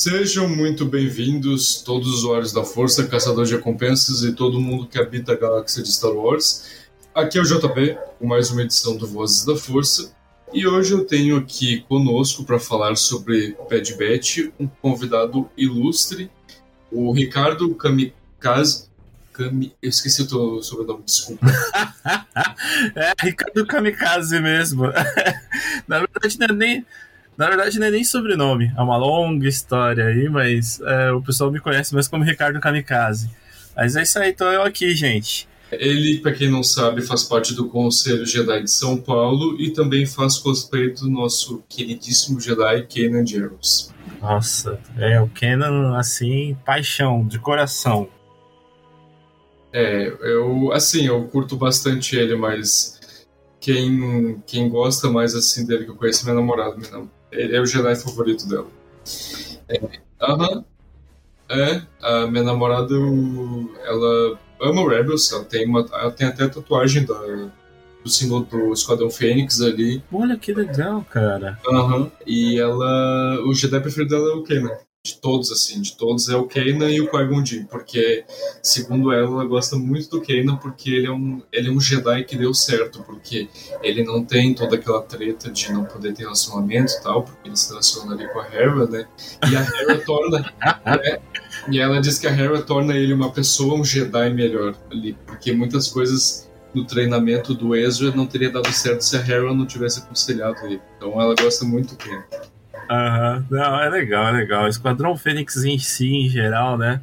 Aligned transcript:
Sejam 0.00 0.48
muito 0.48 0.86
bem-vindos, 0.86 1.82
todos 1.82 2.08
os 2.08 2.14
usuários 2.20 2.54
da 2.54 2.64
Força, 2.64 3.06
caçadores 3.06 3.50
de 3.50 3.56
recompensas 3.56 4.22
e 4.22 4.32
todo 4.32 4.58
mundo 4.58 4.86
que 4.86 4.98
habita 4.98 5.32
a 5.32 5.36
galáxia 5.36 5.82
de 5.82 5.92
Star 5.92 6.12
Wars. 6.12 6.86
Aqui 7.14 7.36
é 7.36 7.42
o 7.42 7.44
JP, 7.44 7.98
com 8.18 8.26
mais 8.26 8.50
uma 8.50 8.62
edição 8.62 8.96
do 8.96 9.06
Vozes 9.06 9.44
da 9.44 9.54
Força. 9.54 10.10
E 10.54 10.66
hoje 10.66 10.94
eu 10.94 11.04
tenho 11.04 11.36
aqui 11.36 11.82
conosco 11.86 12.44
para 12.44 12.58
falar 12.58 12.96
sobre 12.96 13.54
Bad 13.68 13.94
Batch 13.96 14.48
um 14.58 14.66
convidado 14.66 15.50
ilustre, 15.54 16.30
o 16.90 17.12
Ricardo 17.12 17.74
Kamikaze. 17.74 18.88
Kami... 19.34 19.76
Eu 19.82 19.90
esqueci 19.90 20.22
o 20.22 20.26
teu 20.26 20.62
sobrenome, 20.62 21.02
desculpa. 21.04 21.44
é, 22.96 23.12
Ricardo 23.22 23.66
Kamikaze 23.66 24.40
mesmo. 24.40 24.84
Na 25.86 25.98
verdade, 25.98 26.38
não 26.38 26.46
é 26.46 26.52
nem. 26.54 26.86
Na 27.40 27.48
verdade, 27.48 27.78
não 27.78 27.86
é 27.86 27.90
nem 27.90 28.04
sobrenome, 28.04 28.70
é 28.76 28.82
uma 28.82 28.98
longa 28.98 29.48
história 29.48 30.04
aí, 30.04 30.28
mas 30.28 30.78
é, 30.82 31.10
o 31.10 31.22
pessoal 31.22 31.50
me 31.50 31.58
conhece 31.58 31.94
mais 31.94 32.06
como 32.06 32.22
Ricardo 32.22 32.60
Kamikaze. 32.60 33.30
Mas 33.74 33.96
é 33.96 34.02
isso 34.02 34.18
aí, 34.18 34.28
então 34.28 34.52
eu 34.52 34.62
aqui, 34.62 34.94
gente. 34.94 35.48
Ele, 35.72 36.18
para 36.18 36.32
quem 36.32 36.50
não 36.50 36.62
sabe, 36.62 37.00
faz 37.00 37.24
parte 37.24 37.54
do 37.54 37.66
Conselho 37.66 38.26
Jedi 38.26 38.64
de 38.64 38.70
São 38.70 38.98
Paulo 38.98 39.58
e 39.58 39.70
também 39.70 40.04
faz 40.04 40.36
cosplay 40.36 40.90
do 40.90 41.08
nosso 41.08 41.64
queridíssimo 41.66 42.38
Jedi 42.38 42.86
Kanan 42.86 43.26
Jarrus. 43.26 43.90
Nossa, 44.20 44.78
é 44.98 45.18
o 45.18 45.30
Kanan, 45.30 45.96
assim, 45.96 46.54
paixão, 46.66 47.26
de 47.26 47.38
coração. 47.38 48.06
É, 49.72 50.14
eu, 50.20 50.72
assim, 50.72 51.06
eu 51.06 51.26
curto 51.28 51.56
bastante 51.56 52.16
ele, 52.16 52.36
mas 52.36 53.00
quem, 53.58 54.42
quem 54.46 54.68
gosta 54.68 55.08
mais, 55.08 55.34
assim, 55.34 55.64
dele 55.64 55.86
que 55.86 55.90
eu 55.90 55.96
conheço 55.96 56.20
é 56.20 56.24
minha 56.24 56.34
namorada, 56.34 56.76
minha 56.76 57.08
ele 57.32 57.56
é 57.56 57.60
o 57.60 57.66
Jedi 57.66 57.96
favorito 57.96 58.48
dela. 58.48 58.66
É, 59.68 59.80
aham. 60.20 60.64
É, 61.48 61.82
a 62.00 62.26
minha 62.28 62.44
namorada, 62.44 62.94
ela 63.84 64.38
ama 64.60 64.82
o 64.82 64.88
Rebels, 64.88 65.32
ela 65.32 65.44
tem, 65.44 65.66
uma, 65.66 65.84
ela 65.92 66.12
tem 66.12 66.28
até 66.28 66.46
tatuagem 66.46 67.04
da, 67.04 67.18
do 68.04 68.08
símbolo 68.08 68.44
do 68.44 68.72
Esquadrão 68.72 69.10
Fênix 69.10 69.60
ali. 69.60 70.02
Olha 70.12 70.36
que 70.36 70.52
legal, 70.52 71.04
cara. 71.10 71.58
Aham. 71.66 72.10
E 72.26 72.58
ela. 72.58 73.40
O 73.44 73.52
Jedi 73.52 73.80
preferido 73.80 74.14
dela 74.14 74.32
é 74.32 74.34
o 74.34 74.42
Kanan 74.44 74.78
de 75.02 75.18
todos, 75.18 75.50
assim, 75.50 75.80
de 75.80 75.96
todos 75.96 76.28
é 76.28 76.36
o 76.36 76.46
Kanan 76.46 76.90
e 76.90 77.00
o 77.00 77.44
Jinn, 77.44 77.64
porque, 77.64 78.22
segundo 78.62 79.10
ela, 79.10 79.26
ela 79.26 79.44
gosta 79.46 79.74
muito 79.76 80.10
do 80.10 80.20
Kanan 80.20 80.56
porque 80.56 80.90
ele 80.90 81.06
é, 81.06 81.10
um, 81.10 81.42
ele 81.50 81.68
é 81.68 81.70
um 81.70 81.80
Jedi 81.80 82.24
que 82.24 82.36
deu 82.36 82.52
certo, 82.52 83.02
porque 83.04 83.48
ele 83.82 84.04
não 84.04 84.22
tem 84.22 84.52
toda 84.52 84.76
aquela 84.76 85.00
treta 85.00 85.50
de 85.50 85.72
não 85.72 85.86
poder 85.86 86.12
ter 86.12 86.24
relacionamento 86.24 86.92
e 86.92 87.02
tal, 87.02 87.22
porque 87.22 87.48
ele 87.48 87.56
se 87.56 87.70
relaciona 87.70 88.14
ali 88.14 88.28
com 88.28 88.40
a 88.40 88.46
Hera, 88.46 88.86
né? 88.86 89.08
E 89.50 89.56
a 89.56 89.62
Hera 89.62 89.98
torna... 90.04 90.52
é, 91.02 91.20
e 91.70 91.80
ela 91.80 91.98
diz 91.98 92.18
que 92.18 92.26
a 92.26 92.30
Hera 92.30 92.60
torna 92.60 92.94
ele 92.94 93.14
uma 93.14 93.32
pessoa, 93.32 93.80
um 93.80 93.84
Jedi 93.84 94.34
melhor 94.34 94.76
ali, 94.90 95.16
porque 95.26 95.50
muitas 95.50 95.88
coisas 95.88 96.50
no 96.74 96.84
treinamento 96.86 97.54
do 97.54 97.74
Ezra 97.74 98.14
não 98.14 98.26
teria 98.26 98.50
dado 98.50 98.70
certo 98.70 99.00
se 99.00 99.16
a 99.16 99.20
Hera 99.20 99.54
não 99.54 99.64
tivesse 99.64 100.00
aconselhado 100.00 100.58
ele. 100.66 100.80
Então 100.98 101.18
ela 101.18 101.34
gosta 101.34 101.64
muito 101.64 101.94
do 101.94 101.96
Kanan. 101.96 102.24
Aham, 102.90 103.36
uhum. 103.36 103.56
não, 103.56 103.80
é 103.80 103.88
legal, 103.88 104.28
é 104.28 104.32
legal. 104.32 104.66
Esquadrão 104.66 105.16
Fênix 105.16 105.56
em 105.64 105.78
si, 105.78 106.08
em 106.08 106.28
geral, 106.28 106.76
né? 106.76 107.00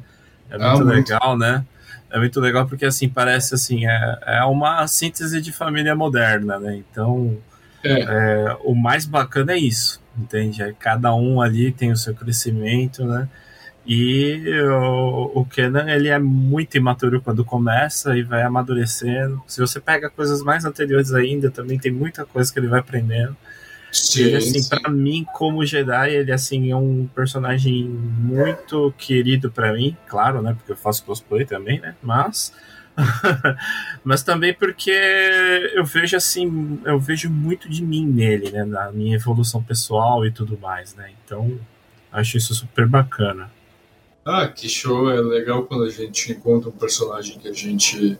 É 0.50 0.56
ah, 0.56 0.58
muito, 0.58 0.82
ah, 0.82 0.84
muito. 0.84 1.12
legal, 1.12 1.38
né? 1.38 1.64
É 2.10 2.18
muito 2.18 2.40
legal 2.40 2.66
porque, 2.66 2.84
assim, 2.84 3.08
parece, 3.08 3.54
assim, 3.54 3.86
é, 3.86 4.18
é 4.26 4.44
uma 4.44 4.86
síntese 4.86 5.40
de 5.40 5.50
família 5.50 5.94
moderna, 5.94 6.58
né? 6.58 6.76
Então, 6.76 7.38
é. 7.82 8.00
É, 8.00 8.56
o 8.64 8.74
mais 8.74 9.06
bacana 9.06 9.52
é 9.52 9.58
isso, 9.58 10.02
entende? 10.16 10.62
É, 10.62 10.74
cada 10.78 11.14
um 11.14 11.40
ali 11.40 11.72
tem 11.72 11.90
o 11.90 11.96
seu 11.96 12.14
crescimento, 12.14 13.04
né? 13.04 13.26
E 13.86 14.44
o, 14.70 15.40
o 15.40 15.44
Kenan, 15.46 15.90
ele 15.90 16.08
é 16.08 16.18
muito 16.18 16.76
imaturo 16.76 17.22
quando 17.22 17.42
começa 17.42 18.14
e 18.18 18.22
vai 18.22 18.42
amadurecendo. 18.42 19.42
Se 19.46 19.60
você 19.60 19.80
pega 19.80 20.10
coisas 20.10 20.42
mais 20.42 20.66
anteriores 20.66 21.14
ainda, 21.14 21.50
também 21.50 21.78
tem 21.78 21.90
muita 21.90 22.26
coisa 22.26 22.52
que 22.52 22.58
ele 22.58 22.68
vai 22.68 22.80
aprendendo. 22.80 23.34
Sim, 23.90 24.22
ele, 24.24 24.36
assim, 24.36 24.68
para 24.68 24.90
mim, 24.90 25.26
como 25.32 25.64
Jedi, 25.64 26.10
ele, 26.14 26.32
assim, 26.32 26.70
é 26.70 26.76
um 26.76 27.08
personagem 27.14 27.84
muito 27.84 28.92
querido 28.98 29.50
para 29.50 29.72
mim, 29.72 29.96
claro, 30.06 30.42
né, 30.42 30.54
porque 30.54 30.72
eu 30.72 30.76
faço 30.76 31.04
cosplay 31.04 31.44
também, 31.44 31.80
né, 31.80 31.94
mas... 32.02 32.52
mas 34.02 34.24
também 34.24 34.52
porque 34.52 34.90
eu 35.72 35.84
vejo, 35.84 36.16
assim, 36.16 36.80
eu 36.84 36.98
vejo 36.98 37.30
muito 37.30 37.68
de 37.68 37.82
mim 37.82 38.04
nele, 38.04 38.50
né, 38.50 38.64
na 38.64 38.90
minha 38.90 39.16
evolução 39.16 39.62
pessoal 39.62 40.26
e 40.26 40.30
tudo 40.30 40.58
mais, 40.58 40.94
né, 40.94 41.10
então 41.24 41.58
acho 42.12 42.36
isso 42.36 42.54
super 42.54 42.86
bacana. 42.86 43.50
Ah, 44.30 44.46
que 44.46 44.68
show, 44.68 45.10
é 45.10 45.22
legal 45.22 45.64
quando 45.64 45.84
a 45.84 45.90
gente 45.90 46.32
encontra 46.32 46.68
um 46.68 46.72
personagem 46.72 47.38
que 47.38 47.48
a 47.48 47.52
gente 47.54 48.18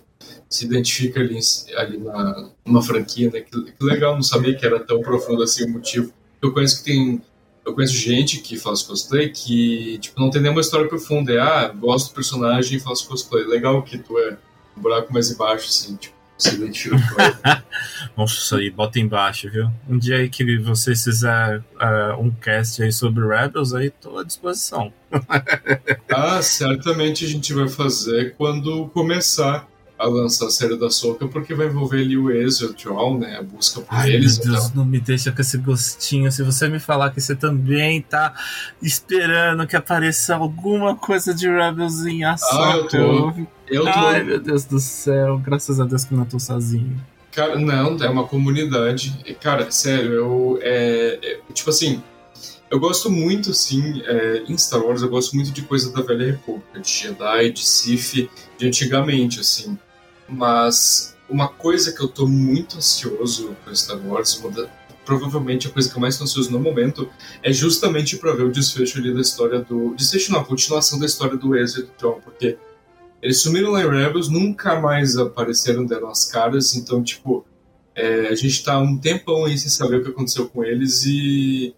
se 0.48 0.64
identifica 0.64 1.20
ali, 1.20 1.38
ali 1.76 1.98
na, 1.98 2.48
numa 2.64 2.80
franquia, 2.80 3.30
né? 3.30 3.42
Que, 3.42 3.72
que, 3.72 3.84
legal, 3.84 4.14
não 4.14 4.22
sabia 4.22 4.56
que 4.56 4.64
era 4.64 4.80
tão 4.80 5.02
profundo 5.02 5.42
assim 5.42 5.66
o 5.66 5.70
motivo. 5.70 6.10
Eu 6.40 6.50
conheço 6.54 6.78
que 6.78 6.84
tem. 6.84 7.20
Eu 7.62 7.74
conheço 7.74 7.92
gente 7.92 8.40
que 8.40 8.56
faz 8.56 8.80
cosplay 8.82 9.28
que, 9.28 9.98
tipo, 9.98 10.18
não 10.18 10.30
tem 10.30 10.40
nenhuma 10.40 10.62
história 10.62 10.88
profunda. 10.88 11.30
É, 11.30 11.40
ah, 11.40 11.68
gosto 11.68 12.08
do 12.08 12.14
personagem 12.14 12.78
e 12.78 12.80
faço 12.80 13.06
cosplay. 13.06 13.44
Legal 13.44 13.82
que 13.82 13.98
tu 13.98 14.18
é 14.18 14.38
um 14.74 14.80
buraco 14.80 15.12
mais 15.12 15.30
embaixo, 15.30 15.68
assim, 15.68 15.94
tipo, 15.96 16.16
com 16.38 17.22
ele. 17.22 17.32
Nossa, 18.16 18.56
aí, 18.56 18.70
bota 18.70 18.98
embaixo, 18.98 19.50
viu? 19.50 19.70
Um 19.88 19.98
dia 19.98 20.16
aí 20.16 20.28
que 20.28 20.58
vocês 20.58 21.02
fizerem 21.02 21.58
uh, 21.58 22.20
um 22.20 22.30
cast 22.30 22.82
aí 22.82 22.92
sobre 22.92 23.26
Rebels, 23.26 23.74
aí 23.74 23.90
tô 23.90 24.18
à 24.18 24.24
disposição. 24.24 24.92
ah, 26.10 26.42
certamente 26.42 27.24
a 27.24 27.28
gente 27.28 27.52
vai 27.52 27.68
fazer 27.68 28.34
quando 28.36 28.88
começar 28.88 29.68
a 29.98 30.06
lançar 30.06 30.46
a 30.46 30.50
série 30.50 30.76
da 30.76 30.90
Soca, 30.90 31.26
porque 31.26 31.54
vai 31.54 31.66
envolver 31.66 32.00
ali 32.00 32.16
o 32.16 32.30
Ezio, 32.30 32.70
o 32.70 32.72
Troll, 32.72 33.18
né? 33.18 33.36
A 33.36 33.42
busca 33.42 33.80
por 33.80 33.94
Ai, 33.94 34.12
eles. 34.12 34.38
Meu 34.38 34.52
Deus, 34.52 34.66
então. 34.66 34.76
não 34.76 34.84
me 34.84 35.00
deixa 35.00 35.32
com 35.32 35.40
esse 35.40 35.58
gostinho. 35.58 36.30
Se 36.30 36.42
você 36.42 36.68
me 36.68 36.78
falar 36.78 37.10
que 37.10 37.20
você 37.20 37.34
também 37.34 38.00
tá 38.00 38.32
esperando 38.80 39.66
que 39.66 39.76
apareça 39.76 40.36
alguma 40.36 40.94
coisa 40.94 41.34
de 41.34 41.48
Rebels 41.48 42.06
em 42.06 42.24
ação. 42.24 42.62
Ah, 42.62 42.76
eu 42.76 42.86
tô. 42.86 43.32
Eu 43.66 43.84
tô. 43.84 43.88
Ai, 43.88 44.22
meu 44.22 44.40
Deus 44.40 44.64
do 44.64 44.78
céu. 44.78 45.38
Graças 45.38 45.80
a 45.80 45.84
Deus 45.84 46.04
que 46.04 46.14
eu 46.14 46.18
não 46.18 46.24
tô 46.24 46.38
sozinho. 46.38 46.96
Cara, 47.32 47.58
não, 47.58 47.96
é 48.02 48.08
uma 48.08 48.24
comunidade. 48.24 49.18
Cara, 49.40 49.70
sério, 49.70 50.12
eu. 50.12 50.58
É, 50.62 51.18
é, 51.22 51.40
tipo 51.52 51.70
assim, 51.70 52.02
eu 52.70 52.78
gosto 52.78 53.10
muito, 53.10 53.54
sim, 53.54 54.02
é, 54.04 54.42
em 54.46 54.56
Star 54.58 54.84
Wars, 54.84 55.02
eu 55.02 55.08
gosto 55.08 55.34
muito 55.34 55.50
de 55.50 55.62
coisa 55.62 55.90
da 55.92 56.02
Velha 56.02 56.26
República, 56.26 56.78
de 56.78 56.90
Jedi, 56.90 57.50
de 57.50 57.66
Sith, 57.66 58.28
de 58.58 58.66
antigamente, 58.66 59.40
assim. 59.40 59.78
Mas 60.28 61.16
uma 61.28 61.48
coisa 61.48 61.92
que 61.92 62.00
eu 62.00 62.08
tô 62.08 62.26
muito 62.26 62.76
ansioso 62.76 63.56
para 63.64 63.74
Star 63.74 63.98
Wars, 64.06 64.40
da, 64.54 64.68
provavelmente 65.04 65.66
a 65.66 65.70
coisa 65.70 65.88
que 65.88 65.96
eu 65.96 66.00
mais 66.00 66.18
tô 66.18 66.24
ansioso 66.24 66.50
no 66.50 66.60
momento, 66.60 67.08
é 67.42 67.52
justamente 67.52 68.16
para 68.18 68.32
ver 68.34 68.44
o 68.44 68.52
desfecho 68.52 68.98
ali 68.98 69.12
da 69.12 69.20
história 69.20 69.60
do. 69.60 69.94
Desfecho 69.94 70.32
não, 70.32 70.40
a 70.40 70.44
continuação 70.44 70.98
da 70.98 71.06
história 71.06 71.36
do 71.36 71.56
Ezra 71.56 71.80
e 71.80 71.84
do 71.84 71.90
Tron, 71.92 72.20
porque 72.22 72.58
eles 73.22 73.40
sumiram 73.40 73.70
lá 73.70 73.82
em 73.82 73.88
Rebels, 73.88 74.28
nunca 74.28 74.80
mais 74.80 75.16
apareceram, 75.16 75.84
deram 75.84 76.08
as 76.08 76.24
caras, 76.24 76.74
então, 76.76 77.02
tipo, 77.02 77.44
é, 77.94 78.28
a 78.28 78.34
gente 78.34 78.62
tá 78.62 78.78
um 78.78 78.96
tempão 78.96 79.44
aí 79.44 79.58
sem 79.58 79.68
saber 79.68 79.96
o 79.96 80.04
que 80.04 80.10
aconteceu 80.10 80.48
com 80.48 80.64
eles 80.64 81.04
e. 81.04 81.74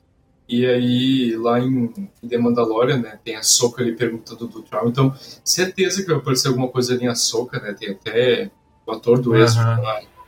E 0.50 0.66
aí, 0.66 1.36
lá 1.36 1.60
em, 1.60 2.10
em 2.20 2.28
The 2.28 2.36
Mandalorian, 2.36 2.98
né, 2.98 3.16
tem 3.24 3.36
a 3.36 3.42
Soca 3.42 3.82
ali 3.82 3.94
perguntando 3.94 4.48
do 4.48 4.62
Tron. 4.62 4.88
Então, 4.88 5.14
certeza 5.44 6.02
que 6.02 6.08
vai 6.08 6.16
aparecer 6.16 6.48
alguma 6.48 6.66
coisa 6.66 6.92
ali 6.92 7.06
em 7.06 7.14
Soca, 7.14 7.60
né? 7.60 7.72
Tem 7.72 7.90
até 7.90 8.50
o 8.84 8.90
ator 8.90 9.20
do 9.20 9.36
Ezra, 9.36 9.78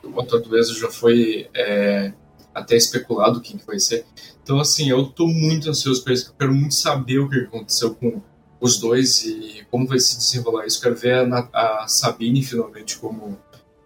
uhum. 0.05 0.15
o 0.15 0.21
ator 0.21 0.41
do 0.41 0.57
Ezra 0.57 0.77
já 0.77 0.89
foi 0.89 1.51
é, 1.53 2.13
até 2.55 2.77
especulado 2.77 3.41
quem 3.41 3.59
que 3.59 3.67
vai 3.67 3.81
ser. 3.81 4.07
Então, 4.45 4.61
assim, 4.61 4.89
eu 4.89 5.07
tô 5.07 5.27
muito 5.27 5.69
ansioso 5.69 6.05
para 6.05 6.13
isso, 6.13 6.29
eu 6.29 6.35
quero 6.39 6.55
muito 6.55 6.75
saber 6.75 7.19
o 7.19 7.29
que 7.29 7.41
aconteceu 7.41 7.93
com 7.93 8.23
os 8.61 8.79
dois 8.79 9.25
e 9.25 9.67
como 9.73 9.89
vai 9.89 9.99
se 9.99 10.17
desenrolar 10.19 10.67
isso. 10.67 10.81
Quero 10.81 10.95
ver 10.95 11.15
a, 11.33 11.49
a 11.53 11.89
Sabine 11.89 12.45
finalmente 12.45 12.97
como, 12.97 13.37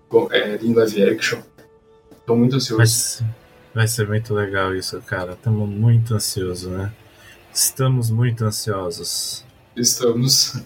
como 0.07 0.31
é, 0.31 0.57
em 0.57 0.75
live 0.75 1.03
action. 1.03 1.41
Tô 2.27 2.37
muito 2.37 2.57
ansioso. 2.57 2.79
Mas... 2.79 3.25
Vai 3.77 3.87
ser 3.87 4.09
muito 4.09 4.33
legal 4.33 4.75
isso, 4.75 4.99
cara. 5.03 5.33
Estamos 5.33 5.69
muito 5.69 6.15
ansiosos, 6.15 6.67
né? 6.67 6.91
Estamos 7.53 8.09
muito 8.09 8.43
ansiosos. 8.43 9.45
Estamos. 9.77 10.63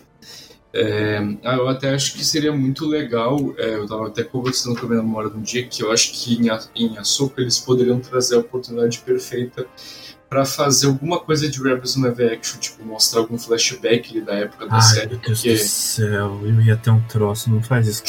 É, 0.72 1.18
eu 1.42 1.68
até 1.68 1.92
acho 1.92 2.14
que 2.14 2.24
seria 2.24 2.52
muito 2.52 2.86
legal. 2.86 3.52
É, 3.58 3.74
eu 3.74 3.82
estava 3.82 4.06
até 4.06 4.22
conversando 4.22 4.78
com 4.78 4.86
a 4.86 4.88
minha 4.90 5.02
memória 5.02 5.28
um 5.28 5.42
dia 5.42 5.66
que 5.66 5.82
eu 5.82 5.90
acho 5.90 6.12
que 6.12 6.34
em, 6.36 6.50
em 6.76 6.98
Açúcar 6.98 7.42
eles 7.42 7.58
poderiam 7.58 7.98
trazer 7.98 8.36
a 8.36 8.38
oportunidade 8.38 9.00
perfeita 9.00 9.66
para 10.28 10.44
fazer 10.44 10.86
alguma 10.86 11.18
coisa 11.18 11.50
de 11.50 11.60
Rebels 11.60 11.96
no 11.96 12.06
live 12.06 12.32
action, 12.32 12.60
tipo 12.60 12.84
mostrar 12.84 13.22
algum 13.22 13.36
flashback 13.36 14.08
ali 14.08 14.20
da 14.20 14.34
época 14.34 14.68
da 14.68 14.76
Ai, 14.76 14.82
série. 14.82 15.08
Meu 15.08 15.18
Deus 15.18 15.40
porque... 15.40 15.54
do 15.54 15.58
céu, 15.58 16.40
eu 16.44 16.60
ia 16.60 16.76
ter 16.76 16.90
um 16.90 17.02
troço, 17.08 17.50
não 17.50 17.60
faz 17.60 17.88
isso 17.88 18.04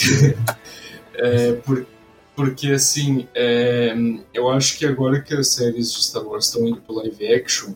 é, 1.15 1.54
por, 1.54 1.88
porque 2.36 2.69
assim, 2.69 3.28
é, 3.36 3.95
eu 4.33 4.50
acho 4.50 4.78
que 4.78 4.86
agora 4.86 5.22
que 5.22 5.33
as 5.33 5.50
séries 5.50 5.92
de 5.92 6.04
Star 6.04 6.24
Wars 6.25 6.45
estão 6.45 6.68
indo 6.68 6.81
pro 6.81 6.95
live 6.95 7.33
action 7.33 7.74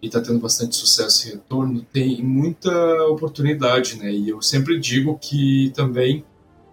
e 0.00 0.08
tá 0.08 0.20
tendo 0.20 0.38
bastante 0.38 0.76
sucesso 0.76 1.28
e 1.28 1.32
retorno, 1.32 1.84
tem 1.92 2.22
muita 2.22 2.70
oportunidade, 3.06 3.98
né? 3.98 4.12
E 4.12 4.28
eu 4.28 4.40
sempre 4.40 4.78
digo 4.78 5.18
que 5.20 5.72
também 5.74 6.24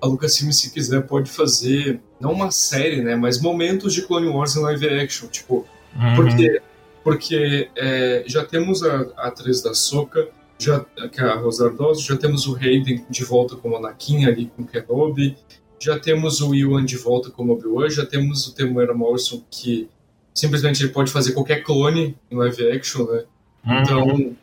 a 0.01 0.05
Lucasfilm, 0.05 0.51
se 0.51 0.71
quiser, 0.71 1.01
pode 1.01 1.31
fazer 1.31 1.99
não 2.19 2.31
uma 2.31 2.51
série, 2.51 3.01
né? 3.01 3.15
Mas 3.15 3.41
momentos 3.41 3.93
de 3.93 4.03
Clone 4.03 4.27
Wars 4.27 4.55
em 4.55 4.61
live 4.61 4.87
action, 4.89 5.27
tipo, 5.27 5.65
Uhum. 5.95 6.15
porque 6.15 6.61
porque 7.03 7.69
é, 7.75 8.23
já 8.25 8.43
temos 8.43 8.81
a, 8.81 9.05
a 9.15 9.27
atriz 9.27 9.61
da 9.61 9.75
Soca, 9.75 10.27
já 10.57 10.83
que 11.11 11.21
é 11.21 11.23
a 11.23 11.35
Dawson, 11.35 12.01
já 12.01 12.17
temos 12.17 12.47
o 12.47 12.55
Hayden 12.55 13.05
de 13.07 13.23
volta 13.23 13.55
como 13.55 13.75
Anakin 13.75 14.25
ali 14.25 14.51
com 14.55 14.65
Kenobi, 14.65 15.37
já 15.79 15.99
temos 15.99 16.41
o 16.41 16.53
Ewan 16.53 16.85
de 16.85 16.97
volta 16.97 17.29
como 17.29 17.53
Obi-Wan, 17.53 17.89
já 17.89 18.05
temos 18.05 18.47
o 18.47 18.55
Temuera 18.55 18.93
Morrison 18.93 19.43
que 19.49 19.89
simplesmente 20.33 20.83
ele 20.83 20.91
pode 20.91 21.11
fazer 21.11 21.33
qualquer 21.33 21.63
clone 21.63 22.15
em 22.29 22.35
live 22.35 22.71
action, 22.71 23.05
né? 23.05 23.23
Uhum. 23.65 23.81
Então, 23.81 24.35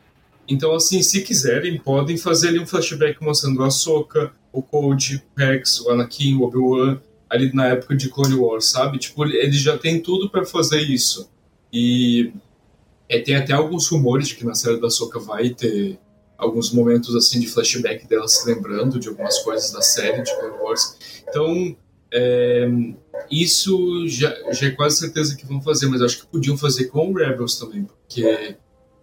então 0.49 0.75
assim, 0.75 1.03
se 1.03 1.23
quiserem, 1.23 1.79
podem 1.79 2.17
fazer 2.17 2.49
ali 2.49 2.59
um 2.59 2.67
flashback 2.67 3.23
mostrando 3.23 3.63
a 3.63 3.71
Soca, 3.71 4.33
o 4.53 4.63
Code, 4.63 5.17
o 5.17 5.41
Rex, 5.41 5.81
o 5.81 5.91
Anakin, 5.91 6.37
o 6.37 6.43
Obi-Wan, 6.43 7.01
ali 7.29 7.53
na 7.55 7.69
época 7.69 7.97
de 7.97 8.09
Clone 8.09 8.35
Wars, 8.35 8.67
sabe? 8.67 8.99
Tipo, 8.99 9.25
eles 9.25 9.61
já 9.61 9.79
têm 9.79 10.01
tudo 10.01 10.29
para 10.29 10.45
fazer 10.45 10.81
isso. 10.81 11.31
E 11.73 12.33
é, 13.09 13.19
tem 13.21 13.35
até 13.35 13.53
alguns 13.53 13.89
rumores 13.89 14.29
de 14.29 14.35
que 14.35 14.45
na 14.45 14.55
série 14.55 14.81
da 14.81 14.91
Soca 14.91 15.19
vai 15.19 15.51
ter 15.51 15.99
alguns 16.43 16.73
momentos 16.73 17.15
assim 17.15 17.39
de 17.39 17.47
flashback 17.47 18.07
dela 18.07 18.27
se 18.27 18.47
lembrando 18.47 18.99
de 18.99 19.09
algumas 19.09 19.39
coisas 19.39 19.71
da 19.71 19.81
série 19.81 20.23
de 20.23 20.37
Clone 20.37 20.59
Wars. 20.61 20.97
Então, 21.29 21.77
é, 22.13 22.69
isso 23.31 24.07
já, 24.09 24.35
já 24.53 24.67
é 24.67 24.71
quase 24.71 24.99
certeza 24.99 25.37
que 25.37 25.47
vão 25.47 25.63
fazer, 25.63 25.87
mas 25.87 26.03
acho 26.03 26.21
que 26.21 26.27
podiam 26.27 26.59
fazer 26.59 26.87
com 26.87 27.11
o 27.11 27.15
Rebels 27.15 27.57
também, 27.57 27.85
porque 27.85 28.57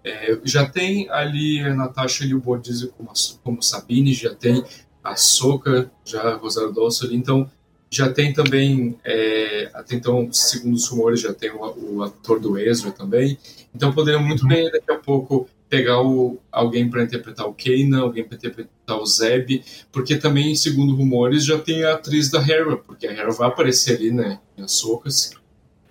é, 0.04 0.38
já 0.44 0.68
tem 0.68 1.10
ali 1.10 1.62
a 1.62 1.74
Natasha 1.74 2.26
e 2.26 2.34
o 2.34 2.42
Bordizio 2.42 2.94
como, 2.98 3.12
como 3.44 3.64
Sabine, 3.64 4.14
já 4.14 4.36
tem 4.36 4.64
a 5.02 5.16
Soca, 5.16 5.90
já 6.04 6.22
a 6.22 6.36
Rosário 6.36 6.74
Dawson 6.74 7.06
ali, 7.06 7.16
então 7.16 7.50
já 7.90 8.12
tem 8.12 8.34
também, 8.34 9.00
é, 9.04 9.72
até 9.74 9.96
então, 9.96 10.32
segundo 10.32 10.76
os 10.76 10.88
rumores, 10.90 11.22
já 11.22 11.34
tem 11.34 11.52
o, 11.52 11.96
o 11.96 12.04
ator 12.04 12.40
do 12.40 12.58
Ezra 12.60 12.92
também, 12.92 13.38
então 13.74 13.94
poderiam 13.94 14.22
muito 14.22 14.46
bem 14.46 14.70
daqui 14.70 14.92
a 14.92 14.98
pouco 14.98 15.48
pegar 15.70 16.02
o, 16.02 16.40
alguém 16.52 16.90
para 16.90 17.04
interpretar 17.04 17.46
o 17.46 17.54
Kanan, 17.54 18.02
alguém 18.02 18.24
para 18.24 18.36
interpretar 18.36 18.98
o 18.98 19.06
Zeb, 19.06 19.64
porque 19.92 20.16
também, 20.18 20.56
segundo 20.56 20.96
rumores, 20.96 21.46
já 21.46 21.60
tem 21.60 21.84
a 21.86 21.94
atriz 21.94 22.30
da 22.30 22.42
Hera, 22.42 22.76
porque 22.78 23.06
a 23.06 23.12
Hera 23.12 23.32
vai 23.32 23.48
aparecer 23.48 23.98
ali, 23.98 24.12
né, 24.12 24.40
em 24.58 24.64
Açúcaras. 24.64 25.32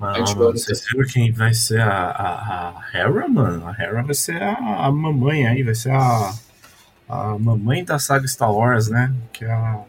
Não, 0.00 0.06
mano, 0.10 0.52
vocês 0.52 0.84
viram 0.92 1.06
quem 1.08 1.32
vai 1.32 1.54
ser 1.54 1.80
a, 1.80 1.88
a, 1.88 2.69
a 2.70 2.96
Hera, 2.96 3.28
mano? 3.28 3.66
A 3.66 3.72
Hera 3.72 4.02
vai 4.02 4.14
ser 4.14 4.40
a, 4.40 4.86
a 4.86 4.92
mamãe 4.92 5.46
aí, 5.46 5.62
vai 5.62 5.75
ser 5.75 5.90
a, 5.90 6.34
a 7.08 7.38
mamãe 7.38 7.84
da 7.84 7.98
saga 7.98 8.26
Star 8.28 8.52
Wars, 8.52 8.88
né? 8.88 9.12
Que 9.32 9.44
é 9.44 9.50
a, 9.50 9.82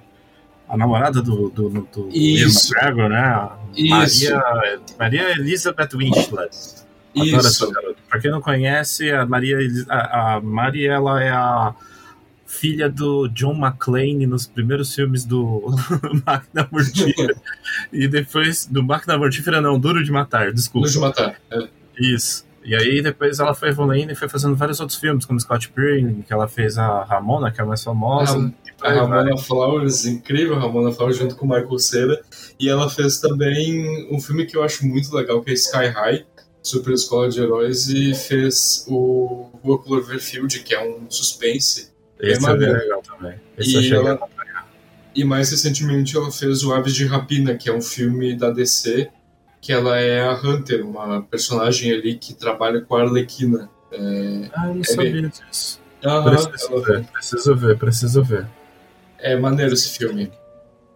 a 0.68 0.78
namorada 0.78 1.22
do, 1.22 1.50
do, 1.50 1.70
do, 1.70 1.82
do 1.82 2.10
Isso. 2.10 2.74
McGregor, 2.74 3.10
né? 3.10 3.50
Isso. 3.76 4.34
Maria, 4.34 4.82
Maria 4.98 5.32
Elizabeth 5.34 5.90
Winchlet. 5.94 6.80
Isso. 7.26 7.72
Pra 8.10 8.20
quem 8.20 8.32
não 8.32 8.42
conhece, 8.42 9.12
a 9.12 9.26
Maria, 9.26 9.58
a, 9.88 10.36
a 10.36 10.42
Mari, 10.42 10.88
ela 10.88 11.24
é 11.24 11.30
a 11.30 11.74
filha 12.46 12.90
do 12.90 13.28
John 13.28 13.54
McClane 13.54 14.26
nos 14.26 14.48
primeiros 14.48 14.94
filmes 14.94 15.24
do 15.24 15.68
Máquina 16.26 16.68
Mortífera. 16.72 17.36
e 17.94 18.08
depois, 18.08 18.66
do 18.66 18.84
Máquina 18.84 19.18
Mortífera 19.18 19.62
não, 19.62 19.80
Duro 19.80 20.04
de 20.04 20.12
Matar, 20.12 20.52
desculpa. 20.52 20.86
Luz 20.86 20.94
de 20.94 21.00
matar. 21.00 21.40
É. 21.52 21.68
Isso. 22.00 22.50
E 22.64 22.76
aí 22.76 23.02
depois 23.02 23.40
ela 23.40 23.54
foi 23.54 23.70
evoluindo 23.70 24.12
e 24.12 24.16
foi 24.16 24.28
fazendo 24.28 24.56
vários 24.56 24.80
outros 24.80 25.00
filmes, 25.00 25.26
como 25.26 25.40
Scott 25.40 25.70
Pilgrim, 25.70 26.22
que 26.22 26.34
ela 26.34 26.48
fez 26.48 26.78
a 26.78 27.04
Ramona, 27.04 27.52
que 27.52 27.62
é 27.62 27.64
a 27.64 27.68
mais 27.68 27.84
famosa. 27.84 28.54
A. 28.82 28.94
Ramona 28.94 29.38
Flowers, 29.38 30.06
incrível, 30.06 30.56
a 30.56 30.60
Ramona 30.60 30.92
Flowers 30.92 31.18
junto 31.18 31.36
com 31.36 31.46
o 31.46 31.50
Michael 31.50 31.80
Cera. 31.80 32.22
E 32.60 32.70
ela 32.70 32.90
fez 32.90 33.20
também 33.20 34.08
um 34.14 34.20
filme 34.20 34.46
que 34.46 34.56
eu 34.56 34.64
acho 34.64 34.86
muito 34.86 35.14
legal, 35.16 35.42
que 35.42 35.52
é 35.52 35.54
Sky 35.54 35.88
High, 35.88 36.26
Super 36.70 36.94
Escola 36.94 37.30
de 37.30 37.42
Heróis, 37.42 37.88
e 37.90 38.14
fez 38.14 38.86
o 38.88 39.50
Rua 39.64 39.82
Cloverfield, 39.84 40.60
que 40.62 40.74
é 40.74 40.82
um 40.88 41.10
suspense. 41.10 41.90
Esse 42.20 42.32
é 42.34 42.34
bem 42.34 42.42
maneiro. 42.42 42.74
legal 42.74 43.02
também. 43.02 43.40
Esse 43.58 43.78
E 43.80 43.94
ela- 43.94 44.14
acompanhar. 44.14 44.70
E 45.16 45.24
mais 45.24 45.50
recentemente 45.52 46.16
ela 46.16 46.32
fez 46.32 46.64
o 46.64 46.74
Aves 46.74 46.94
de 46.94 47.06
Rapina, 47.06 47.56
que 47.56 47.70
é 47.70 47.74
um 47.74 47.82
filme 47.82 48.36
da 48.36 48.52
DC, 48.52 49.10
que 49.62 49.72
ela 49.74 50.00
é 50.00 50.22
a 50.22 50.34
Hunter, 50.34 50.86
uma 50.86 51.22
personagem 51.24 51.92
ali 51.92 52.16
que 52.16 52.34
trabalha 52.34 52.82
com 52.82 52.96
a 52.96 53.02
Arlequina. 53.02 53.70
É, 53.92 54.50
Ah, 54.54 54.68
eu 54.68 54.76
não 54.76 54.82
É 54.82 54.84
sabia 54.84 55.30
disso. 55.30 55.82
Aham, 56.06 56.46
Preciso 56.46 56.82
ver, 56.82 57.06
preciso 57.12 57.56
ver, 57.56 57.78
preciso 57.78 58.24
ver. 58.24 58.48
É 59.18 59.36
maneiro 59.36 59.74
esse 59.74 59.90
filme. 59.90 60.32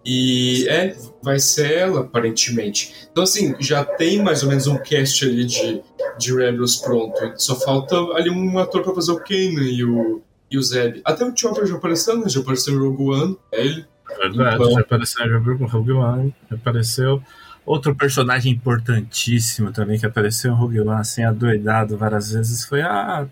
E 0.06 0.66
é, 0.70 0.96
vai 1.24 1.40
ser 1.40 1.72
ela, 1.72 2.02
aparentemente. 2.02 2.94
Então, 3.12 3.24
assim, 3.24 3.56
já 3.60 3.84
tem 3.84 4.22
mais 4.22 4.44
ou 4.44 4.50
menos 4.50 4.68
um 4.68 4.78
cast 4.78 5.24
ali 5.26 5.46
de, 5.46 5.82
de 6.20 6.36
Rebels 6.36 6.76
pronto. 6.78 7.16
Só 7.38 7.56
falta 7.56 7.96
ali 8.16 8.30
um 8.30 8.60
ator 8.60 8.84
pra 8.84 8.94
fazer 8.94 9.12
o 9.12 9.20
Kanan 9.20 9.64
e 9.64 9.84
o, 9.84 10.22
e 10.52 10.58
o 10.58 10.62
Zeb. 10.62 11.02
Até 11.06 11.26
o 11.26 11.36
Chopper 11.36 11.66
já 11.66 11.76
apareceu, 11.76 12.20
né? 12.20 12.28
Já 12.30 12.42
apareceu 12.42 12.74
em 12.74 12.78
Rogue 12.78 13.04
One, 13.04 13.38
é 13.52 13.66
ele. 13.66 13.86
Verdade, 14.20 14.56
Então- 14.56 14.72
já 14.74 14.82
apareceu 14.82 15.26
em 15.26 15.66
Rogue 15.66 15.92
One, 15.94 16.36
já 16.50 16.56
apareceu 16.56 17.24
outro 17.66 17.96
personagem 17.96 18.52
importantíssimo 18.52 19.72
também 19.72 19.98
que 19.98 20.06
apareceu 20.06 20.52
em 20.52 20.56
Rogue 20.56 20.82
One, 20.82 21.00
assim, 21.00 21.24
adoidado 21.24 21.98
várias 21.98 22.32
vezes, 22.32 22.66
foi 22.66 22.82
a, 22.82 23.26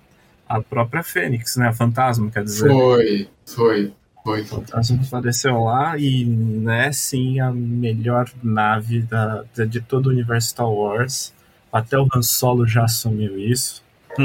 a 0.47 0.61
própria 0.61 1.03
Fênix, 1.03 1.55
né? 1.57 1.67
A 1.67 1.73
fantasma, 1.73 2.31
quer 2.31 2.43
dizer. 2.43 2.69
Foi, 2.69 3.27
foi. 3.45 3.93
Foi. 4.23 4.41
O 4.41 4.45
Fantasma 4.45 4.99
apareceu 5.03 5.63
lá 5.63 5.97
e 5.97 6.27
é 6.69 6.91
sim 6.91 7.39
a 7.39 7.51
melhor 7.51 8.29
nave 8.43 9.01
da, 9.01 9.43
de 9.67 9.81
todo 9.81 10.07
o 10.07 10.09
universo 10.09 10.49
Star 10.49 10.69
Wars. 10.69 11.33
Até 11.71 11.97
o 11.97 12.07
Han 12.13 12.21
Solo 12.21 12.67
já 12.67 12.83
assumiu 12.83 13.39
isso. 13.39 13.81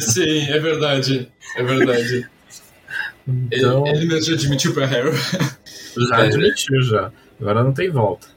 sim, 0.00 0.48
é 0.48 0.58
verdade. 0.58 1.30
É 1.56 1.62
verdade. 1.62 2.28
Então, 3.26 3.86
ele, 3.86 3.98
ele 3.98 4.06
mesmo 4.06 4.26
já 4.26 4.34
admitiu 4.34 4.72
pra 4.72 4.86
Harry. 4.86 5.10
Já 6.08 6.20
é. 6.20 6.26
admitiu, 6.26 6.82
já. 6.82 7.12
Agora 7.40 7.64
não 7.64 7.72
tem 7.72 7.90
volta. 7.90 8.28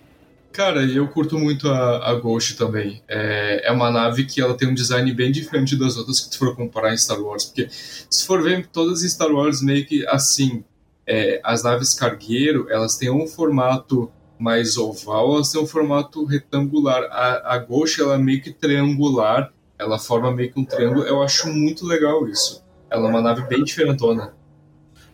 Cara, 0.51 0.83
eu 0.83 1.07
curto 1.07 1.37
muito 1.37 1.69
a, 1.69 2.09
a 2.09 2.15
Ghost 2.15 2.55
também. 2.57 3.03
É, 3.07 3.67
é 3.67 3.71
uma 3.71 3.91
nave 3.91 4.25
que 4.25 4.41
ela 4.41 4.57
tem 4.57 4.67
um 4.67 4.73
design 4.73 5.13
bem 5.13 5.31
diferente 5.31 5.75
das 5.75 5.97
outras 5.97 6.19
que 6.19 6.31
tu 6.31 6.39
for 6.39 6.55
comparar 6.55 6.93
em 6.93 6.97
Star 6.97 7.21
Wars. 7.21 7.45
Porque 7.45 7.67
se 7.69 8.25
for 8.25 8.41
ver 8.41 8.65
todas 8.67 9.03
em 9.03 9.07
Star 9.09 9.31
Wars 9.31 9.61
meio 9.61 9.85
que 9.85 10.03
assim, 10.07 10.63
é, 11.07 11.39
as 11.43 11.63
naves 11.63 11.93
cargueiro, 11.93 12.67
elas 12.69 12.97
têm 12.97 13.09
um 13.09 13.25
formato 13.25 14.11
mais 14.37 14.77
oval, 14.77 15.35
elas 15.35 15.51
têm 15.51 15.61
um 15.61 15.65
formato 15.67 16.25
retangular. 16.25 17.03
A, 17.11 17.55
a 17.55 17.57
Ghost, 17.57 18.01
ela 18.01 18.15
é 18.15 18.17
meio 18.17 18.41
que 18.41 18.51
triangular, 18.51 19.51
ela 19.79 19.97
forma 19.97 20.31
meio 20.31 20.51
que 20.51 20.59
um 20.59 20.65
triângulo. 20.65 21.03
Eu 21.03 21.23
acho 21.23 21.47
muito 21.47 21.85
legal 21.85 22.27
isso. 22.27 22.63
Ela 22.89 23.07
é 23.07 23.09
uma 23.09 23.21
nave 23.21 23.43
bem 23.43 23.63
diferentona. 23.63 24.33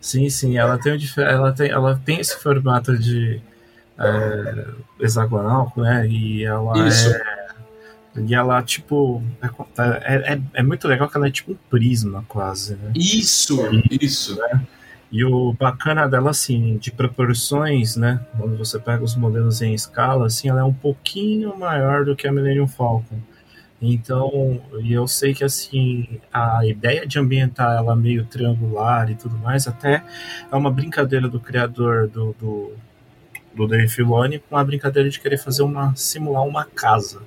Sim, 0.00 0.28
sim, 0.28 0.58
ela 0.58 0.76
tem, 0.76 0.98
ela 1.16 1.52
tem, 1.52 1.70
ela 1.70 2.00
tem 2.04 2.20
esse 2.20 2.36
formato 2.36 2.98
de 2.98 3.40
é, 3.98 4.66
hexagonal, 5.00 5.72
né? 5.76 6.06
E 6.06 6.44
ela 6.44 6.86
Isso. 6.86 7.10
é. 7.10 7.44
E 8.16 8.34
ela, 8.34 8.62
tipo. 8.62 9.22
É, 9.76 10.34
é, 10.34 10.40
é, 10.54 10.62
muito 10.62 10.86
legal 10.86 11.08
que 11.08 11.16
ela 11.16 11.26
é 11.26 11.30
tipo 11.30 11.52
um 11.52 11.56
prisma, 11.68 12.24
quase, 12.28 12.76
né? 12.76 12.92
Isso, 12.94 13.58
e, 13.90 14.04
isso. 14.04 14.36
Né? 14.38 14.66
E 15.14 15.24
o 15.24 15.52
bacana 15.52 16.08
dela, 16.08 16.30
assim, 16.30 16.76
de 16.76 16.90
proporções, 16.90 17.94
né? 17.94 18.18
Quando 18.36 18.58
você 18.58 18.80
pega 18.80 19.04
os 19.04 19.14
modelos 19.14 19.62
em 19.62 19.72
escala, 19.72 20.26
assim, 20.26 20.48
ela 20.48 20.62
é 20.62 20.64
um 20.64 20.74
pouquinho 20.74 21.56
maior 21.56 22.04
do 22.04 22.16
que 22.16 22.26
a 22.26 22.32
Millennium 22.32 22.66
Falcon. 22.66 23.20
Então, 23.80 24.60
e 24.80 24.92
eu 24.92 25.06
sei 25.06 25.32
que 25.32 25.44
assim, 25.44 26.20
a 26.32 26.66
ideia 26.66 27.06
de 27.06 27.16
ambientar 27.16 27.76
ela 27.76 27.94
meio 27.94 28.24
triangular 28.24 29.08
e 29.08 29.14
tudo 29.14 29.38
mais, 29.38 29.68
até 29.68 30.02
é 30.50 30.56
uma 30.56 30.70
brincadeira 30.70 31.28
do 31.28 31.38
criador 31.38 32.08
do, 32.08 32.34
do, 32.40 32.72
do 33.54 33.68
Dave 33.68 33.88
Filoni 33.88 34.40
com 34.40 34.56
a 34.56 34.64
brincadeira 34.64 35.08
de 35.08 35.20
querer 35.20 35.38
fazer 35.38 35.62
uma 35.62 35.94
simular 35.94 36.42
uma 36.42 36.64
casa. 36.64 37.22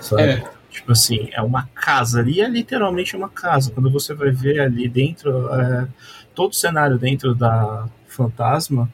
Sabe? 0.00 0.22
É. 0.22 0.44
Tipo 0.70 0.92
assim, 0.92 1.28
é 1.32 1.42
uma 1.42 1.68
casa 1.74 2.20
ali, 2.20 2.40
é 2.40 2.48
literalmente 2.48 3.16
uma 3.16 3.28
casa. 3.28 3.72
Quando 3.72 3.90
você 3.90 4.14
vai 4.14 4.30
ver 4.30 4.60
ali 4.60 4.88
dentro, 4.88 5.52
é, 5.52 5.88
todo 6.34 6.52
o 6.52 6.54
cenário 6.54 6.98
dentro 6.98 7.34
da 7.34 7.88
Fantasma 8.08 8.92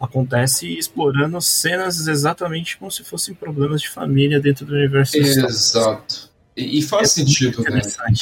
acontece 0.00 0.66
explorando 0.76 1.40
cenas 1.40 2.08
exatamente 2.08 2.76
como 2.76 2.90
se 2.90 3.04
fossem 3.04 3.34
problemas 3.34 3.80
de 3.80 3.88
família 3.88 4.40
dentro 4.40 4.66
do 4.66 4.74
universo. 4.74 5.16
Exato. 5.16 6.32
E, 6.56 6.80
e 6.80 6.82
faz 6.82 7.10
é 7.10 7.22
sentido, 7.22 7.62
né? 7.62 7.80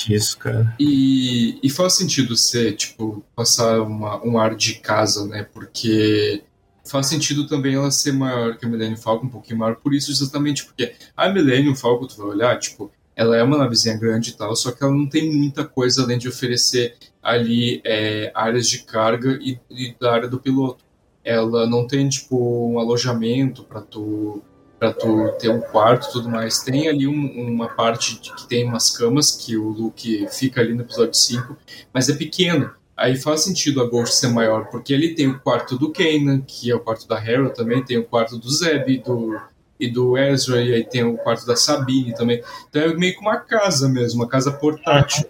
isso, 0.08 0.38
cara. 0.38 0.74
E, 0.78 1.58
e 1.62 1.70
faz 1.70 1.94
sentido 1.94 2.36
ser, 2.36 2.76
tipo, 2.76 3.24
passar 3.34 3.80
uma, 3.80 4.24
um 4.24 4.38
ar 4.38 4.54
de 4.54 4.74
casa, 4.74 5.26
né? 5.26 5.42
Porque 5.52 6.42
faz 6.84 7.06
sentido 7.06 7.46
também 7.46 7.74
ela 7.74 7.90
ser 7.90 8.12
maior 8.12 8.56
que 8.56 8.66
a 8.66 8.68
Millennium 8.68 8.96
Falcon, 8.96 9.26
um 9.26 9.30
pouquinho 9.30 9.58
maior, 9.58 9.76
por 9.76 9.94
isso 9.94 10.10
exatamente 10.10 10.64
porque 10.64 10.94
a 11.16 11.28
Millennium 11.28 11.74
Falcon, 11.74 12.06
tu 12.06 12.16
vai 12.16 12.26
olhar, 12.26 12.58
tipo, 12.58 12.90
ela 13.16 13.36
é 13.36 13.42
uma 13.42 13.58
navezinha 13.58 13.96
grande 13.96 14.30
e 14.30 14.32
tal, 14.34 14.54
só 14.56 14.72
que 14.72 14.82
ela 14.82 14.92
não 14.92 15.08
tem 15.08 15.32
muita 15.32 15.64
coisa 15.64 16.02
além 16.02 16.18
de 16.18 16.28
oferecer 16.28 16.96
ali 17.22 17.80
é, 17.84 18.30
áreas 18.34 18.68
de 18.68 18.84
carga 18.84 19.38
e, 19.40 19.58
e, 19.70 19.94
da 20.00 20.12
área 20.12 20.28
do 20.28 20.40
piloto. 20.40 20.84
Ela 21.22 21.66
não 21.66 21.86
tem, 21.86 22.08
tipo, 22.08 22.72
um 22.72 22.78
alojamento 22.78 23.64
para 23.64 23.80
tu 23.80 24.42
para 24.78 24.94
tu 24.94 25.30
ter 25.38 25.50
um 25.50 25.60
quarto 25.60 26.08
e 26.08 26.12
tudo 26.12 26.30
mais. 26.30 26.60
Tem 26.60 26.88
ali 26.88 27.06
um, 27.06 27.52
uma 27.52 27.68
parte 27.68 28.16
que 28.16 28.48
tem 28.48 28.64
umas 28.64 28.88
camas 28.88 29.32
que 29.32 29.54
o 29.54 29.68
Luke 29.68 30.26
fica 30.30 30.62
ali 30.62 30.72
no 30.72 30.80
episódio 30.80 31.12
5, 31.12 31.54
mas 31.92 32.08
é 32.08 32.14
pequeno. 32.14 32.70
Aí 32.96 33.16
faz 33.16 33.44
sentido 33.44 33.82
a 33.82 33.86
Ghost 33.86 34.16
ser 34.16 34.28
maior, 34.28 34.70
porque 34.70 34.94
ele 34.94 35.14
tem 35.14 35.28
o 35.28 35.38
quarto 35.38 35.78
do 35.78 35.92
Kanan, 35.92 36.40
que 36.40 36.70
é 36.70 36.74
o 36.74 36.80
quarto 36.80 37.06
da 37.06 37.22
Hera 37.22 37.50
também, 37.50 37.84
tem 37.84 37.98
o 37.98 38.04
quarto 38.04 38.38
do 38.38 38.50
Zeb 38.50 38.98
do, 39.04 39.38
e 39.78 39.88
do 39.88 40.16
Ezra, 40.16 40.62
e 40.62 40.74
aí 40.74 40.84
tem 40.84 41.04
o 41.04 41.16
quarto 41.16 41.46
da 41.46 41.56
Sabine 41.56 42.14
também. 42.14 42.42
Então 42.68 42.82
é 42.82 42.94
meio 42.94 43.14
que 43.14 43.20
uma 43.20 43.38
casa 43.38 43.88
mesmo, 43.88 44.20
uma 44.20 44.28
casa 44.28 44.50
portátil. 44.50 45.26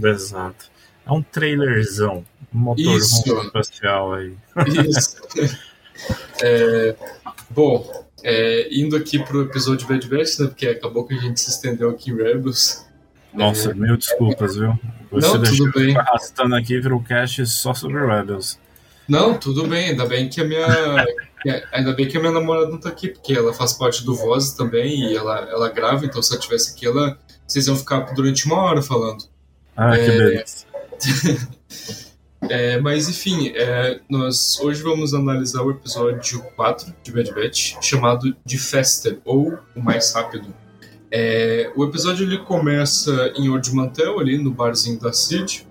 Exato. 0.00 0.70
É 1.10 1.12
um 1.12 1.22
trailerzão, 1.22 2.24
um 2.54 2.58
motor 2.58 2.96
espacial 2.96 4.14
aí. 4.14 4.32
Isso. 4.88 5.16
é, 6.40 6.94
bom, 7.50 8.06
é, 8.22 8.68
indo 8.70 8.94
aqui 8.94 9.18
pro 9.18 9.42
episódio 9.42 9.88
Bad 9.88 10.06
Batch, 10.06 10.38
né, 10.38 10.46
porque 10.46 10.68
acabou 10.68 11.04
que 11.04 11.14
a 11.14 11.18
gente 11.18 11.40
se 11.40 11.50
estendeu 11.50 11.90
aqui 11.90 12.12
em 12.12 12.16
Rebels. 12.16 12.86
Nossa, 13.34 13.74
mil 13.74 13.96
desculpas, 13.96 14.54
viu? 14.54 14.78
Você 15.10 15.36
não, 15.36 15.42
tudo 15.42 15.72
bem. 15.72 15.96
arrastando 15.96 16.54
aqui 16.54 16.78
virou 16.80 17.02
cast 17.02 17.44
só 17.46 17.74
sobre 17.74 18.06
Rebels. 18.06 18.56
Não, 19.08 19.36
tudo 19.36 19.66
bem, 19.66 19.90
ainda 19.90 20.06
bem 20.06 20.28
que 20.28 20.40
a 20.40 20.44
minha. 20.44 20.64
ainda 21.72 21.92
bem 21.92 22.06
que 22.06 22.16
a 22.16 22.20
minha 22.20 22.32
namorada 22.32 22.68
não 22.68 22.78
tá 22.78 22.88
aqui, 22.88 23.08
porque 23.08 23.32
ela 23.32 23.52
faz 23.52 23.72
parte 23.72 24.04
do 24.04 24.14
Voz 24.14 24.52
também 24.52 25.10
e 25.10 25.16
ela, 25.16 25.40
ela 25.50 25.68
grava, 25.70 26.06
então 26.06 26.22
se 26.22 26.32
ela 26.32 26.40
tivesse 26.40 26.72
aqui, 26.72 26.86
ela, 26.86 27.18
vocês 27.44 27.66
iam 27.66 27.74
ficar 27.74 27.98
durante 28.14 28.46
uma 28.46 28.62
hora 28.62 28.80
falando. 28.80 29.24
Ah, 29.76 29.96
é... 29.96 30.04
que 30.04 30.10
beleza. 30.12 30.69
é, 32.48 32.80
mas 32.80 33.08
enfim, 33.08 33.52
é, 33.54 34.00
nós 34.08 34.58
hoje 34.60 34.82
vamos 34.82 35.14
analisar 35.14 35.62
o 35.62 35.70
episódio 35.70 36.42
4 36.56 36.94
de 37.02 37.12
Bad 37.12 37.32
Batch, 37.32 37.74
chamado 37.80 38.36
de 38.44 38.58
Faster, 38.58 39.18
ou 39.24 39.58
o 39.74 39.80
mais 39.80 40.12
rápido. 40.12 40.54
É, 41.10 41.72
o 41.74 41.84
episódio 41.84 42.24
ele 42.24 42.38
começa 42.38 43.32
em 43.36 43.48
Old 43.48 43.74
Mantel, 43.74 44.20
ali 44.20 44.38
no 44.38 44.50
barzinho 44.50 44.98
da 45.00 45.12
Cid. 45.12 45.66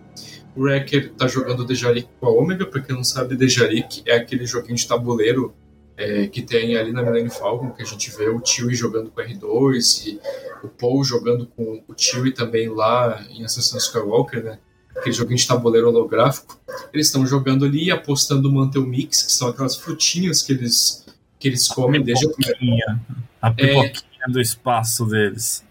O 0.55 0.63
Wrecker 0.63 1.13
tá 1.13 1.27
jogando 1.27 1.65
Dejarik 1.65 2.09
com 2.19 2.27
a 2.27 2.31
Omega, 2.31 2.65
pra 2.65 2.81
quem 2.81 2.95
não 2.95 3.03
sabe, 3.03 3.37
Dejarik 3.37 4.03
é 4.05 4.15
aquele 4.15 4.45
joguinho 4.45 4.75
de 4.75 4.87
tabuleiro 4.87 5.53
é, 5.95 6.27
que 6.27 6.41
tem 6.41 6.77
ali 6.77 6.91
na 6.91 7.03
Millennium 7.03 7.29
Falcon, 7.29 7.71
que 7.71 7.81
a 7.81 7.85
gente 7.85 8.09
vê 8.11 8.29
o 8.29 8.43
Chewie 8.43 8.73
jogando 8.73 9.11
com 9.11 9.21
o 9.21 9.23
R2 9.23 10.07
e 10.07 10.19
o 10.63 10.69
Paul 10.69 11.03
jogando 11.03 11.45
com 11.45 11.83
o 11.87 11.93
Chewie 11.95 12.33
também 12.33 12.69
lá 12.69 13.25
em 13.29 13.43
Ascensão 13.43 13.77
Skywalker, 13.77 14.43
né? 14.43 14.59
Aquele 14.99 15.15
joguinho 15.15 15.37
de 15.37 15.47
tabuleiro 15.47 15.87
holográfico. 15.87 16.59
Eles 16.93 17.07
estão 17.07 17.25
jogando 17.25 17.65
ali 17.65 17.85
e 17.85 17.91
apostando 17.91 18.49
o 18.49 18.51
Mantel 18.51 18.85
Mix, 18.85 19.23
que 19.23 19.31
são 19.31 19.47
aquelas 19.47 19.75
frutinhas 19.75 20.41
que 20.41 20.51
eles, 20.51 21.05
que 21.39 21.47
eles 21.47 21.67
comem 21.67 22.03
desde 22.03 22.27
a 22.27 22.29
primeira... 22.29 22.99
A 23.41 23.51
pipoquinha 23.51 24.27
do 24.27 24.41
espaço 24.41 25.05
deles. 25.05 25.63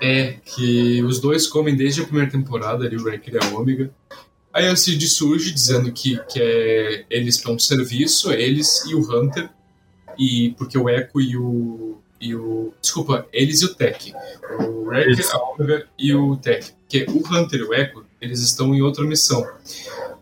É, 0.00 0.34
que 0.44 1.02
os 1.02 1.20
dois 1.20 1.46
comem 1.46 1.74
desde 1.74 2.02
a 2.02 2.04
primeira 2.04 2.30
temporada, 2.30 2.84
ali, 2.84 2.96
o 2.96 3.02
Wrecker 3.02 3.34
e 3.34 3.38
a 3.38 3.58
Ômega. 3.58 3.90
Aí 4.52 4.68
a 4.68 4.76
Cid 4.76 5.06
surge 5.08 5.50
dizendo 5.50 5.92
que, 5.92 6.18
que 6.28 6.40
é, 6.40 7.04
eles 7.10 7.34
estão 7.34 7.56
de 7.56 7.64
serviço, 7.64 8.32
eles 8.32 8.84
e 8.86 8.94
o 8.94 9.00
Hunter, 9.00 9.50
e 10.18 10.54
porque 10.56 10.78
o 10.78 10.88
Echo 10.88 11.20
e 11.20 11.36
o. 11.36 11.98
E 12.18 12.34
o 12.34 12.72
desculpa, 12.80 13.26
eles 13.30 13.60
e 13.60 13.66
o 13.66 13.74
Tech. 13.74 14.14
O 14.58 14.86
Wrecker, 14.86 15.26
a 15.30 15.50
Omega 15.50 15.86
e 15.98 16.14
o 16.14 16.36
Tech. 16.36 16.72
Que 16.88 17.04
o 17.04 17.18
Hunter 17.18 17.60
e 17.60 17.62
o 17.64 17.74
Echo, 17.74 18.05
eles 18.20 18.40
estão 18.40 18.74
em 18.74 18.82
outra 18.82 19.04
missão. 19.04 19.46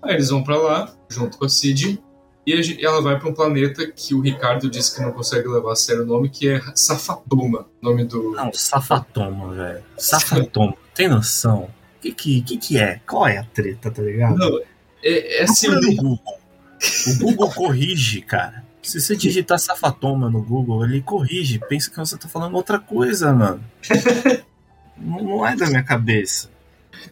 Aí 0.02 0.14
eles 0.14 0.30
vão 0.30 0.42
para 0.42 0.56
lá, 0.56 0.94
junto 1.08 1.38
com 1.38 1.44
a 1.44 1.48
Cid, 1.48 2.00
e 2.46 2.84
ela 2.84 3.00
vai 3.00 3.18
para 3.18 3.28
um 3.28 3.32
planeta 3.32 3.86
que 3.90 4.14
o 4.14 4.20
Ricardo 4.20 4.68
disse 4.68 4.94
que 4.94 5.00
não 5.00 5.12
consegue 5.12 5.48
levar 5.48 5.72
a 5.72 5.76
sério 5.76 6.02
o 6.02 6.06
nome, 6.06 6.28
que 6.28 6.48
é 6.48 6.60
Safatoma. 6.74 7.66
Nome 7.80 8.04
do. 8.04 8.32
Não, 8.32 8.52
Safatoma, 8.52 9.54
velho. 9.54 9.82
Safatoma. 9.96 10.76
Tem 10.94 11.08
noção? 11.08 11.70
O 11.96 12.00
que, 12.02 12.12
que, 12.12 12.42
que, 12.42 12.58
que 12.58 12.78
é? 12.78 13.00
Qual 13.06 13.26
é 13.26 13.38
a 13.38 13.44
treta, 13.44 13.90
tá 13.90 14.02
ligado? 14.02 14.36
Não, 14.36 14.60
é, 15.02 15.40
é 15.40 15.44
assim. 15.44 15.68
No 15.68 15.80
Google. 15.80 16.38
O 17.06 17.18
Google 17.18 17.50
corrige, 17.50 18.20
cara. 18.20 18.62
Se 18.82 19.00
você 19.00 19.16
digitar 19.16 19.58
Safatoma 19.58 20.28
no 20.28 20.42
Google, 20.42 20.84
ele 20.84 21.00
corrige. 21.00 21.58
Pensa 21.58 21.90
que 21.90 21.96
você 21.96 22.18
tá 22.18 22.28
falando 22.28 22.54
outra 22.54 22.78
coisa, 22.78 23.32
mano. 23.32 23.64
não, 24.98 25.22
não 25.22 25.46
é 25.46 25.56
da 25.56 25.66
minha 25.66 25.82
cabeça. 25.82 26.50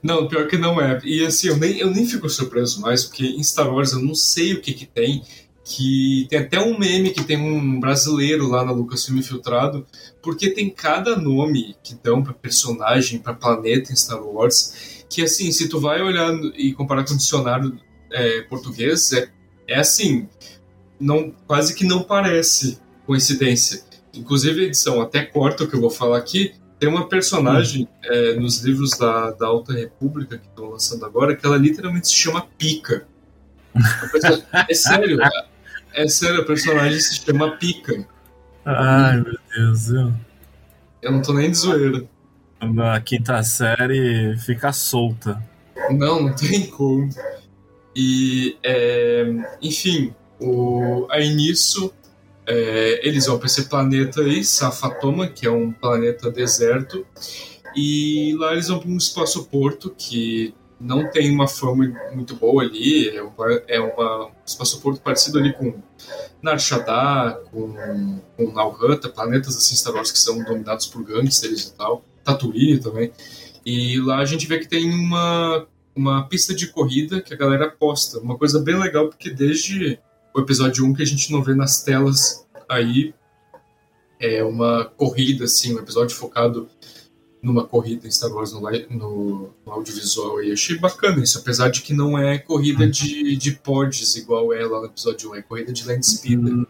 Não, 0.02 0.28
pior 0.28 0.46
que 0.46 0.56
não 0.56 0.80
é. 0.80 1.00
E 1.04 1.24
assim, 1.24 1.48
eu 1.48 1.56
nem, 1.56 1.78
eu 1.78 1.90
nem 1.90 2.06
fico 2.06 2.28
surpreso 2.28 2.80
mais, 2.80 3.04
porque 3.04 3.24
em 3.26 3.42
Star 3.42 3.72
Wars 3.72 3.92
eu 3.92 4.00
não 4.00 4.14
sei 4.14 4.54
o 4.54 4.60
que 4.60 4.72
que 4.72 4.86
tem, 4.86 5.22
que 5.64 6.26
tem 6.28 6.40
até 6.40 6.60
um 6.60 6.78
meme 6.78 7.10
que 7.10 7.24
tem 7.24 7.36
um 7.36 7.78
brasileiro 7.80 8.48
lá 8.48 8.64
na 8.64 8.72
Lucasfilm 8.72 9.18
infiltrado, 9.18 9.86
porque 10.22 10.50
tem 10.50 10.68
cada 10.68 11.16
nome 11.16 11.76
que 11.82 11.94
dão 12.02 12.22
para 12.22 12.32
personagem, 12.32 13.18
para 13.18 13.34
planeta 13.34 13.92
em 13.92 13.96
Star 13.96 14.22
Wars, 14.22 15.04
que 15.08 15.22
assim, 15.22 15.52
se 15.52 15.68
tu 15.68 15.78
vai 15.80 16.02
olhar 16.02 16.32
e 16.56 16.72
comparar 16.72 17.04
com 17.04 17.14
o 17.14 17.16
dicionário 17.16 17.78
é, 18.10 18.42
português, 18.42 19.12
é, 19.12 19.28
é 19.66 19.78
assim, 19.78 20.28
não, 20.98 21.32
quase 21.46 21.74
que 21.74 21.84
não 21.84 22.02
parece 22.02 22.78
coincidência. 23.06 23.84
Inclusive 24.14 24.62
a 24.62 24.64
edição 24.64 25.00
até 25.00 25.24
corta 25.24 25.64
o 25.64 25.68
que 25.68 25.74
eu 25.74 25.80
vou 25.80 25.90
falar 25.90 26.18
aqui, 26.18 26.54
tem 26.82 26.88
uma 26.88 27.08
personagem 27.08 27.86
é, 28.02 28.34
nos 28.34 28.60
livros 28.64 28.98
da, 28.98 29.30
da 29.30 29.46
Alta 29.46 29.72
República 29.72 30.36
que 30.36 30.48
estão 30.48 30.70
lançando 30.70 31.06
agora 31.06 31.36
que 31.36 31.46
ela 31.46 31.56
literalmente 31.56 32.08
se 32.08 32.14
chama 32.16 32.44
Pica. 32.58 33.06
É 34.68 34.74
sério, 34.74 35.18
é 35.94 36.08
sério, 36.08 36.40
o 36.40 36.44
personagem 36.44 36.98
se 36.98 37.24
chama 37.24 37.56
Pica. 37.56 38.04
Ai, 38.64 39.20
meu 39.20 39.38
Deus. 39.54 39.90
Eu, 39.90 40.12
eu 41.02 41.12
não 41.12 41.22
tô 41.22 41.32
nem 41.34 41.52
de 41.52 41.56
zoeira. 41.56 42.04
Na 42.60 43.00
quinta 43.00 43.40
série 43.44 44.36
fica 44.38 44.72
solta. 44.72 45.40
Não, 45.88 46.20
não 46.20 46.34
tem 46.34 46.66
como. 46.66 47.08
E, 47.94 48.56
é, 48.60 49.32
enfim, 49.62 50.12
o, 50.40 51.06
aí 51.12 51.32
nisso 51.32 51.94
é, 52.46 53.06
eles 53.06 53.26
vão 53.26 53.38
para 53.38 53.46
esse 53.46 53.68
planeta 53.68 54.20
aí, 54.20 54.44
Safatoma, 54.44 55.28
que 55.28 55.46
é 55.46 55.50
um 55.50 55.72
planeta 55.72 56.30
deserto, 56.30 57.06
e 57.76 58.34
lá 58.38 58.52
eles 58.52 58.68
vão 58.68 58.78
para 58.78 58.90
um 58.90 58.96
espaço-porto 58.96 59.94
que 59.96 60.54
não 60.82 61.08
tem 61.08 61.30
uma 61.30 61.46
fama 61.46 61.86
muito 62.12 62.34
boa 62.34 62.64
ali, 62.64 63.08
é, 63.08 63.22
uma, 63.22 63.62
é 63.68 63.80
uma, 63.80 64.26
um 64.26 64.32
espaço-porto 64.44 65.00
parecido 65.00 65.38
ali 65.38 65.52
com 65.52 65.80
Nar 66.42 66.58
Shaddaa, 66.58 67.40
com, 67.50 68.20
com 68.36 68.52
Nalhutta, 68.52 69.08
planetas 69.08 69.56
assim 69.56 69.76
Star 69.76 69.94
Wars 69.94 70.10
que 70.10 70.18
são 70.18 70.42
dominados 70.42 70.86
por 70.86 71.04
gangsters 71.04 71.68
e 71.68 71.74
tal, 71.74 72.04
Tatooine 72.24 72.80
também. 72.80 73.12
E 73.64 74.00
lá 74.00 74.18
a 74.18 74.24
gente 74.24 74.46
vê 74.46 74.58
que 74.58 74.68
tem 74.68 74.90
uma, 74.90 75.66
uma 75.94 76.28
pista 76.28 76.52
de 76.52 76.66
corrida 76.66 77.20
que 77.20 77.32
a 77.32 77.36
galera 77.36 77.70
posta, 77.70 78.18
uma 78.18 78.36
coisa 78.36 78.58
bem 78.58 78.76
legal, 78.76 79.08
porque 79.08 79.30
desde 79.30 80.00
o 80.34 80.40
episódio 80.40 80.84
1 80.86 80.94
que 80.94 81.02
a 81.02 81.06
gente 81.06 81.30
não 81.32 81.42
vê 81.42 81.54
nas 81.54 81.82
telas 81.82 82.46
aí 82.68 83.14
é 84.18 84.42
uma 84.44 84.84
corrida, 84.84 85.44
assim, 85.44 85.74
um 85.74 85.78
episódio 85.78 86.14
focado 86.16 86.68
numa 87.42 87.64
corrida 87.64 88.06
em 88.06 88.10
Star 88.10 88.30
Wars 88.30 88.52
no, 88.52 88.60
no, 88.60 89.50
no 89.66 89.72
audiovisual. 89.72 90.42
E 90.42 90.52
achei 90.52 90.78
bacana 90.78 91.22
isso, 91.22 91.38
apesar 91.38 91.70
de 91.70 91.82
que 91.82 91.92
não 91.92 92.16
é 92.16 92.38
corrida 92.38 92.86
de, 92.86 93.36
de 93.36 93.52
pods 93.52 94.14
igual 94.14 94.52
é 94.52 94.64
lá 94.64 94.78
no 94.78 94.86
episódio 94.86 95.32
1, 95.32 95.34
é 95.34 95.42
corrida 95.42 95.72
de 95.72 95.84
land 95.84 96.06
speeder. 96.06 96.54
Hum, 96.54 96.66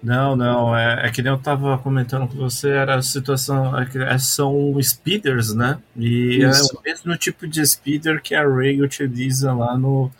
não, 0.00 0.36
não, 0.36 0.76
é, 0.76 1.06
é 1.06 1.10
que 1.10 1.22
nem 1.22 1.32
eu 1.32 1.38
tava 1.38 1.76
comentando 1.78 2.28
com 2.28 2.36
você, 2.36 2.70
era 2.70 2.96
a 2.96 3.02
situação, 3.02 3.76
é, 3.78 4.14
é 4.14 4.18
são 4.18 4.76
speeders, 4.80 5.52
né? 5.52 5.80
E 5.96 6.42
isso. 6.42 6.72
é 6.72 6.78
o 6.78 6.82
mesmo 6.84 7.16
tipo 7.16 7.46
de 7.46 7.64
speeder 7.66 8.22
que 8.22 8.34
a 8.34 8.46
Rey 8.48 8.80
utiliza 8.80 9.52
lá 9.52 9.76
no, 9.76 10.10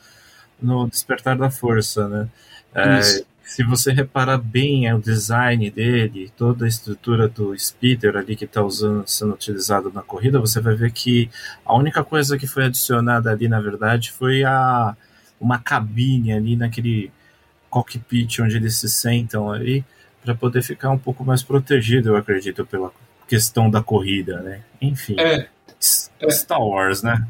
no 0.61 0.89
Despertar 0.89 1.39
da 1.39 1.51
Força, 1.51 2.09
né? 2.09 2.29
É, 2.75 3.01
se 3.45 3.63
você 3.63 3.93
reparar 3.93 4.39
bem 4.39 4.87
é 4.87 4.95
o 4.95 4.99
design 4.99 5.71
dele, 5.71 6.33
toda 6.37 6.65
a 6.65 6.69
estrutura 6.69 7.29
do 7.29 7.59
speeder 7.59 8.17
ali 8.17 8.35
que 8.35 8.47
está 8.47 8.63
sendo 9.05 9.35
utilizado 9.35 9.93
na 9.93 10.01
corrida, 10.01 10.41
você 10.41 10.61
vai 10.61 10.75
ver 10.75 10.91
que 10.91 11.29
a 11.65 11.77
única 11.77 12.03
coisa 12.03 12.39
que 12.39 12.47
foi 12.47 12.65
adicionada 12.65 13.31
ali, 13.31 13.49
na 13.49 13.61
verdade, 13.61 14.11
foi 14.11 14.43
a 14.43 14.97
uma 15.41 15.59
cabine 15.59 16.33
ali 16.33 16.57
naquele 16.57 17.11
cockpit 17.69 18.39
onde 18.41 18.57
eles 18.57 18.79
se 18.79 18.89
sentam 18.89 19.51
ali 19.51 19.85
para 20.25 20.35
poder 20.35 20.63
ficar 20.63 20.91
um 20.91 20.99
pouco 20.99 21.25
mais 21.25 21.43
protegido, 21.43 22.11
eu 22.11 22.17
acredito, 22.17 22.65
pela 22.65 22.93
questão 23.27 23.69
da 23.69 23.83
corrida, 23.83 24.41
né? 24.41 24.61
Enfim, 24.81 25.17
é. 25.19 25.49
Star 26.31 26.63
Wars, 26.63 27.03
né? 27.03 27.27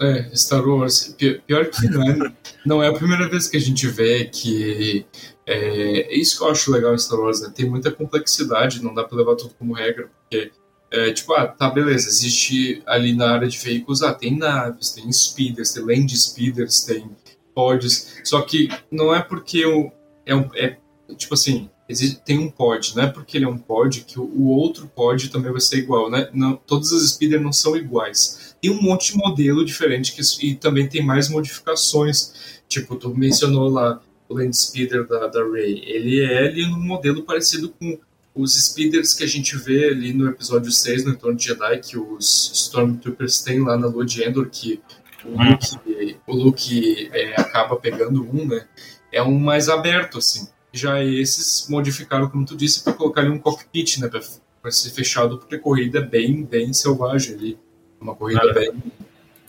É, 0.00 0.34
Star 0.34 0.66
Wars. 0.66 1.14
Pior 1.46 1.66
que 1.66 1.86
não 1.88 2.02
é, 2.02 2.32
não 2.64 2.82
é 2.82 2.88
a 2.88 2.92
primeira 2.92 3.28
vez 3.28 3.48
que 3.48 3.56
a 3.56 3.60
gente 3.60 3.86
vê 3.86 4.24
que. 4.24 5.04
É, 5.46 6.12
é 6.12 6.16
isso 6.16 6.38
que 6.38 6.44
eu 6.44 6.50
acho 6.50 6.72
legal 6.72 6.94
em 6.94 6.98
Star 6.98 7.20
Wars, 7.20 7.42
né? 7.42 7.52
Tem 7.54 7.68
muita 7.68 7.90
complexidade, 7.90 8.82
não 8.82 8.94
dá 8.94 9.04
pra 9.04 9.18
levar 9.18 9.36
tudo 9.36 9.54
como 9.58 9.74
regra, 9.74 10.08
porque. 10.22 10.52
É, 10.92 11.12
tipo, 11.12 11.32
ah, 11.34 11.46
tá, 11.46 11.70
beleza, 11.70 12.08
existe 12.08 12.82
ali 12.84 13.14
na 13.14 13.30
área 13.30 13.46
de 13.46 13.56
veículos, 13.56 14.02
ah, 14.02 14.12
tem 14.12 14.36
naves, 14.36 14.90
tem 14.90 15.12
speeders, 15.12 15.72
tem 15.72 15.84
land 15.84 16.18
speeders, 16.18 16.82
tem 16.82 17.08
pods, 17.54 18.20
só 18.24 18.42
que 18.42 18.68
não 18.90 19.14
é 19.14 19.22
porque 19.22 19.64
o, 19.64 19.92
é, 20.26 20.34
um, 20.34 20.50
é 20.52 20.76
tipo 21.16 21.34
assim, 21.34 21.70
existe, 21.88 22.20
tem 22.24 22.40
um 22.40 22.50
pod, 22.50 22.96
não 22.96 23.04
é 23.04 23.06
porque 23.06 23.36
ele 23.36 23.44
é 23.44 23.48
um 23.48 23.56
pod 23.56 24.00
que 24.00 24.18
o, 24.18 24.24
o 24.24 24.48
outro 24.48 24.88
pod 24.88 25.28
também 25.28 25.52
vai 25.52 25.60
ser 25.60 25.78
igual, 25.78 26.10
né? 26.10 26.28
Não, 26.32 26.56
todas 26.56 26.92
as 26.92 27.08
speeders 27.10 27.40
não 27.40 27.52
são 27.52 27.76
iguais 27.76 28.49
tem 28.60 28.70
um 28.70 28.80
monte 28.80 29.12
de 29.12 29.18
modelo 29.18 29.64
diferente 29.64 30.12
que, 30.12 30.22
e 30.46 30.54
também 30.54 30.88
tem 30.88 31.04
mais 31.04 31.28
modificações. 31.28 32.60
Tipo, 32.68 32.96
tu 32.96 33.14
mencionou 33.16 33.68
lá 33.68 34.00
o 34.28 34.34
Land 34.34 34.56
Speeder 34.56 35.06
da, 35.06 35.26
da 35.26 35.42
Ray. 35.42 35.82
Ele 35.84 36.20
é 36.20 36.46
ali 36.46 36.64
um 36.64 36.78
modelo 36.78 37.22
parecido 37.22 37.70
com 37.70 37.98
os 38.34 38.54
speeders 38.54 39.14
que 39.14 39.24
a 39.24 39.26
gente 39.26 39.56
vê 39.56 39.88
ali 39.88 40.12
no 40.12 40.28
episódio 40.28 40.70
6, 40.70 41.04
no 41.04 41.12
Entorno 41.12 41.36
de 41.36 41.46
Jedi, 41.46 41.78
que 41.78 41.98
os 41.98 42.50
Stormtroopers 42.54 43.42
têm 43.42 43.60
lá 43.60 43.76
na 43.76 43.88
Lua 43.88 44.04
de 44.04 44.22
Endor, 44.22 44.48
que 44.48 44.80
o 45.24 45.30
uhum. 45.30 45.50
Luke, 45.50 46.18
o 46.26 46.34
Luke 46.34 47.10
é, 47.12 47.40
acaba 47.40 47.76
pegando 47.76 48.22
um, 48.22 48.46
né? 48.46 48.66
É 49.12 49.22
um 49.22 49.38
mais 49.38 49.68
aberto, 49.68 50.18
assim. 50.18 50.48
Já 50.72 51.02
esses 51.02 51.68
modificaram, 51.68 52.28
como 52.28 52.46
tu 52.46 52.56
disse, 52.56 52.84
para 52.84 52.92
colocar 52.92 53.22
ali 53.22 53.30
um 53.30 53.38
cockpit, 53.38 53.98
né? 53.98 54.08
Para 54.08 54.70
ser 54.70 54.90
fechado, 54.90 55.38
porque 55.38 55.56
a 55.56 55.58
corrida 55.58 55.98
é 55.98 56.02
bem, 56.02 56.44
bem 56.44 56.72
selvagem 56.72 57.34
ali. 57.34 57.58
Uma 58.00 58.14
corrida 58.14 58.42
é. 58.50 58.52
bem 58.52 58.82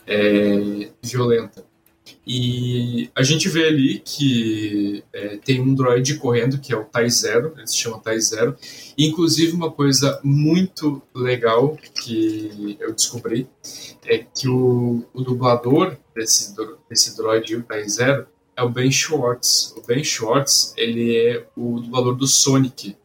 é, 0.06 0.90
violenta. 1.02 1.64
E 2.26 3.10
a 3.14 3.22
gente 3.22 3.48
vê 3.48 3.66
ali 3.66 3.98
que 3.98 5.02
é, 5.12 5.36
tem 5.38 5.60
um 5.60 5.74
droid 5.74 6.16
correndo, 6.18 6.58
que 6.58 6.72
é 6.72 6.76
o 6.76 6.84
Tai 6.84 7.08
Zero, 7.08 7.52
ele 7.56 7.66
se 7.66 7.76
chama 7.76 7.98
Tai 7.98 8.18
Zero. 8.20 8.56
E, 8.96 9.06
inclusive, 9.06 9.52
uma 9.52 9.70
coisa 9.70 10.20
muito 10.22 11.02
legal 11.14 11.76
que 11.76 12.76
eu 12.80 12.92
descobri 12.92 13.48
é 14.04 14.18
que 14.18 14.48
o, 14.48 15.04
o 15.12 15.22
dublador 15.22 15.96
desse, 16.14 16.54
desse 16.88 17.16
droid, 17.16 17.56
o 17.56 17.62
Tai 17.62 17.88
Zero, 17.88 18.26
é 18.56 18.62
o 18.62 18.68
Ben 18.68 18.90
Schwartz. 18.90 19.74
O 19.76 19.82
Ben 19.86 20.04
Schwartz, 20.04 20.74
ele 20.76 21.16
é 21.16 21.46
o 21.56 21.80
dublador 21.80 22.14
do 22.14 22.26
Sonic, 22.26 22.96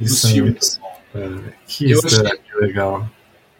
dos 0.00 0.12
Isso 0.12 0.28
filmes. 0.28 0.80
É, 1.14 1.52
que 1.66 1.90
eu 1.90 2.00
achei, 2.04 2.22
legal. 2.60 3.10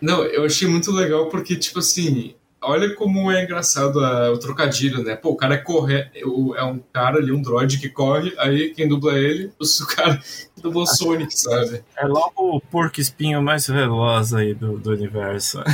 Não, 0.00 0.24
eu 0.24 0.44
achei 0.44 0.68
muito 0.68 0.90
legal 0.92 1.28
porque, 1.28 1.56
tipo 1.56 1.78
assim, 1.78 2.35
olha 2.61 2.94
como 2.94 3.30
é 3.30 3.44
engraçado 3.44 4.00
a, 4.00 4.32
o 4.32 4.38
trocadilho, 4.38 5.02
né? 5.02 5.14
Pô, 5.14 5.30
o 5.30 5.37
cara 5.37 5.54
é 5.54 5.59
corre, 5.59 6.09
é 6.14 6.64
um 6.64 6.80
cara 6.92 7.18
ali, 7.18 7.32
um 7.32 7.40
droid 7.40 7.78
que 7.78 7.88
corre, 7.88 8.35
aí 8.38 8.70
quem 8.70 8.88
dubla 8.88 9.18
ele, 9.18 9.50
o 9.61 9.87
cara 9.87 10.18
que 10.18 10.61
dublou 10.61 10.85
o 10.85 10.87
Sonic, 10.87 11.38
sabe? 11.38 11.82
É 11.96 12.06
logo 12.06 12.56
o 12.56 12.61
porco 12.61 13.00
espinho 13.00 13.42
mais 13.42 13.66
veloz 13.66 14.35
aí 14.35 14.54
do, 14.54 14.78
do 14.78 14.90
universo. 14.90 15.62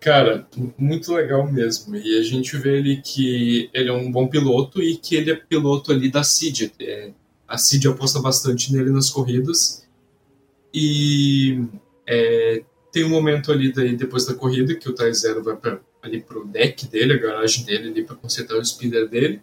cara, 0.00 0.46
muito 0.78 1.12
legal 1.12 1.50
mesmo. 1.50 1.96
E 1.96 2.18
a 2.18 2.22
gente 2.22 2.56
vê 2.56 2.78
ele 2.78 2.96
que 2.98 3.70
ele 3.72 3.88
é 3.88 3.92
um 3.92 4.10
bom 4.10 4.28
piloto 4.28 4.82
e 4.82 4.96
que 4.96 5.16
ele 5.16 5.30
é 5.30 5.36
piloto 5.36 5.92
ali 5.92 6.10
da 6.10 6.22
CID. 6.22 6.72
É, 6.80 7.10
a 7.48 7.58
CID 7.58 7.88
aposta 7.88 8.20
bastante 8.20 8.72
nele 8.72 8.90
nas 8.90 9.10
corridas. 9.10 9.86
E 10.72 11.64
é, 12.06 12.62
tem 12.92 13.04
um 13.04 13.10
momento 13.10 13.52
ali 13.52 13.72
daí, 13.72 13.96
depois 13.96 14.24
da 14.24 14.34
corrida 14.34 14.74
que 14.74 14.88
o 14.88 14.94
Tai 14.94 15.12
Zero 15.12 15.42
vai 15.42 15.56
pra, 15.56 15.80
ali 16.00 16.20
pro 16.20 16.46
deck 16.46 16.86
dele, 16.86 17.14
a 17.14 17.18
garagem 17.18 17.64
dele 17.64 17.88
ali 17.88 18.04
para 18.04 18.16
consertar 18.16 18.56
o 18.56 18.64
speeder 18.64 19.08
dele. 19.08 19.42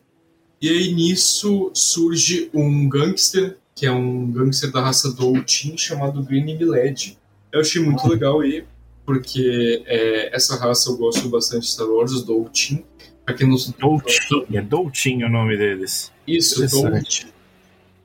E 0.62 0.70
aí 0.70 0.94
nisso 0.94 1.70
surge 1.74 2.50
um 2.54 2.88
gangster, 2.88 3.58
que 3.76 3.86
é 3.86 3.92
um 3.92 4.32
gangster 4.32 4.72
da 4.72 4.82
raça 4.82 5.14
Doutin 5.14 5.78
chamado 5.78 6.24
Green 6.24 6.46
Miled. 6.46 7.18
Eu 7.52 7.60
achei 7.60 7.82
muito 7.82 8.08
legal 8.08 8.40
aí, 8.40 8.64
porque 9.06 9.84
é, 9.86 10.36
essa 10.36 10.56
raça 10.56 10.90
eu 10.90 10.98
gosto 10.98 11.28
bastante 11.30 11.64
de 11.64 11.72
Star 11.72 11.88
Wars, 11.88 12.12
os 12.12 12.24
Doutin. 12.24 12.86
Pra 13.26 13.36
quem 13.36 13.48
não 13.48 13.56
Doutin, 13.80 14.46
é 14.52 14.62
Doutin 14.62 15.24
o 15.24 15.30
nome 15.30 15.58
deles. 15.58 16.12
Isso, 16.26 16.66
Doutin. 16.68 17.33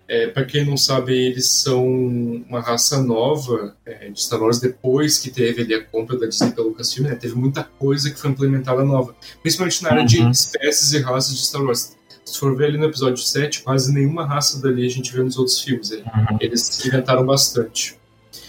É, 0.08 0.26
para 0.28 0.46
quem 0.46 0.64
não 0.64 0.76
sabe, 0.76 1.12
eles 1.12 1.50
são 1.50 1.86
uma 1.86 2.60
raça 2.60 3.02
nova 3.02 3.76
é, 3.84 4.08
de 4.08 4.22
Star 4.22 4.40
Wars 4.40 4.58
depois 4.58 5.18
que 5.18 5.30
teve 5.30 5.60
ali 5.60 5.74
a 5.74 5.84
compra 5.84 6.18
da 6.18 6.26
Disney 6.26 6.50
pelo 6.52 6.68
Lucasfilm. 6.68 7.08
Né? 7.08 7.14
Teve 7.14 7.34
muita 7.34 7.62
coisa 7.62 8.10
que 8.10 8.18
foi 8.18 8.30
implementada 8.30 8.82
nova, 8.82 9.14
principalmente 9.42 9.82
na 9.82 9.90
área 9.90 10.00
uhum. 10.00 10.06
de 10.06 10.30
espécies 10.30 10.92
e 10.94 11.00
raças 11.00 11.36
de 11.36 11.44
Star 11.44 11.62
Wars. 11.62 11.94
Se 12.24 12.38
for 12.38 12.56
ver 12.56 12.66
ali 12.66 12.78
no 12.78 12.86
episódio 12.86 13.18
7, 13.18 13.62
quase 13.62 13.92
nenhuma 13.92 14.26
raça 14.26 14.60
dali 14.62 14.86
a 14.86 14.90
gente 14.90 15.12
vê 15.12 15.22
nos 15.22 15.36
outros 15.36 15.60
filmes. 15.60 15.90
Uhum. 15.90 16.38
Eles 16.40 16.84
inventaram 16.86 17.24
bastante. 17.26 17.98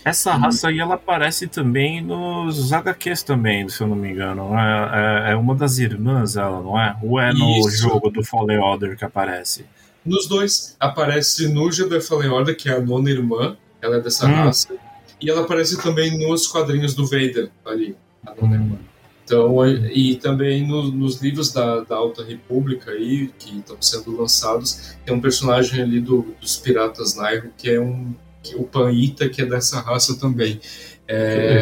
Essa 0.04 0.34
raça 0.36 0.70
aí 0.70 0.80
ela 0.80 0.96
aparece 0.96 1.46
também 1.48 2.02
nos 2.02 2.72
HQs 2.72 3.22
também, 3.22 3.68
se 3.68 3.82
eu 3.82 3.88
não 3.88 3.96
me 3.98 4.10
engano. 4.10 4.54
É, 4.58 5.30
é, 5.30 5.32
é 5.34 5.36
uma 5.36 5.54
das 5.56 5.78
irmãs, 5.78 6.38
ela, 6.38 6.62
não 6.62 6.80
é? 6.80 6.96
Ou 7.04 7.20
é 7.20 7.34
no 7.34 7.60
Isso. 7.60 7.82
jogo 7.82 8.10
do 8.10 8.24
Fallen 8.24 8.60
Order 8.60 8.98
que 8.98 9.04
aparece? 9.04 9.66
Nos 10.06 10.28
dois, 10.28 10.76
aparece 10.80 11.48
no 11.48 11.72
Jedi 11.72 12.00
Fallen 12.02 12.30
Order, 12.30 12.56
que 12.56 12.70
é 12.70 12.74
a 12.74 12.82
nona 12.82 13.10
irmã, 13.10 13.58
ela 13.82 13.98
é 13.98 14.00
dessa 14.00 14.26
hum. 14.26 14.34
raça, 14.34 14.76
e 15.22 15.30
ela 15.30 15.42
aparece 15.42 15.82
também 15.82 16.18
nos 16.18 16.48
quadrinhos 16.48 16.94
do 16.94 17.06
Vader, 17.06 17.50
ali, 17.66 17.96
a 18.26 18.34
nona 18.34 18.56
irmã. 18.56 18.80
Então, 19.24 19.64
e 19.68 20.16
também 20.16 20.66
no, 20.66 20.92
nos 20.92 21.22
livros 21.22 21.54
da, 21.54 21.82
da, 21.82 21.96
Alta 21.96 22.24
República 22.24 22.90
aí, 22.90 23.30
que 23.38 23.60
estão 23.60 23.80
sendo 23.80 24.20
lançados, 24.20 24.96
tem 25.06 25.14
um 25.14 25.22
personagem 25.22 25.84
ali 25.84 26.02
do, 26.02 26.34
dos 26.42 26.58
Piratas 26.58 27.16
Nairo, 27.16 27.52
que 27.56 27.70
é 27.70 27.80
um 27.80 28.16
que, 28.42 28.56
o 28.56 28.64
Panita, 28.64 29.30
que 29.30 29.44
é 29.44 29.46
dessa 29.46 29.82
raça 29.82 30.18
também. 30.18 30.60
É, 31.08 31.62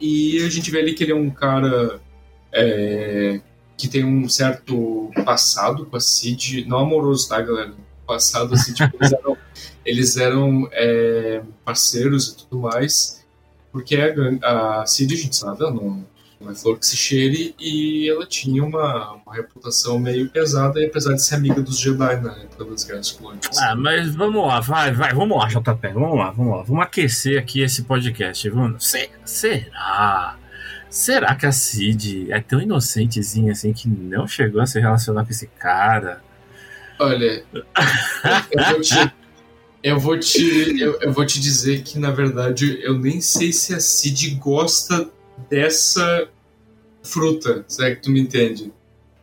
e 0.00 0.38
a 0.42 0.48
gente 0.48 0.70
vê 0.70 0.80
ali 0.80 0.94
que 0.94 1.04
ele 1.04 1.12
é 1.12 1.14
um 1.14 1.28
cara 1.28 2.00
é, 2.50 3.40
que 3.76 3.88
tem 3.88 4.04
um 4.04 4.28
certo 4.28 5.10
passado 5.24 5.86
com 5.86 5.96
a 5.96 6.00
Cid, 6.00 6.64
não 6.66 6.78
amoroso, 6.78 7.28
tá, 7.28 7.40
galera? 7.40 7.72
Passado 8.06 8.54
assim, 8.54 8.72
tipo, 8.74 8.96
eles 9.00 9.12
eram, 9.12 9.38
eles 9.84 10.16
eram 10.16 10.68
é, 10.72 11.42
parceiros 11.64 12.28
e 12.28 12.36
tudo 12.36 12.62
mais, 12.62 13.24
porque 13.72 13.96
a, 13.96 14.80
a 14.82 14.86
Cid, 14.86 15.14
a 15.14 15.16
gente 15.16 15.36
sabe, 15.36 15.62
ela 15.62 15.72
não, 15.72 16.04
é 16.50 16.54
flor 16.54 16.78
que 16.78 16.86
se 16.86 16.96
cheire, 16.96 17.54
e 17.58 18.08
ela 18.08 18.26
tinha 18.26 18.62
uma, 18.62 19.14
uma 19.14 19.34
reputação 19.34 19.98
meio 19.98 20.28
pesada, 20.28 20.78
e 20.80 20.86
apesar 20.86 21.14
de 21.14 21.22
ser 21.22 21.36
amiga 21.36 21.62
dos 21.62 21.78
Jedi 21.80 22.20
na 22.20 22.32
época 22.32 22.64
das 22.66 22.84
Guerras 22.84 23.10
Clônicas. 23.12 23.56
Ah, 23.58 23.74
mas 23.74 24.14
vamos 24.14 24.46
lá, 24.46 24.60
vai, 24.60 24.92
vai, 24.92 25.14
vamos 25.14 25.36
lá, 25.36 25.48
JP, 25.48 25.88
vamos 25.94 26.18
lá, 26.18 26.30
vamos 26.30 26.56
lá, 26.56 26.62
vamos 26.62 26.82
aquecer 26.84 27.40
aqui 27.40 27.62
esse 27.62 27.82
podcast, 27.84 28.48
vamos. 28.50 28.94
Será? 29.24 30.36
Será 30.94 31.34
que 31.34 31.44
a 31.44 31.50
Cid 31.50 32.30
é 32.30 32.40
tão 32.40 32.60
inocentezinha 32.60 33.50
assim 33.50 33.72
que 33.72 33.88
não 33.88 34.28
chegou 34.28 34.60
a 34.60 34.66
se 34.66 34.78
relacionar 34.78 35.24
com 35.24 35.30
esse 35.32 35.48
cara? 35.48 36.22
Olha, 37.00 37.44
eu 37.52 38.70
vou 38.70 38.80
te, 38.80 39.12
eu 39.82 39.98
vou 39.98 40.16
te, 40.20 40.80
eu, 40.80 41.00
eu 41.00 41.12
vou 41.12 41.26
te 41.26 41.40
dizer 41.40 41.82
que 41.82 41.98
na 41.98 42.12
verdade 42.12 42.78
eu 42.80 42.96
nem 42.96 43.20
sei 43.20 43.52
se 43.52 43.74
a 43.74 43.80
Cid 43.80 44.36
gosta 44.36 45.10
dessa 45.50 46.28
fruta, 47.02 47.64
será 47.66 47.92
que 47.96 48.00
tu 48.00 48.12
me 48.12 48.20
entende? 48.20 48.72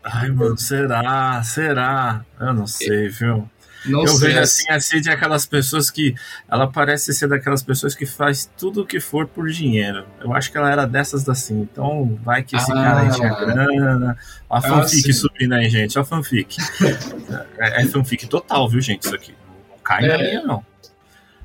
Ai, 0.03 0.29
mano, 0.29 0.57
será? 0.57 1.41
Será? 1.41 2.25
Eu 2.37 2.53
não 2.53 2.67
sei, 2.67 3.07
viu? 3.07 3.49
Não 3.85 4.05
eu 4.05 4.15
vejo 4.17 4.39
assim, 4.39 4.69
a 4.69 4.79
Cid 4.79 5.09
é 5.09 5.13
aquelas 5.13 5.45
pessoas 5.45 5.89
que. 5.89 6.13
Ela 6.49 6.67
parece 6.71 7.13
ser 7.13 7.27
daquelas 7.27 7.63
pessoas 7.63 7.95
que 7.95 8.05
faz 8.05 8.49
tudo 8.57 8.81
o 8.81 8.85
que 8.85 8.99
for 8.99 9.25
por 9.27 9.49
dinheiro. 9.49 10.05
Eu 10.19 10.33
acho 10.33 10.51
que 10.51 10.57
ela 10.57 10.71
era 10.71 10.85
dessas 10.85 11.27
assim. 11.27 11.61
Então, 11.61 12.19
vai 12.23 12.43
que 12.43 12.55
esse 12.55 12.71
Ah. 12.71 12.75
cara 12.75 12.99
aí 13.01 13.11
tinha 13.11 13.29
grana. 13.33 14.17
Ó 14.49 14.55
a 14.55 14.59
Ah, 14.59 14.61
fanfic 14.61 15.01
sim. 15.01 15.13
subindo 15.13 15.53
aí, 15.53 15.69
gente. 15.69 15.97
Ó 15.97 16.01
a 16.01 16.05
fanfic. 16.05 16.57
é, 17.59 17.81
é 17.81 17.85
fanfic 17.87 18.27
total, 18.27 18.69
viu, 18.69 18.81
gente? 18.81 19.03
Isso 19.03 19.15
aqui. 19.15 19.33
Não 19.69 19.77
cai 19.83 20.07
na 20.07 20.13
É. 20.13 20.17
linha, 20.17 20.43
não. 20.43 20.63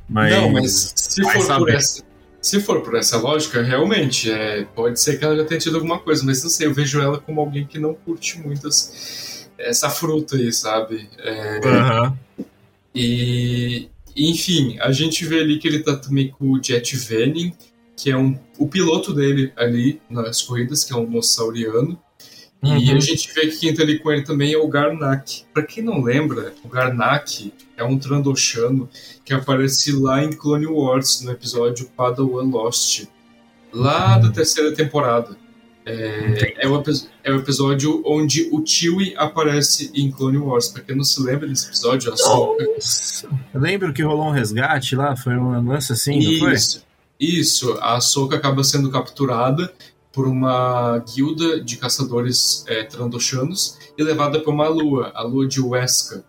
Mas. 0.08 0.32
Não, 0.32 0.50
mas 0.52 0.92
se 0.94 1.22
for, 1.22 1.56
por 1.58 1.70
essa, 1.70 2.02
se 2.40 2.60
for 2.60 2.80
por 2.82 2.94
essa 2.96 3.16
lógica, 3.18 3.62
realmente, 3.62 4.30
é, 4.30 4.64
pode 4.74 5.00
ser 5.00 5.18
que 5.18 5.24
ela 5.24 5.36
já 5.36 5.44
tenha 5.44 5.58
tido 5.58 5.76
alguma 5.76 5.98
coisa, 5.98 6.24
mas 6.24 6.42
não 6.42 6.50
sei, 6.50 6.66
eu 6.68 6.74
vejo 6.74 7.00
ela 7.00 7.18
como 7.18 7.40
alguém 7.40 7.66
que 7.66 7.78
não 7.78 7.94
curte 7.94 8.38
muito 8.38 8.68
as- 8.68 9.35
essa 9.58 9.88
fruta 9.90 10.36
aí, 10.36 10.52
sabe? 10.52 11.08
É, 11.18 11.60
Aham. 11.66 12.18
e, 12.94 13.88
enfim, 14.16 14.78
a 14.80 14.90
gente 14.92 15.24
vê 15.24 15.40
ali 15.40 15.58
que 15.58 15.68
ele 15.68 15.80
tá 15.82 15.96
também 15.96 16.28
com 16.28 16.52
o 16.52 16.62
Jet 16.62 16.96
Venin, 16.96 17.52
que 17.96 18.10
é 18.10 18.16
um, 18.16 18.38
o 18.58 18.66
piloto 18.68 19.12
dele 19.12 19.52
ali 19.56 20.00
nas 20.08 20.42
corridas, 20.42 20.84
que 20.84 20.92
é 20.92 20.96
um 20.96 21.08
nossauriano. 21.08 21.98
E 22.62 22.68
Uhum. 22.90 22.96
a 22.96 23.00
gente 23.00 23.32
vê 23.34 23.46
que 23.48 23.58
quem 23.58 23.74
tá 23.74 23.82
ali 23.82 23.98
com 23.98 24.10
ele 24.10 24.22
também 24.22 24.52
é 24.52 24.56
o 24.58 24.66
Garnak. 24.66 25.44
Pra 25.52 25.62
quem 25.62 25.84
não 25.84 26.02
lembra, 26.02 26.52
o 26.64 26.68
Garnak 26.68 27.52
é 27.76 27.84
um 27.84 27.98
Trandoshano 27.98 28.88
que 29.24 29.32
aparece 29.34 29.92
lá 29.92 30.24
em 30.24 30.30
Clone 30.32 30.66
Wars, 30.66 31.20
no 31.20 31.30
episódio 31.32 31.88
Padawan 31.96 32.48
Lost, 32.50 33.04
lá 33.72 34.18
da 34.18 34.30
terceira 34.30 34.72
temporada. 34.74 35.36
É, 35.88 36.64
é, 36.64 36.68
o, 36.68 36.80
epi- 36.80 37.06
é 37.22 37.30
o 37.32 37.36
episódio 37.36 38.02
onde 38.04 38.48
o 38.50 38.60
Chewie 38.66 39.14
aparece 39.16 39.90
em 39.94 40.10
Clone 40.10 40.36
Wars. 40.38 40.68
Pra 40.68 40.82
quem 40.82 40.96
não 40.96 41.04
se 41.04 41.22
lembra 41.22 41.46
desse 41.46 41.68
episódio, 41.68 42.12
a. 42.12 42.16
Eu 43.54 43.60
lembro 43.60 43.92
que 43.92 44.02
rolou 44.02 44.26
um 44.26 44.32
resgate 44.32 44.96
lá, 44.96 45.14
foi 45.16 45.34
um 45.36 45.64
lance 45.68 45.92
assim, 45.92 46.18
não 46.18 46.38
foi? 46.40 46.52
Isso, 46.54 46.82
isso. 47.20 47.72
A 47.80 47.94
Ahsoka 47.96 48.34
acaba 48.36 48.64
sendo 48.64 48.90
capturada 48.90 49.72
por 50.12 50.26
uma 50.26 50.98
guilda 51.14 51.60
de 51.60 51.76
caçadores 51.76 52.64
é, 52.66 52.82
trandoshanos 52.82 53.78
e 53.96 54.02
levada 54.02 54.40
para 54.40 54.52
uma 54.52 54.66
lua, 54.66 55.12
a 55.14 55.22
lua 55.22 55.46
de 55.46 55.60
Weska. 55.60 56.24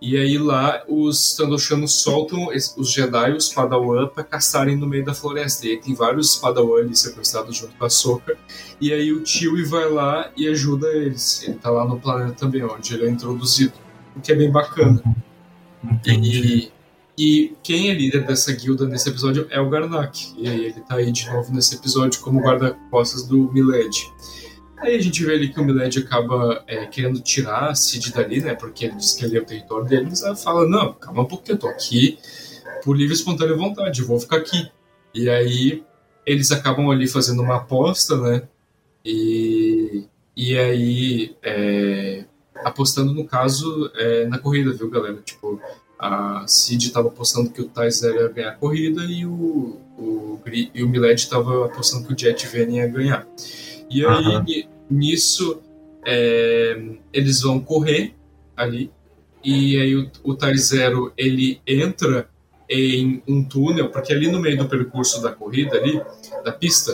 E 0.00 0.16
aí 0.16 0.38
lá 0.38 0.82
os 0.88 1.34
trandoshanos 1.34 2.02
soltam 2.02 2.48
os 2.76 2.90
Jedi, 2.90 3.32
os 3.32 3.50
Padawan, 3.50 4.08
para 4.08 4.24
caçarem 4.24 4.74
no 4.74 4.86
meio 4.86 5.04
da 5.04 5.12
floresta. 5.12 5.66
E 5.66 5.72
aí 5.72 5.76
tem 5.76 5.94
vários 5.94 6.36
Padawan 6.36 6.80
ali 6.80 6.96
sequestrados 6.96 7.54
junto 7.56 7.76
com 7.76 7.84
a 7.84 7.86
Ahsoka. 7.86 8.36
E 8.80 8.92
aí 8.92 9.12
o 9.12 9.24
Chewie 9.26 9.64
vai 9.64 9.90
lá 9.90 10.30
e 10.34 10.48
ajuda 10.48 10.88
eles. 10.88 11.42
Ele 11.42 11.54
tá 11.54 11.70
lá 11.70 11.84
no 11.86 12.00
planeta 12.00 12.32
também, 12.32 12.64
onde 12.64 12.94
ele 12.94 13.06
é 13.06 13.10
introduzido. 13.10 13.74
O 14.16 14.20
que 14.20 14.32
é 14.32 14.34
bem 14.34 14.50
bacana. 14.50 15.02
Entendi. 15.84 16.72
E, 17.18 17.22
e 17.22 17.56
quem 17.62 17.90
é 17.90 17.94
líder 17.94 18.26
dessa 18.26 18.52
guilda 18.52 18.86
nesse 18.86 19.10
episódio 19.10 19.46
é 19.50 19.60
o 19.60 19.68
Garnak. 19.68 20.32
E 20.38 20.48
aí 20.48 20.64
ele 20.64 20.80
tá 20.80 20.94
aí 20.94 21.12
de 21.12 21.28
novo 21.30 21.52
nesse 21.52 21.74
episódio 21.74 22.20
como 22.22 22.40
guarda-costas 22.40 23.24
do 23.26 23.52
Miled. 23.52 24.10
Aí 24.80 24.96
a 24.96 25.00
gente 25.00 25.24
vê 25.24 25.34
ali 25.34 25.52
que 25.52 25.60
o 25.60 25.64
Miled 25.64 25.98
acaba 25.98 26.64
é, 26.66 26.86
querendo 26.86 27.20
tirar 27.20 27.70
a 27.70 27.74
Cid 27.74 28.12
dali, 28.12 28.40
né? 28.40 28.54
Porque 28.54 28.86
ele 28.86 28.96
diz 28.96 29.12
que 29.12 29.24
ali 29.24 29.36
é 29.36 29.40
o 29.40 29.44
território 29.44 29.86
dele, 29.86 30.06
mas 30.08 30.22
ela 30.22 30.34
fala, 30.34 30.66
não, 30.66 30.94
calma 30.94 31.22
um 31.22 31.26
pouquinho, 31.26 31.56
eu 31.56 31.58
tô 31.58 31.68
aqui 31.68 32.18
por 32.82 32.96
livre 32.96 33.12
e 33.12 33.16
espontânea 33.16 33.54
vontade, 33.54 34.00
eu 34.00 34.06
vou 34.06 34.18
ficar 34.18 34.38
aqui. 34.38 34.70
E 35.14 35.28
aí 35.28 35.82
eles 36.24 36.50
acabam 36.50 36.90
ali 36.90 37.06
fazendo 37.06 37.42
uma 37.42 37.56
aposta, 37.56 38.16
né? 38.16 38.42
E, 39.04 40.04
e 40.34 40.58
aí 40.58 41.36
é, 41.42 42.24
apostando 42.64 43.12
no 43.12 43.24
caso 43.26 43.90
é, 43.94 44.26
na 44.26 44.38
corrida, 44.38 44.72
viu, 44.72 44.88
galera? 44.88 45.18
Tipo, 45.22 45.60
a 45.98 46.44
Cid 46.46 46.86
estava 46.86 47.08
apostando 47.08 47.50
que 47.50 47.60
o 47.60 47.68
Tyser 47.68 48.14
ia 48.14 48.28
ganhar 48.28 48.50
a 48.50 48.56
corrida 48.56 49.02
e 49.04 49.26
o, 49.26 49.78
o, 49.98 50.40
e 50.74 50.82
o 50.82 50.88
Miled 50.88 51.20
estava 51.20 51.66
apostando 51.66 52.06
que 52.06 52.14
o 52.14 52.18
Jet 52.18 52.46
Venom 52.46 52.76
ia 52.76 52.86
ganhar. 52.86 53.26
E 53.90 54.04
aí, 54.06 54.42
ni- 54.42 54.68
nisso, 54.90 55.60
é, 56.06 56.80
eles 57.12 57.42
vão 57.42 57.60
correr 57.60 58.14
ali 58.56 58.90
e 59.42 59.78
aí 59.80 59.96
o, 59.96 60.10
o 60.24 60.36
Zero 60.56 61.12
ele 61.16 61.60
entra 61.66 62.28
em 62.68 63.22
um 63.26 63.42
túnel, 63.42 63.88
porque 63.90 64.12
ali 64.12 64.30
no 64.30 64.38
meio 64.38 64.56
do 64.58 64.68
percurso 64.68 65.20
da 65.20 65.32
corrida 65.32 65.76
ali, 65.76 66.00
da 66.44 66.52
pista, 66.52 66.92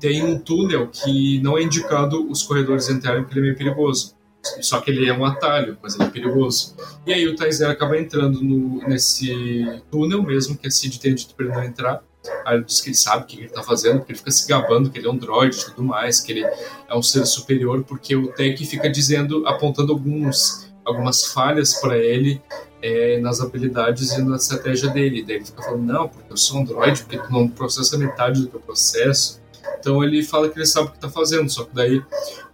tem 0.00 0.22
um 0.24 0.38
túnel 0.38 0.88
que 0.88 1.40
não 1.40 1.56
é 1.56 1.62
indicado 1.62 2.28
os 2.28 2.42
corredores 2.42 2.88
entrarem 2.88 3.22
porque 3.22 3.38
ele 3.38 3.46
é 3.46 3.48
meio 3.50 3.56
perigoso. 3.56 4.16
Só 4.60 4.80
que 4.80 4.90
ele 4.90 5.08
é 5.08 5.12
um 5.12 5.24
atalho, 5.24 5.78
mas 5.80 5.94
ele 5.94 6.04
é 6.04 6.10
perigoso. 6.10 6.74
E 7.06 7.12
aí 7.12 7.28
o 7.28 7.36
Tai 7.36 7.52
Zero 7.52 7.70
acaba 7.70 7.96
entrando 7.96 8.42
no, 8.42 8.78
nesse 8.88 9.80
túnel 9.88 10.20
mesmo, 10.22 10.58
que 10.58 10.66
a 10.66 10.70
Cid 10.70 10.98
tem 10.98 11.14
dito 11.14 11.36
pra 11.36 11.46
ele 11.46 11.54
não 11.54 11.62
entrar. 11.62 12.02
Aí 12.44 12.56
ele 12.56 12.64
diz 12.64 12.80
que 12.80 12.90
ele 12.90 12.96
sabe 12.96 13.24
o 13.24 13.26
que 13.26 13.38
ele 13.40 13.48
tá 13.48 13.62
fazendo, 13.62 13.98
porque 13.98 14.12
ele 14.12 14.18
fica 14.18 14.30
se 14.30 14.46
gabando 14.46 14.90
que 14.90 14.98
ele 14.98 15.06
é 15.06 15.10
um 15.10 15.16
droid 15.16 15.56
e 15.56 15.64
tudo 15.64 15.82
mais, 15.82 16.20
que 16.20 16.32
ele 16.32 16.44
é 16.44 16.94
um 16.94 17.02
ser 17.02 17.26
superior, 17.26 17.82
porque 17.84 18.14
o 18.14 18.28
Tech 18.28 18.64
fica 18.64 18.88
dizendo, 18.88 19.46
apontando 19.46 19.92
alguns, 19.92 20.72
algumas 20.84 21.26
falhas 21.26 21.74
para 21.74 21.98
ele 21.98 22.40
é, 22.80 23.18
nas 23.20 23.40
habilidades 23.40 24.12
e 24.12 24.22
na 24.22 24.36
estratégia 24.36 24.90
dele. 24.90 25.24
Daí 25.24 25.36
ele 25.36 25.44
fica 25.44 25.62
falando, 25.62 25.84
não, 25.84 26.08
porque 26.08 26.32
eu 26.32 26.36
sou 26.36 26.60
um 26.60 26.64
droid, 26.64 27.02
porque 27.02 27.18
tu 27.18 27.32
não 27.32 27.48
processa 27.48 27.98
metade 27.98 28.42
do 28.42 28.48
que 28.48 28.56
eu 28.56 28.60
processo. 28.60 29.40
Então 29.78 30.02
ele 30.02 30.22
fala 30.22 30.48
que 30.48 30.58
ele 30.58 30.66
sabe 30.66 30.88
o 30.88 30.90
que 30.90 30.96
está 30.96 31.08
fazendo, 31.08 31.50
só 31.50 31.64
que 31.64 31.74
daí 31.74 32.02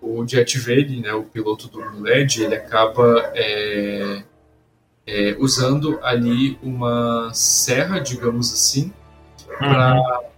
o 0.01 0.27
Jet 0.27 0.59
Vader, 0.59 1.01
né, 1.01 1.13
o 1.13 1.25
piloto 1.25 1.69
do 1.69 1.81
LED, 2.01 2.45
ele 2.45 2.55
acaba 2.55 3.31
é, 3.35 4.23
é, 5.07 5.37
usando 5.39 5.99
ali 6.03 6.59
uma 6.63 7.31
serra, 7.35 7.99
digamos 7.99 8.53
assim, 8.53 8.93
Uhum. 9.61 10.29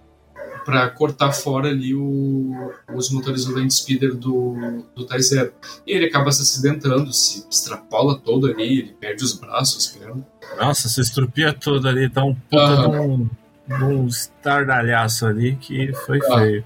para 0.64 0.88
cortar 0.90 1.32
fora 1.32 1.68
ali 1.68 1.94
o- 1.94 2.72
os 2.94 3.10
motores 3.10 3.44
do 3.46 3.54
Land 3.54 3.72
Speeder 3.72 4.14
do, 4.14 4.84
do 4.94 5.04
Tai 5.06 5.20
Zero. 5.20 5.52
E 5.86 5.92
ele 5.92 6.06
acaba 6.06 6.30
se 6.30 6.42
acidentando, 6.42 7.12
se 7.12 7.46
extrapola 7.50 8.18
todo 8.18 8.46
ali, 8.46 8.78
ele 8.80 8.96
perde 9.00 9.24
os 9.24 9.32
braços, 9.32 9.86
pernas. 9.88 10.22
Nossa, 10.58 10.88
se 10.88 11.00
estrupia 11.00 11.52
todo 11.52 11.88
ali, 11.88 12.08
tá 12.08 12.22
um 12.22 12.34
puta 12.34 12.56
Aham. 12.62 12.90
de 12.90 12.96
um, 12.98 13.30
de 13.78 13.84
um 13.84 14.06
estardalhaço 14.06 15.26
ali 15.26 15.56
que 15.56 15.92
foi 16.06 16.18
Ah. 16.30 16.38
feio. 16.38 16.64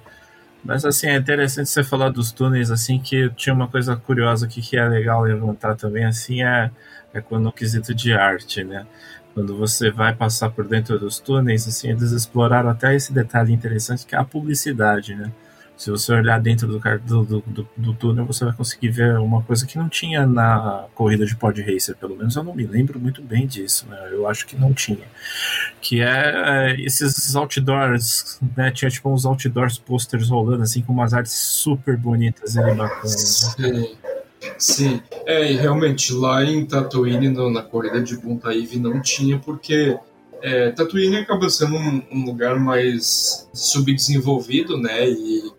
Mas 0.64 0.85
assim, 0.85 1.07
é 1.07 1.17
interessante 1.17 1.69
você 1.69 1.85
falar 1.85 2.09
dos 2.11 2.33
túneis, 2.33 2.71
assim, 2.71 2.99
que 2.99 3.31
tinha 3.37 3.55
uma 3.55 3.69
coisa 3.69 3.95
curiosa 3.97 4.47
aqui 4.47 4.61
que 4.62 4.77
é 4.77 4.88
legal 4.88 5.23
levantar 5.23 5.77
também, 5.77 6.05
assim, 6.05 6.43
é, 6.43 6.71
é 7.12 7.21
quando 7.21 7.47
o 7.49 7.53
quesito 7.53 7.95
de 7.95 8.12
arte, 8.12 8.64
né? 8.64 8.87
Quando 9.35 9.57
você 9.57 9.90
vai 9.90 10.14
passar 10.14 10.51
por 10.51 10.64
dentro 10.64 10.99
dos 10.99 11.18
túneis, 11.18 11.66
assim, 11.66 11.90
eles 11.90 12.12
exploraram 12.12 12.70
até 12.70 12.94
esse 12.94 13.12
detalhe 13.12 13.53
interessante 13.53 14.07
que 14.07 14.14
é 14.14 14.18
a 14.18 14.25
publicidade, 14.25 15.14
né? 15.14 15.31
Se 15.77 15.90
você 15.90 16.12
olhar 16.12 16.40
dentro 16.40 16.68
do, 16.68 16.79
do, 16.79 17.42
do- 17.44 17.68
do 17.77 17.94
túnel, 17.94 18.25
você 18.25 18.44
vai 18.44 18.55
conseguir 18.55 18.90
ver 18.90 19.18
uma 19.18 19.42
coisa 19.42 19.66
que 19.66 19.77
não 19.77 19.88
tinha 19.88 20.25
na 20.25 20.85
corrida 20.94 21.27
de 21.27 21.35
pod 21.35 21.61
racer, 21.61 21.97
pelo 21.97 22.14
menos 22.16 22.37
eu 22.37 22.44
não 22.44 22.55
me 22.55 22.64
lembro 22.64 23.01
muito 23.01 23.20
bem 23.20 23.44
disso, 23.44 23.85
né? 23.90 23.99
Eu 24.12 24.29
acho 24.29 24.47
que 24.47 24.55
não 24.57 24.73
tinha. 24.73 25.05
Que 25.81 26.01
é, 26.01 26.33
é, 26.70 26.81
esses 26.81 27.35
outdoors, 27.35 28.38
né? 28.57 28.70
Tinha 28.70 28.88
tipo 28.88 29.11
uns 29.12 29.27
outdoors 29.27 29.77
posters 29.77 30.29
rolando, 30.31 30.62
assim, 30.62 30.81
com 30.81 30.92
umas 30.92 31.12
artes 31.12 31.33
super 31.33 31.97
bonitas 31.97 32.55
e 32.55 32.61
bacanas. 32.61 33.57
né? 33.59 33.88
Sim. 34.59 35.01
É, 35.27 35.51
e 35.53 35.57
realmente 35.57 36.13
lá 36.13 36.45
em 36.45 36.65
Tatooine, 36.67 37.29
no- 37.29 37.51
na 37.51 37.63
corrida 37.63 38.01
de 38.03 38.17
Buntaíve, 38.17 38.79
não 38.79 39.01
tinha, 39.01 39.39
porque 39.39 39.99
é, 40.43 40.71
Tatooine 40.73 41.17
acaba 41.17 41.49
sendo 41.49 41.77
um, 41.77 42.03
um 42.13 42.25
lugar 42.25 42.59
mais 42.59 43.49
subdesenvolvido, 43.53 44.77
né? 44.79 45.09
E 45.09 45.53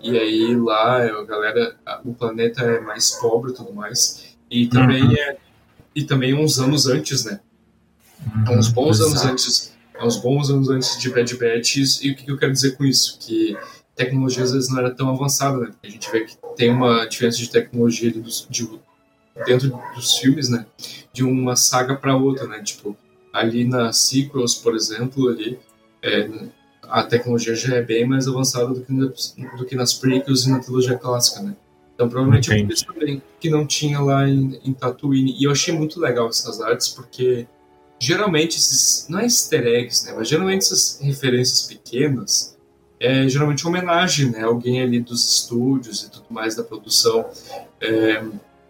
E 0.00 0.16
aí 0.16 0.54
lá 0.56 1.02
a 1.04 1.24
galera, 1.24 1.74
o 2.04 2.14
planeta 2.14 2.62
é 2.62 2.80
mais 2.80 3.10
pobre 3.12 3.50
e 3.50 3.54
tudo 3.54 3.72
mais. 3.72 4.36
E 4.48 4.68
também 4.68 5.02
uhum. 5.02 5.12
é 5.12 5.36
e 5.94 6.04
também 6.04 6.34
uns 6.34 6.60
anos 6.60 6.86
antes, 6.86 7.24
né? 7.24 7.40
Uhum, 8.46 8.58
uns 8.58 8.68
bons 8.68 9.00
exato. 9.00 9.10
anos 9.10 9.24
antes, 9.24 9.72
uns 10.00 10.16
bons 10.18 10.50
anos 10.50 10.68
antes 10.70 11.00
de 11.00 11.10
Bad 11.10 11.36
Batch. 11.36 11.76
E 12.02 12.12
o 12.12 12.14
que 12.16 12.30
eu 12.30 12.38
quero 12.38 12.52
dizer 12.52 12.76
com 12.76 12.84
isso? 12.84 13.18
Que 13.20 13.56
tecnologia 13.98 14.44
às 14.44 14.52
vezes 14.52 14.70
não 14.70 14.78
era 14.78 14.90
tão 14.90 15.10
avançada, 15.10 15.58
né? 15.58 15.70
A 15.82 15.88
gente 15.88 16.10
vê 16.10 16.20
que 16.20 16.36
tem 16.56 16.70
uma 16.70 17.04
diferença 17.04 17.36
de 17.38 17.50
tecnologia 17.50 18.12
de, 18.12 18.22
de, 18.48 18.70
dentro 19.44 19.76
dos 19.94 20.16
filmes, 20.18 20.48
né? 20.48 20.64
De 21.12 21.24
uma 21.24 21.56
saga 21.56 21.96
para 21.96 22.16
outra, 22.16 22.46
né? 22.46 22.62
Tipo, 22.62 22.96
ali 23.32 23.64
na 23.64 23.92
sequels, 23.92 24.54
por 24.54 24.76
exemplo, 24.76 25.28
ali 25.28 25.58
é, 26.00 26.30
a 26.82 27.02
tecnologia 27.02 27.56
já 27.56 27.74
é 27.74 27.82
bem 27.82 28.06
mais 28.06 28.28
avançada 28.28 28.68
do 28.68 28.80
que, 28.80 28.92
do 28.92 29.64
que 29.66 29.74
nas 29.74 29.92
prequels 29.92 30.46
e 30.46 30.50
na 30.50 30.60
trilogia 30.60 30.96
clássica, 30.96 31.42
né? 31.42 31.56
Então, 31.94 32.08
provavelmente 32.08 32.48
por 32.48 32.72
isso 32.72 32.86
também 32.86 33.20
que 33.40 33.50
não 33.50 33.66
tinha 33.66 34.00
lá 34.00 34.28
em, 34.28 34.60
em 34.64 34.72
Tatooine. 34.72 35.34
E 35.36 35.42
eu 35.42 35.50
achei 35.50 35.74
muito 35.74 35.98
legal 35.98 36.28
essas 36.28 36.60
artes, 36.60 36.86
porque 36.86 37.48
geralmente 37.98 38.56
esses, 38.56 39.08
não 39.08 39.18
é 39.18 39.24
easter 39.24 39.66
eggs, 39.66 40.06
né? 40.06 40.14
Mas 40.16 40.28
geralmente 40.28 40.62
essas 40.62 41.00
referências 41.02 41.62
pequenas 41.62 42.56
é 43.00 43.28
geralmente 43.28 43.66
homenagem, 43.66 44.30
né? 44.30 44.42
Alguém 44.42 44.82
ali 44.82 45.00
dos 45.00 45.24
estúdios 45.32 46.02
e 46.02 46.10
tudo 46.10 46.26
mais 46.30 46.56
da 46.56 46.64
produção. 46.64 47.26
É, 47.80 48.24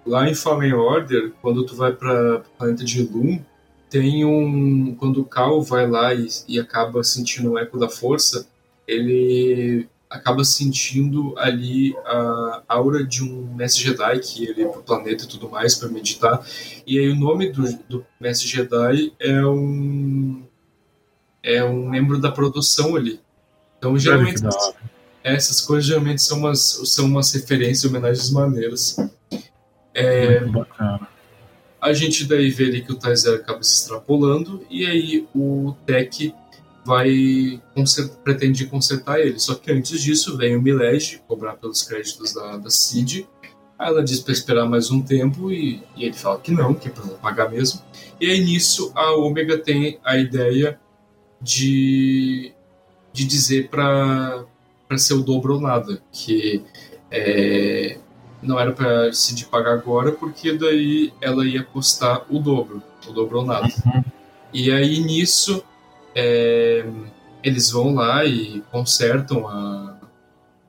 lá 0.04 0.28
em 0.28 0.34
Fallen 0.34 0.74
Order, 0.74 1.32
quando 1.40 1.64
tu 1.64 1.74
vai 1.76 1.92
para 1.92 2.38
o 2.38 2.58
planeta 2.58 2.84
de 2.84 3.02
Loom, 3.02 3.40
tem 3.88 4.24
um 4.24 4.94
quando 4.96 5.22
o 5.22 5.24
Cal 5.24 5.62
vai 5.62 5.88
lá 5.88 6.14
e, 6.14 6.28
e 6.46 6.60
acaba 6.60 7.02
sentindo 7.02 7.52
o 7.52 7.58
eco 7.58 7.78
da 7.78 7.88
força, 7.88 8.46
ele 8.86 9.88
acaba 10.10 10.42
sentindo 10.44 11.34
ali 11.38 11.94
a 12.06 12.62
aura 12.66 13.04
de 13.04 13.22
um 13.22 13.54
mestre 13.54 13.84
Jedi 13.84 14.18
que 14.20 14.46
ele 14.46 14.62
é 14.62 14.68
pro 14.68 14.82
planeta 14.82 15.24
e 15.24 15.28
tudo 15.28 15.48
mais 15.50 15.74
para 15.74 15.88
meditar. 15.88 16.42
E 16.86 16.98
aí 16.98 17.08
o 17.10 17.16
nome 17.16 17.50
do, 17.50 17.62
do 17.88 18.06
mestre 18.18 18.48
Jedi 18.48 19.12
é 19.18 19.44
um 19.44 20.42
é 21.42 21.62
um 21.64 21.88
membro 21.88 22.18
da 22.18 22.30
produção 22.30 22.96
ali. 22.96 23.20
Então 23.78 23.96
geralmente 23.98 24.44
essas, 24.44 24.74
essas 25.22 25.60
coisas 25.60 25.86
geralmente 25.86 26.22
são 26.22 26.38
umas 26.38 26.60
são 26.84 27.06
umas 27.06 27.32
referências, 27.32 27.84
homenagens 27.84 28.30
maneiras. 28.30 28.96
É, 29.94 30.40
Muito 30.40 30.52
bacana. 30.52 31.08
A 31.80 31.92
gente 31.92 32.24
daí 32.24 32.50
vê 32.50 32.64
ali 32.64 32.82
que 32.82 32.92
o 32.92 32.96
Taizer 32.96 33.34
acaba 33.34 33.62
se 33.62 33.74
extrapolando 33.74 34.64
e 34.68 34.84
aí 34.84 35.28
o 35.34 35.74
Tech 35.86 36.34
vai 36.84 37.60
consert, 37.74 38.10
pretende 38.24 38.66
consertar 38.66 39.20
ele. 39.20 39.38
Só 39.38 39.54
que 39.54 39.70
antes 39.70 40.02
disso 40.02 40.36
vem 40.36 40.56
o 40.56 40.62
Milege 40.62 41.20
cobrar 41.28 41.54
pelos 41.54 41.82
créditos 41.82 42.32
da, 42.32 42.56
da 42.56 42.70
Cid. 42.70 43.28
Aí 43.78 43.88
ela 43.88 44.02
diz 44.02 44.20
para 44.20 44.32
esperar 44.32 44.66
mais 44.66 44.90
um 44.90 45.00
tempo 45.00 45.52
e, 45.52 45.82
e, 45.96 46.04
ele 46.04 46.14
fala 46.14 46.40
que 46.40 46.50
não, 46.50 46.74
que 46.74 46.88
é 46.88 46.90
para 46.90 47.04
pagar 47.18 47.50
mesmo. 47.50 47.80
E 48.20 48.28
aí 48.28 48.40
nisso 48.40 48.90
a 48.94 49.12
Omega 49.14 49.56
tem 49.56 50.00
a 50.02 50.16
ideia 50.16 50.80
de, 51.40 52.52
de 53.18 53.24
dizer 53.24 53.68
para 53.68 54.46
ser 54.96 55.14
o 55.14 55.22
dobro 55.22 55.54
ou 55.54 55.60
nada, 55.60 56.00
que 56.12 56.62
é, 57.10 57.98
não 58.40 58.60
era 58.60 58.70
para 58.72 59.12
Cid 59.12 59.46
pagar 59.46 59.72
agora, 59.72 60.12
porque 60.12 60.52
daí 60.52 61.12
ela 61.20 61.44
ia 61.44 61.64
custar 61.64 62.24
o 62.30 62.38
dobro, 62.38 62.80
o 63.08 63.12
dobro 63.12 63.38
ou 63.40 63.44
nada. 63.44 63.66
Uhum. 63.84 64.04
E 64.52 64.70
aí 64.70 65.00
nisso 65.00 65.64
é, 66.14 66.86
eles 67.42 67.70
vão 67.70 67.92
lá 67.92 68.24
e 68.24 68.62
consertam 68.70 69.48
a, 69.48 69.98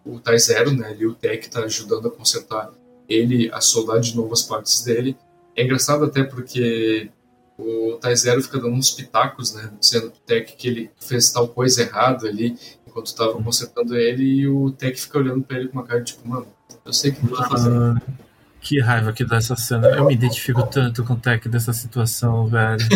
o 0.04 0.20
Tai 0.20 0.40
Zero, 0.40 0.72
né? 0.72 0.88
Ali 0.88 1.06
o 1.06 1.14
Tech 1.14 1.46
está 1.46 1.60
ajudando 1.60 2.08
a 2.08 2.12
consertar 2.12 2.72
ele, 3.08 3.52
a 3.54 3.62
soldar 3.62 4.00
de 4.00 4.16
novo 4.16 4.34
as 4.34 4.42
partes 4.42 4.84
dele. 4.84 5.16
É 5.56 5.64
engraçado 5.64 6.04
até 6.04 6.24
porque 6.24 7.12
o 7.60 7.98
Tai 8.00 8.16
Zero 8.16 8.42
fica 8.42 8.58
dando 8.58 8.74
uns 8.74 8.92
pitacos, 8.92 9.54
né? 9.54 9.70
Dizendo 9.80 10.12
pro 10.12 10.20
Tech 10.22 10.56
que 10.56 10.68
ele 10.68 10.92
fez 10.98 11.30
tal 11.32 11.48
coisa 11.50 11.82
errado 11.82 12.26
ali 12.26 12.58
enquanto 12.88 13.08
estava 13.08 13.34
consertando 13.34 13.96
ele 13.96 14.24
e 14.24 14.48
o 14.48 14.72
Tech 14.72 15.00
fica 15.00 15.20
olhando 15.20 15.44
para 15.44 15.58
ele 15.58 15.68
com 15.68 15.78
uma 15.78 15.86
cara 15.86 16.00
de 16.00 16.14
tipo, 16.14 16.28
mano, 16.28 16.48
eu 16.86 16.94
sei 16.94 17.12
que 17.12 17.24
não 17.26 17.36
tá 17.36 17.50
fazendo. 17.50 18.02
que 18.62 18.80
raiva 18.80 19.12
que 19.12 19.26
dá 19.26 19.38
essa 19.38 19.56
cena. 19.56 19.88
Eu 19.90 20.06
me 20.06 20.14
identifico 20.14 20.64
tanto 20.64 21.04
com 21.04 21.14
o 21.14 21.20
Tech 21.20 21.48
dessa 21.50 21.74
situação, 21.74 22.48
velho. 22.48 22.88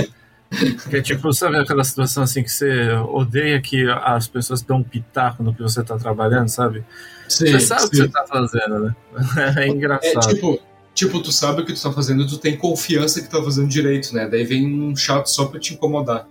Porque, 0.84 1.02
tipo, 1.02 1.34
sabe 1.34 1.58
aquela 1.58 1.84
situação 1.84 2.24
assim 2.24 2.44
que 2.44 2.52
você 2.52 2.90
odeia 3.10 3.60
que 3.60 3.90
as 3.90 4.28
pessoas 4.28 4.62
dão 4.62 4.78
um 4.78 4.84
pitaco 4.84 5.44
no 5.44 5.54
que 5.54 5.62
você 5.62 5.84
tá 5.84 5.98
trabalhando, 5.98 6.48
sabe? 6.48 6.86
Sim, 7.28 7.52
você 7.52 7.60
sabe 7.60 7.82
sim. 7.82 7.88
o 7.88 7.90
que 7.90 7.98
você 7.98 8.08
tá 8.08 8.26
fazendo, 8.28 8.80
né? 8.80 8.96
É 9.58 9.68
engraçado. 9.68 10.30
É, 10.30 10.34
tipo, 10.36 10.60
tipo, 10.94 11.22
tu 11.22 11.32
sabe 11.32 11.62
o 11.62 11.66
que 11.66 11.74
tu 11.74 11.82
tá 11.82 11.92
fazendo, 11.92 12.28
tu 12.28 12.38
tem 12.38 12.58
confiança 12.58 13.22
que 13.22 13.28
tu 13.28 13.38
tá 13.38 13.44
fazendo 13.44 13.68
direito, 13.68 14.14
né? 14.14 14.28
Daí 14.28 14.44
vem 14.44 14.66
um 14.66 14.96
chato 14.96 15.28
só 15.28 15.46
pra 15.46 15.60
te 15.60 15.74
incomodar. 15.74 16.28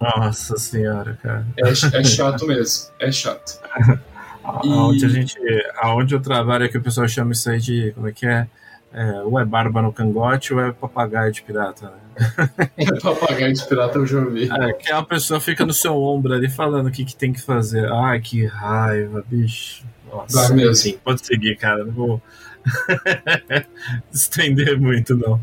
Nossa 0.00 0.56
senhora, 0.56 1.18
cara. 1.22 1.46
É, 1.56 1.68
é 1.70 2.04
chato 2.04 2.46
mesmo, 2.46 2.90
é 2.98 3.12
chato. 3.12 3.60
Aonde, 4.44 5.04
e... 5.04 5.06
a 5.06 5.08
gente, 5.08 5.38
aonde 5.76 6.14
eu 6.16 6.20
trabalho 6.20 6.64
é 6.64 6.68
que 6.68 6.76
o 6.76 6.82
pessoal 6.82 7.06
chama 7.06 7.32
isso 7.32 7.48
aí 7.48 7.60
de, 7.60 7.92
como 7.92 8.08
é 8.08 8.12
que 8.12 8.26
é? 8.26 8.48
É, 8.92 9.22
ou 9.22 9.38
é 9.38 9.44
barba 9.44 9.80
no 9.80 9.92
cangote 9.92 10.52
ou 10.52 10.60
é 10.60 10.72
papagaio 10.72 11.32
de 11.32 11.42
pirata, 11.42 11.90
né? 11.90 12.70
É 12.76 13.00
papagaio 13.00 13.54
de 13.54 13.64
pirata 13.66 13.98
eu 13.98 14.06
já 14.06 14.18
ouvi. 14.18 14.50
É, 14.50 14.72
que 14.72 14.92
a 14.92 15.02
pessoa 15.02 15.40
fica 15.40 15.64
no 15.64 15.72
seu 15.72 15.94
ombro 15.94 16.34
ali 16.34 16.50
falando 16.50 16.88
o 16.88 16.90
que, 16.90 17.04
que 17.04 17.16
tem 17.16 17.32
que 17.32 17.40
fazer. 17.40 17.90
Ai, 17.90 18.20
que 18.20 18.44
raiva, 18.44 19.24
bicho. 19.26 19.84
Nossa, 20.10 20.48
Vai 20.48 20.56
mesmo. 20.56 20.74
Sim, 20.74 20.98
pode 21.02 21.24
seguir, 21.24 21.56
cara. 21.56 21.84
Não 21.84 21.92
vou 21.92 22.22
estender 24.12 24.80
muito, 24.80 25.16
não. 25.16 25.40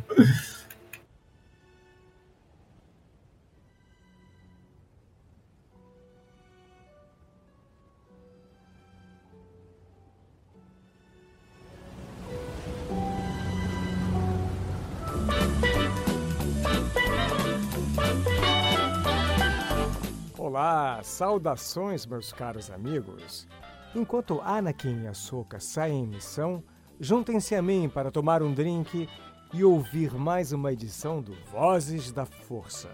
Olá, 20.38 21.00
saudações, 21.04 22.06
meus 22.06 22.34
caros 22.34 22.72
amigos. 22.72 23.48
Enquanto 23.96 24.42
Anakin 24.42 25.04
e 25.04 25.08
Ahsoka 25.08 25.60
saem 25.60 26.04
em 26.04 26.08
missão, 26.08 26.64
juntem-se 27.00 27.56
a 27.56 27.62
mim 27.62 27.90
para 27.90 28.12
tomar 28.12 28.44
um 28.44 28.54
drink 28.54 29.08
e 29.54 29.64
ouvir 29.64 30.14
mais 30.14 30.52
uma 30.52 30.74
edição 30.74 31.22
do 31.22 31.34
Vozes 31.52 32.12
da 32.12 32.26
Força. 32.26 32.90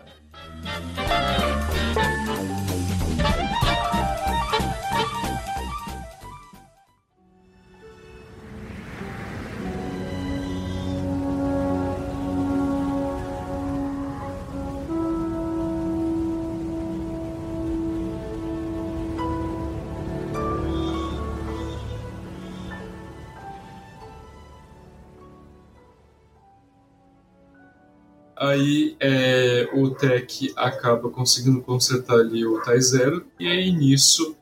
Aí 28.56 28.96
é, 29.02 29.68
o 29.74 29.90
Tech 29.90 30.54
acaba 30.56 31.10
conseguindo 31.10 31.62
consertar 31.62 32.20
ali 32.20 32.46
o 32.46 32.62
Tai 32.62 32.80
Zero, 32.80 33.26
e 33.38 33.48
aí 33.48 33.70
nisso 33.70 34.34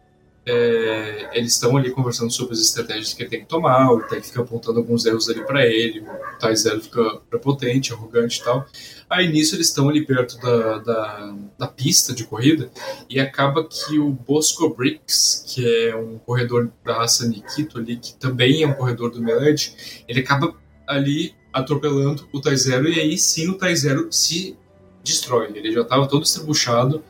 é, 0.46 1.32
eles 1.34 1.54
estão 1.54 1.76
ali 1.76 1.90
conversando 1.90 2.32
sobre 2.32 2.54
as 2.54 2.60
estratégias 2.60 3.12
que 3.14 3.24
ele 3.24 3.30
tem 3.30 3.40
que 3.40 3.48
tomar, 3.48 3.92
o 3.92 4.02
Tech 4.02 4.22
fica 4.22 4.42
apontando 4.42 4.78
alguns 4.78 5.04
erros 5.08 5.28
ali 5.30 5.44
para 5.44 5.66
ele, 5.66 6.02
o 6.02 6.40
Tai 6.40 6.56
Zero 6.56 6.80
fica 6.80 7.22
prepotente, 7.28 7.92
arrogante 7.92 8.40
e 8.40 8.44
tal. 8.44 8.68
Aí 9.10 9.28
nisso 9.32 9.56
eles 9.56 9.70
estão 9.70 9.90
ali 9.90 10.06
perto 10.06 10.38
da, 10.38 10.78
da, 10.78 11.36
da, 11.58 11.68
pista 11.68 12.14
de 12.14 12.24
corrida 12.24 12.70
e 13.10 13.20
acaba 13.20 13.68
que 13.68 13.98
o 13.98 14.12
Bosco 14.12 14.70
Bricks, 14.76 15.44
que 15.48 15.88
é 15.88 15.96
um 15.96 16.20
corredor 16.20 16.72
da 16.86 16.98
raça 16.98 17.28
Nikito 17.28 17.80
ali, 17.80 17.98
que 17.98 18.14
também 18.14 18.62
é 18.62 18.68
um 18.68 18.74
corredor 18.74 19.10
do 19.10 19.22
Meled, 19.22 20.04
ele 20.08 20.20
acaba 20.20 20.56
ali 20.88 21.34
atropelando 21.54 22.28
o 22.34 22.42
Tai 22.42 22.56
Zero 22.58 22.90
e 22.90 23.00
aí 23.00 23.18
sim 23.18 23.48
o 23.50 23.58
Tai 23.58 23.76
Zero 23.76 24.12
se 24.12 24.58
destrói. 25.04 25.52
Ele 25.56 25.72
já 25.72 25.82
estava 25.82 26.08
todo 26.08 26.24
estribuchado 26.24 27.04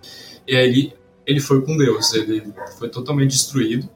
e 0.48 0.56
aí 0.56 0.94
ele 1.26 1.40
foi 1.40 1.62
com 1.62 1.78
Deus, 1.78 2.14
ele 2.14 2.54
foi 2.78 2.90
totalmente 2.90 3.32
destruído. 3.32 3.90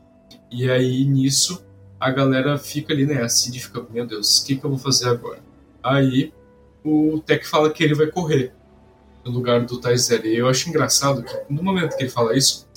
E 0.49 0.69
aí 0.69 1.03
nisso 1.03 1.63
a 1.99 2.10
galera 2.12 2.57
fica 2.57 2.93
ali, 2.93 3.05
né? 3.05 3.21
A 3.21 3.29
Cid 3.29 3.60
fica, 3.60 3.86
meu 3.89 4.05
Deus, 4.05 4.39
o 4.39 4.45
que, 4.45 4.55
que 4.55 4.63
eu 4.63 4.69
vou 4.69 4.79
fazer 4.79 5.10
agora? 5.10 5.39
Aí 5.83 6.31
o 6.83 7.19
Tech 7.25 7.45
fala 7.45 7.71
que 7.71 7.83
ele 7.83 7.95
vai 7.95 8.07
correr 8.07 8.53
no 9.25 9.31
lugar 9.31 9.65
do 9.65 9.79
Tai 9.79 9.97
Zero. 9.97 10.27
E 10.27 10.38
eu 10.38 10.47
acho 10.47 10.69
engraçado 10.69 11.23
que 11.23 11.36
no 11.49 11.62
momento 11.62 11.97
que 11.97 12.03
ele 12.03 12.10
fala 12.10 12.38
isso, 12.38 12.67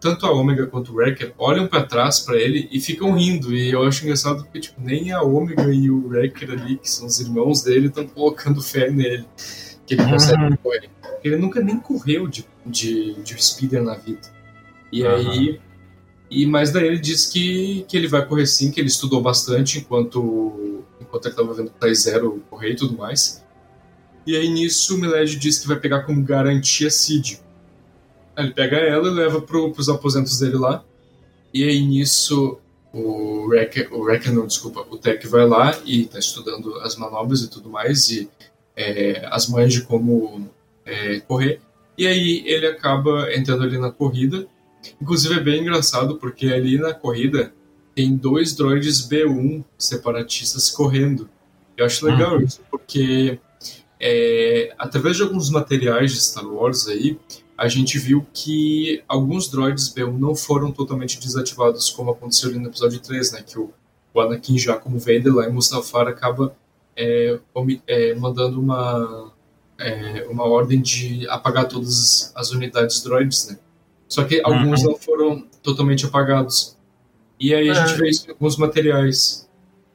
tanto 0.00 0.24
a 0.24 0.32
Ômega 0.32 0.66
quanto 0.66 0.92
o 0.92 0.96
Wrecker 0.96 1.34
olham 1.36 1.68
para 1.68 1.84
trás 1.84 2.20
para 2.20 2.36
ele 2.36 2.68
e 2.72 2.80
ficam 2.80 3.12
rindo. 3.12 3.54
E 3.54 3.70
eu 3.70 3.82
acho 3.82 4.02
engraçado 4.02 4.42
porque 4.42 4.58
tipo, 4.58 4.80
nem 4.80 5.12
a 5.12 5.22
Ômega 5.22 5.72
e 5.72 5.90
o 5.90 6.08
Wrecker 6.08 6.50
ali, 6.50 6.78
que 6.78 6.90
são 6.90 7.06
os 7.06 7.20
irmãos 7.20 7.62
dele, 7.62 7.88
estão 7.88 8.06
colocando 8.06 8.62
fé 8.62 8.90
nele. 8.90 9.26
Que 9.86 9.94
ele 9.94 10.04
consegue 10.04 10.42
uhum. 10.42 10.56
correr. 10.56 10.90
Ele 11.22 11.36
nunca 11.36 11.60
nem 11.60 11.78
correu 11.78 12.26
de, 12.26 12.46
de, 12.64 13.14
de 13.22 13.44
speeder 13.44 13.82
na 13.82 13.94
vida. 13.94 14.22
E 14.90 15.02
uhum. 15.02 15.10
aí. 15.10 15.60
E, 16.30 16.46
mas 16.46 16.70
daí 16.70 16.86
ele 16.86 16.98
diz 16.98 17.26
que, 17.26 17.84
que 17.86 17.96
ele 17.96 18.08
vai 18.08 18.24
correr 18.24 18.46
sim, 18.46 18.70
que 18.70 18.80
ele 18.80 18.88
estudou 18.88 19.20
bastante 19.20 19.78
enquanto, 19.78 20.84
enquanto 21.00 21.26
ele 21.26 21.32
estava 21.32 21.52
vendo 21.52 21.66
o 21.66 21.70
Tai 21.70 21.94
Zero 21.94 22.42
correr 22.48 22.70
e 22.70 22.76
tudo 22.76 22.96
mais. 22.96 23.44
E 24.24 24.36
aí 24.36 24.48
nisso 24.48 24.94
o 24.94 24.98
Miled 24.98 25.36
diz 25.36 25.58
que 25.58 25.66
vai 25.66 25.76
pegar 25.76 26.02
como 26.02 26.22
garantia 26.22 26.88
Cid 26.88 27.40
ele 28.36 28.52
pega 28.52 28.76
ela 28.76 29.08
e 29.08 29.10
leva 29.10 29.40
pro, 29.40 29.72
pros 29.72 29.88
aposentos 29.88 30.38
dele 30.38 30.56
lá. 30.56 30.84
E 31.52 31.64
aí 31.64 31.80
nisso 31.80 32.58
o 32.92 33.46
Wrecker, 33.46 33.92
o 33.92 34.02
Wrecker 34.02 34.32
não, 34.32 34.46
desculpa, 34.46 34.84
o 34.90 34.96
Tech 34.96 35.24
vai 35.28 35.46
lá 35.46 35.78
e 35.84 36.06
tá 36.06 36.18
estudando 36.18 36.76
as 36.80 36.96
manobras 36.96 37.42
e 37.42 37.48
tudo 37.48 37.68
mais, 37.68 38.08
e 38.10 38.28
é, 38.76 39.26
as 39.30 39.48
mães 39.48 39.72
de 39.72 39.82
como 39.82 40.48
é, 40.84 41.20
correr. 41.20 41.60
E 41.96 42.06
aí 42.06 42.42
ele 42.46 42.66
acaba 42.66 43.32
entrando 43.34 43.62
ali 43.62 43.78
na 43.78 43.90
corrida. 43.90 44.46
Inclusive 45.00 45.34
é 45.34 45.40
bem 45.40 45.60
engraçado 45.60 46.16
porque 46.16 46.46
ali 46.46 46.78
na 46.78 46.94
corrida 46.94 47.52
tem 47.94 48.16
dois 48.16 48.54
droids 48.54 49.06
B1 49.06 49.62
separatistas 49.78 50.70
correndo. 50.70 51.28
Eu 51.76 51.86
acho 51.86 52.06
legal 52.06 52.36
uhum. 52.36 52.42
isso, 52.42 52.60
porque 52.70 53.38
é, 53.98 54.72
através 54.78 55.16
de 55.16 55.22
alguns 55.22 55.50
materiais 55.50 56.12
de 56.12 56.20
Star 56.20 56.46
Wars 56.46 56.88
aí, 56.88 57.18
a 57.60 57.68
gente 57.68 57.98
viu 57.98 58.26
que 58.32 59.04
alguns 59.06 59.50
droids 59.50 59.92
B1 59.92 60.18
não 60.18 60.34
foram 60.34 60.72
totalmente 60.72 61.20
desativados, 61.20 61.90
como 61.90 62.10
aconteceu 62.10 62.48
ali 62.48 62.58
no 62.58 62.68
episódio 62.68 62.98
3, 62.98 63.32
né? 63.32 63.44
Que 63.46 63.58
o, 63.58 63.70
o 64.14 64.20
Anakin, 64.22 64.56
já 64.56 64.78
como 64.78 64.98
Vader 64.98 65.34
lá 65.34 65.46
em 65.46 65.52
Mustafar, 65.52 66.08
acaba 66.08 66.56
é, 66.96 67.38
é, 67.86 68.14
mandando 68.14 68.58
uma, 68.58 69.30
é, 69.78 70.26
uma 70.30 70.44
ordem 70.44 70.80
de 70.80 71.28
apagar 71.28 71.68
todas 71.68 72.32
as 72.34 72.50
unidades 72.50 73.02
droids, 73.02 73.46
né? 73.48 73.58
Só 74.08 74.24
que 74.24 74.40
alguns 74.42 74.82
uhum. 74.82 74.92
não 74.92 74.96
foram 74.96 75.46
totalmente 75.62 76.06
apagados. 76.06 76.78
E 77.38 77.54
aí 77.54 77.68
a 77.68 77.74
gente 77.74 77.92
é. 77.92 77.96
vê 77.98 78.08
isso 78.08 78.26
em 78.26 78.30
alguns 78.30 78.56
materiais. 78.56 79.46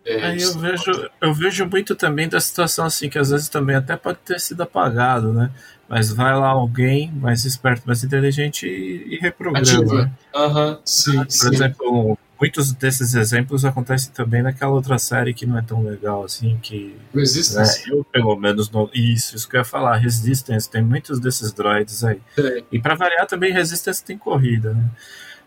É, 0.06 0.24
aí 0.24 0.42
eu 0.42 0.54
vejo, 0.60 1.10
eu 1.20 1.34
vejo 1.34 1.66
muito 1.66 1.96
também 1.96 2.30
da 2.30 2.40
situação 2.40 2.86
assim, 2.86 3.10
que 3.10 3.18
às 3.18 3.32
vezes 3.32 3.50
também 3.50 3.76
até 3.76 3.98
pode 3.98 4.20
ter 4.20 4.40
sido 4.40 4.62
apagado, 4.62 5.34
né? 5.34 5.50
Mas 5.90 6.12
vai 6.12 6.36
lá 6.36 6.50
alguém 6.50 7.12
mais 7.12 7.44
esperto, 7.44 7.84
mais 7.88 8.04
inteligente 8.04 8.68
e, 8.68 9.16
e 9.16 9.20
reprograma. 9.20 10.12
Aham, 10.34 10.70
uhum, 10.70 10.78
sim. 10.86 11.18
Por 11.18 11.32
sim. 11.32 11.54
exemplo, 11.54 12.18
muitos 12.40 12.72
desses 12.74 13.16
exemplos 13.16 13.66
acontecem 13.66 14.12
também 14.14 14.44
naquela 14.44 14.74
outra 14.74 15.00
série 15.00 15.34
que 15.34 15.46
não 15.46 15.58
é 15.58 15.62
tão 15.64 15.84
legal 15.84 16.24
assim, 16.24 16.60
que. 16.62 16.96
Resistance. 17.14 17.90
Né, 17.90 17.96
eu, 17.96 18.04
pelo 18.04 18.36
menos, 18.36 18.70
não, 18.70 18.90
isso, 18.94 19.36
isso 19.36 19.50
que 19.50 19.56
eu 19.56 19.62
ia 19.62 19.66
falar, 19.66 19.98
Resistance, 19.98 20.70
tem 20.70 20.84
muitos 20.84 21.20
desses 21.20 21.52
droids 21.52 22.04
aí. 22.04 22.20
Sim. 22.36 22.64
E 22.72 22.80
para 22.80 22.94
variar 22.94 23.26
também, 23.26 23.52
Resistance 23.52 24.04
tem 24.04 24.18
corrida, 24.18 24.74
né? 24.74 24.90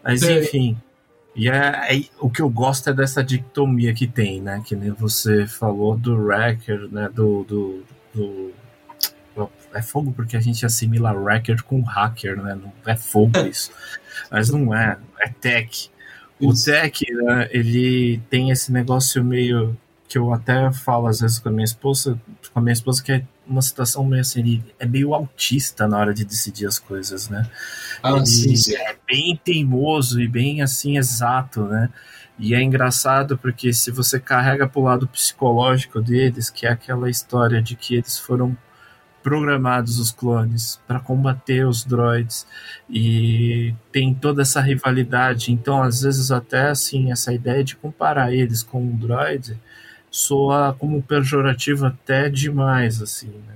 Mas 0.03 0.21
sim. 0.21 0.39
enfim. 0.39 0.77
E 1.35 1.49
é, 1.49 1.97
é, 1.97 2.05
o 2.19 2.29
que 2.31 2.43
eu 2.43 2.49
gosto 2.49 2.91
é 2.91 2.93
dessa 2.93 3.23
dicotomia 3.23 3.95
que 3.95 4.07
tem, 4.07 4.41
né? 4.41 4.63
Que 4.65 4.75
nem 4.75 4.91
você 4.91 5.47
falou 5.47 5.97
do 5.97 6.17
Wrecker, 6.17 6.89
né? 6.91 7.09
Do, 7.13 7.45
do, 7.45 7.85
do, 8.15 8.53
É 9.73 9.81
fogo 9.83 10.13
porque 10.13 10.37
a 10.37 10.41
gente 10.41 10.67
assimila 10.67 11.13
Wrecker 11.13 11.63
com 11.63 11.81
hacker, 11.83 12.43
né? 12.43 12.55
Não 12.55 12.73
é 12.87 12.97
fogo 12.97 13.39
isso. 13.41 13.71
Mas 14.31 14.51
não 14.51 14.75
é, 14.75 14.99
é 15.21 15.29
tech. 15.29 15.91
O 16.41 16.53
tech, 16.53 17.05
né, 17.13 17.49
ele 17.51 18.21
tem 18.31 18.51
esse 18.51 18.73
negócio 18.73 19.25
meio 19.25 19.77
que 20.09 20.17
eu 20.17 20.33
até 20.33 20.73
falo 20.73 21.07
às 21.07 21.21
vezes 21.21 21.39
com 21.39 21.49
a 21.49 21.53
minha 21.53 21.65
esposa, 21.65 22.19
com 22.53 22.59
a 22.59 22.63
minha 22.63 22.73
esposa 22.73 23.03
que 23.03 23.13
é 23.13 23.25
uma 23.49 23.63
situação 23.63 24.05
meio 24.05 24.21
assim, 24.21 24.41
ele 24.41 24.65
é 24.79 24.87
meio 24.87 25.15
autista 25.15 25.89
na 25.89 25.99
hora 25.99 26.13
de 26.13 26.25
decidir 26.25 26.67
as 26.67 26.79
coisas, 26.79 27.29
né? 27.29 27.49
Ah, 28.03 28.13
ele 28.13 28.27
sim, 28.27 28.55
sim. 28.55 28.77
é 28.77 28.97
bem 29.07 29.41
teimoso 29.43 30.21
e 30.21 30.29
bem 30.29 30.63
assim 30.63 30.99
exato, 30.99 31.65
né? 31.65 31.89
E 32.39 32.55
é 32.55 32.63
engraçado 32.63 33.37
porque 33.37 33.73
se 33.73 33.91
você 33.91 34.21
carrega 34.21 34.69
para 34.69 34.81
o 34.81 34.85
lado 34.85 35.09
psicológico 35.09 36.01
deles, 36.01 36.51
que 36.51 36.67
é 36.67 36.71
aquela 36.71 37.11
história 37.11 37.61
de 37.61 37.75
que 37.75 37.97
eles 37.97 38.19
foram 38.19 38.57
programados 39.23 39.99
os 39.99 40.13
clones 40.13 40.81
para 40.87 41.01
combater 41.01 41.67
os 41.67 41.85
droids 41.85 42.47
e 42.89 43.75
tem 43.91 44.15
toda 44.15 44.43
essa 44.43 44.61
rivalidade. 44.61 45.53
Então, 45.53 45.83
às 45.83 46.03
vezes 46.03 46.31
até 46.31 46.69
assim 46.69 47.11
essa 47.11 47.33
ideia 47.33 47.65
de 47.65 47.77
comparar 47.77 48.33
eles 48.33 48.63
com 48.63 48.81
um 48.81 48.97
droid 48.97 49.59
soa 50.11 50.75
como 50.79 51.03
pejorativo 51.03 51.87
até 51.87 52.29
demais, 52.29 53.03
assim, 53.03 53.31
né? 53.47 53.55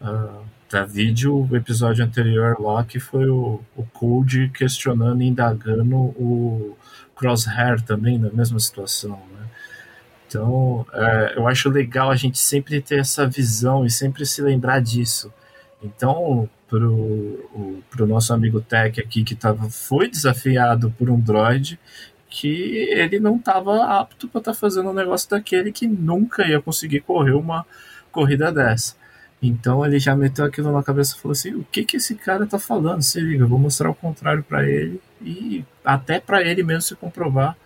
Uh, 0.00 0.86
vídeo, 0.86 1.48
o 1.50 1.56
episódio 1.56 2.04
anterior 2.04 2.60
lá, 2.60 2.84
que 2.84 3.00
foi 3.00 3.28
o, 3.28 3.60
o 3.76 3.84
Cold 3.92 4.50
questionando 4.54 5.20
e 5.20 5.26
indagando 5.26 5.96
o 5.96 6.76
Crosshair 7.16 7.82
também 7.82 8.18
na 8.18 8.30
mesma 8.30 8.58
situação, 8.60 9.20
né? 9.32 9.46
Então, 10.26 10.86
é, 10.92 11.34
eu 11.36 11.48
acho 11.48 11.68
legal 11.68 12.08
a 12.08 12.14
gente 12.14 12.38
sempre 12.38 12.80
ter 12.80 13.00
essa 13.00 13.26
visão 13.26 13.84
e 13.84 13.90
sempre 13.90 14.24
se 14.24 14.40
lembrar 14.40 14.80
disso. 14.80 15.32
Então, 15.82 16.48
pro, 16.68 16.88
o, 16.88 17.82
nosso 18.06 18.32
amigo 18.32 18.60
Tech 18.60 19.00
aqui, 19.00 19.24
que 19.24 19.34
tava, 19.34 19.68
foi 19.68 20.08
desafiado 20.08 20.94
por 20.96 21.10
um 21.10 21.18
droid, 21.18 21.80
que 22.30 22.88
ele 22.90 23.18
não 23.18 23.36
estava 23.36 23.84
apto 24.00 24.28
para 24.28 24.38
estar 24.38 24.52
tá 24.52 24.58
fazendo 24.58 24.88
um 24.88 24.94
negócio 24.94 25.28
daquele 25.28 25.72
que 25.72 25.86
nunca 25.86 26.46
ia 26.46 26.62
conseguir 26.62 27.00
correr 27.00 27.32
uma 27.32 27.66
corrida 28.12 28.52
dessa. 28.52 28.94
Então 29.42 29.84
ele 29.84 29.98
já 29.98 30.14
meteu 30.14 30.44
aquilo 30.44 30.72
na 30.72 30.82
cabeça 30.82 31.16
e 31.16 31.20
falou 31.20 31.32
assim: 31.32 31.54
o 31.54 31.64
que 31.64 31.84
que 31.84 31.96
esse 31.96 32.14
cara 32.14 32.46
tá 32.46 32.58
falando? 32.58 33.02
Se 33.02 33.20
liga, 33.20 33.44
eu 33.44 33.48
vou 33.48 33.58
mostrar 33.58 33.90
o 33.90 33.94
contrário 33.94 34.42
para 34.44 34.68
ele 34.68 35.00
e 35.20 35.64
até 35.84 36.20
para 36.20 36.42
ele 36.42 36.62
mesmo 36.62 36.82
se 36.82 36.94
comprovar 36.94 37.56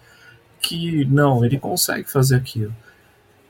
que 0.61 1.05
não, 1.05 1.45
ele 1.45 1.59
consegue 1.59 2.11
fazer 2.11 2.37
aquilo. 2.37 2.75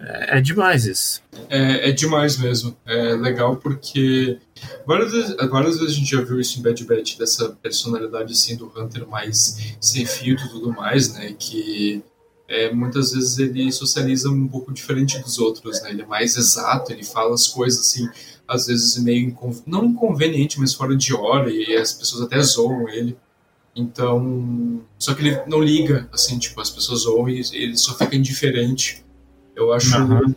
É, 0.04 0.38
é 0.38 0.40
demais 0.40 0.84
isso. 0.84 1.22
É, 1.48 1.88
é, 1.88 1.92
demais 1.92 2.36
mesmo. 2.36 2.76
É 2.84 3.14
legal 3.14 3.56
porque 3.56 4.38
várias 4.86 5.12
vezes, 5.12 5.36
várias 5.50 5.78
vezes 5.78 5.94
a 5.94 5.98
gente 5.98 6.10
já 6.10 6.20
viu 6.20 6.38
isso 6.38 6.58
em 6.58 6.62
Bad 6.62 6.84
Batch, 6.84 7.16
dessa 7.16 7.50
personalidade 7.62 8.32
assim 8.32 8.56
do 8.56 8.70
Hunter 8.76 9.06
mais 9.08 9.76
sem 9.80 10.04
filtro 10.04 10.46
e 10.46 10.50
tudo 10.50 10.72
mais, 10.72 11.12
né? 11.14 11.34
Que 11.38 12.02
é, 12.46 12.72
muitas 12.72 13.12
vezes 13.12 13.38
ele 13.38 13.72
socializa 13.72 14.28
um 14.28 14.46
pouco 14.46 14.72
diferente 14.72 15.18
dos 15.20 15.38
outros, 15.38 15.80
né? 15.82 15.90
Ele 15.90 16.02
é 16.02 16.06
mais 16.06 16.36
exato, 16.36 16.92
ele 16.92 17.04
fala 17.04 17.34
as 17.34 17.48
coisas 17.48 17.80
assim, 17.80 18.08
às 18.46 18.66
vezes 18.66 18.98
meio 18.98 19.36
não 19.66 19.86
inconveniente, 19.86 20.60
mas 20.60 20.74
fora 20.74 20.94
de 20.94 21.14
hora, 21.14 21.50
e 21.50 21.74
as 21.76 21.92
pessoas 21.92 22.22
até 22.22 22.40
zoam 22.42 22.88
ele. 22.88 23.16
Então, 23.76 24.82
só 24.98 25.14
que 25.14 25.22
ele 25.26 25.42
não 25.46 25.60
liga, 25.60 26.08
assim, 26.12 26.38
tipo, 26.38 26.60
as 26.60 26.70
pessoas 26.70 27.00
zoam 27.00 27.28
e 27.28 27.42
ele 27.52 27.76
só 27.76 27.96
fica 27.96 28.14
indiferente 28.14 29.03
eu 29.56 29.72
acho, 29.72 29.96
uhum. 29.98 30.34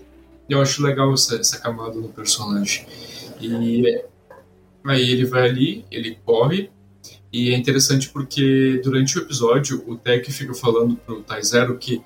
eu 0.50 0.62
acho 0.62 0.84
legal 0.84 1.14
essa, 1.14 1.36
essa 1.36 1.60
camada 1.60 1.96
no 1.96 2.10
personagem. 2.10 2.86
E 3.40 4.02
aí 4.86 5.12
ele 5.12 5.26
vai 5.26 5.50
ali, 5.50 5.86
ele 5.92 6.18
corre, 6.26 6.70
e 7.32 7.54
é 7.54 7.58
interessante 7.58 8.10
porque 8.10 8.80
durante 8.84 9.18
o 9.18 9.22
episódio 9.22 9.84
o 9.86 9.96
Tech 9.96 10.32
fica 10.32 10.54
falando 10.54 10.96
pro 10.96 11.22
Tai 11.22 11.44
Zero 11.44 11.78
que 11.78 12.02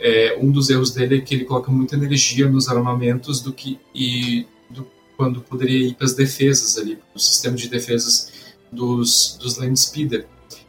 é, 0.00 0.36
um 0.40 0.50
dos 0.50 0.70
erros 0.70 0.90
dele 0.92 1.18
é 1.18 1.20
que 1.20 1.34
ele 1.34 1.44
coloca 1.44 1.70
muita 1.70 1.94
energia 1.94 2.48
nos 2.48 2.68
armamentos 2.68 3.40
do 3.40 3.52
que 3.52 3.78
e 3.94 4.46
do, 4.68 4.86
quando 5.16 5.40
poderia 5.40 5.88
ir 5.88 5.94
para 5.94 6.06
as 6.06 6.14
defesas 6.14 6.76
ali, 6.76 6.98
o 7.14 7.18
sistema 7.18 7.54
de 7.54 7.68
defesas 7.68 8.32
dos, 8.72 9.38
dos 9.40 9.58
Land 9.58 9.78
Speeder. 9.78 10.26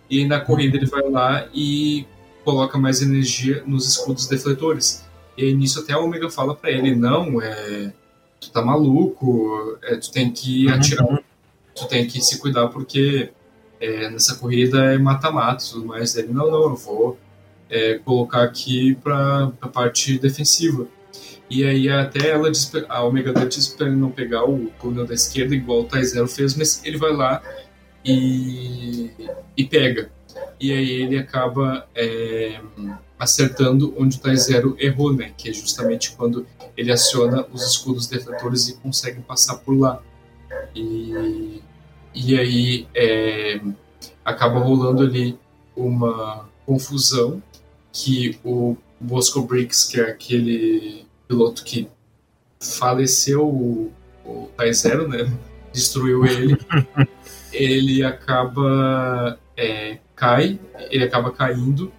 E 0.10 0.26
na 0.26 0.40
corrida 0.40 0.78
ele 0.78 0.86
vai 0.86 1.10
lá 1.10 1.50
e 1.54 2.06
coloca 2.44 2.78
mais 2.78 3.02
energia 3.02 3.64
nos 3.66 3.88
escudos 3.88 4.28
defletores. 4.28 5.03
E 5.38 5.46
aí 5.46 5.54
nisso 5.54 5.80
até 5.80 5.94
a 5.94 6.00
Omega 6.00 6.30
fala 6.30 6.56
para 6.56 6.72
ele, 6.72 6.96
não, 6.96 7.42
é, 7.42 7.92
tu 8.40 8.52
tá 8.52 8.62
maluco, 8.62 9.78
é, 9.82 9.96
tu 9.96 10.12
tem 10.12 10.32
que 10.32 10.68
uhum. 10.68 10.74
atirar, 10.74 11.24
tu 11.76 11.88
tem 11.88 12.06
que 12.06 12.22
se 12.22 12.40
cuidar 12.40 12.68
porque 12.68 13.32
é, 13.80 14.10
nessa 14.10 14.36
corrida 14.36 14.94
é 14.94 14.98
mata-mata 14.98 15.66
tudo 15.72 15.86
mais. 15.86 16.16
Ele, 16.16 16.32
não, 16.32 16.50
não, 16.50 16.64
eu 16.64 16.76
vou 16.76 17.18
é, 17.70 18.00
colocar 18.00 18.44
aqui 18.44 18.96
pra, 18.96 19.52
pra 19.60 19.70
parte 19.70 20.18
defensiva. 20.20 20.88
E 21.50 21.64
aí 21.66 21.90
até 21.90 22.30
ela 22.30 22.50
diz, 22.50 22.72
a 22.88 23.04
Omega 23.04 23.34
diz 23.46 23.68
pra 23.68 23.88
ele 23.88 23.96
não 23.96 24.10
pegar 24.10 24.46
o 24.46 24.72
túnel 24.82 25.06
da 25.06 25.14
esquerda 25.14 25.54
igual 25.54 25.82
o 25.82 25.84
Taizero 25.84 26.28
fez, 26.28 26.56
mas 26.56 26.84
ele 26.86 26.98
vai 26.98 27.14
lá 27.14 27.42
e, 28.04 29.12
e 29.56 29.64
pega. 29.66 30.10
E 30.60 30.72
aí 30.72 31.02
ele 31.02 31.18
acaba 31.18 31.88
é, 31.96 32.60
acertando 33.18 33.94
onde 33.98 34.18
o 34.18 34.20
Tai 34.20 34.36
Zero 34.36 34.76
errou, 34.80 35.14
né? 35.14 35.34
Que 35.38 35.50
é 35.50 35.54
justamente 35.54 36.14
quando 36.14 36.46
ele 36.76 36.92
aciona 36.92 37.46
os 37.52 37.64
escudos 37.64 38.08
defletores 38.08 38.70
e 38.70 38.78
consegue 38.78 39.22
passar 39.22 39.58
por 39.58 39.78
lá. 39.78 40.02
E, 40.76 41.62
e 42.14 42.38
aí 42.38 42.88
é, 42.96 43.62
acaba 44.24 44.60
rolando 44.60 45.04
ali 45.04 45.38
uma 45.76 46.48
confusão 46.66 47.42
que 47.92 48.40
o 48.44 48.76
Bosco 49.00 49.42
Briggs, 49.42 49.90
que 49.90 50.00
é 50.00 50.10
aquele 50.10 51.06
piloto 51.28 51.64
que 51.64 51.88
faleceu 52.60 53.46
o, 53.46 53.92
o 54.26 54.50
Zero, 54.74 55.08
né? 55.08 55.32
Destruiu 55.72 56.26
ele. 56.26 56.58
ele 57.52 58.04
acaba 58.04 59.38
é, 59.56 60.00
cai, 60.16 60.60
ele 60.90 61.04
acaba 61.04 61.32
caindo 61.32 61.92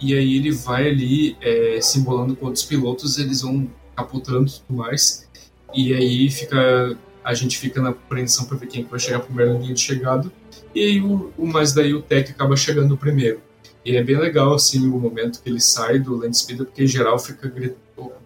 e 0.00 0.14
aí 0.14 0.36
ele 0.36 0.50
vai 0.50 0.88
ali 0.88 1.36
é, 1.40 1.80
simbolando 1.80 2.34
com 2.34 2.46
outros 2.46 2.64
pilotos, 2.64 3.18
eles 3.18 3.42
vão 3.42 3.68
capotando 3.94 4.48
e 4.48 4.52
tudo 4.52 4.78
mais. 4.78 5.28
E 5.74 5.94
aí 5.94 6.30
fica 6.30 6.96
a 7.22 7.34
gente 7.34 7.58
fica 7.58 7.82
na 7.82 7.90
apreensão 7.90 8.46
para 8.46 8.56
ver 8.56 8.66
quem 8.66 8.84
vai 8.84 8.98
chegar 8.98 9.20
primeiro 9.20 9.52
na 9.52 9.58
linha 9.60 9.74
de 9.74 9.80
chegada. 9.80 10.32
E 10.74 10.80
aí 10.82 11.00
o, 11.00 11.32
o 11.36 11.46
mas 11.46 11.72
daí 11.72 11.92
o 11.92 12.00
Tech 12.00 12.30
acaba 12.30 12.56
chegando 12.56 12.96
primeiro. 12.96 13.40
E 13.84 13.96
é 13.96 14.02
bem 14.02 14.18
legal 14.18 14.54
assim 14.54 14.86
o 14.86 14.98
momento 14.98 15.42
que 15.42 15.48
ele 15.48 15.60
sai 15.60 15.98
do 15.98 16.16
land 16.16 16.36
speeder, 16.36 16.66
porque 16.66 16.84
em 16.84 16.86
geral 16.86 17.18
fica 17.18 17.52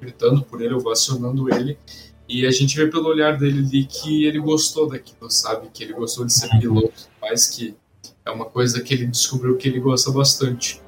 gritando 0.00 0.42
por 0.42 0.60
ele, 0.60 0.74
ovacionando 0.74 1.52
ele. 1.52 1.78
E 2.28 2.46
a 2.46 2.50
gente 2.50 2.76
vê 2.76 2.86
pelo 2.86 3.06
olhar 3.06 3.36
dele 3.36 3.60
ali 3.60 3.84
que 3.84 4.24
ele 4.24 4.38
gostou 4.38 4.88
daquilo, 4.88 5.30
sabe? 5.30 5.68
Que 5.72 5.84
ele 5.84 5.92
gostou 5.92 6.24
de 6.24 6.32
ser 6.32 6.48
piloto, 6.58 7.08
mais 7.20 7.48
que 7.48 7.76
é 8.24 8.30
uma 8.30 8.46
coisa 8.46 8.80
que 8.82 8.94
ele 8.94 9.06
descobriu 9.06 9.56
que 9.56 9.68
ele 9.68 9.78
gosta 9.78 10.10
bastante. 10.10 10.80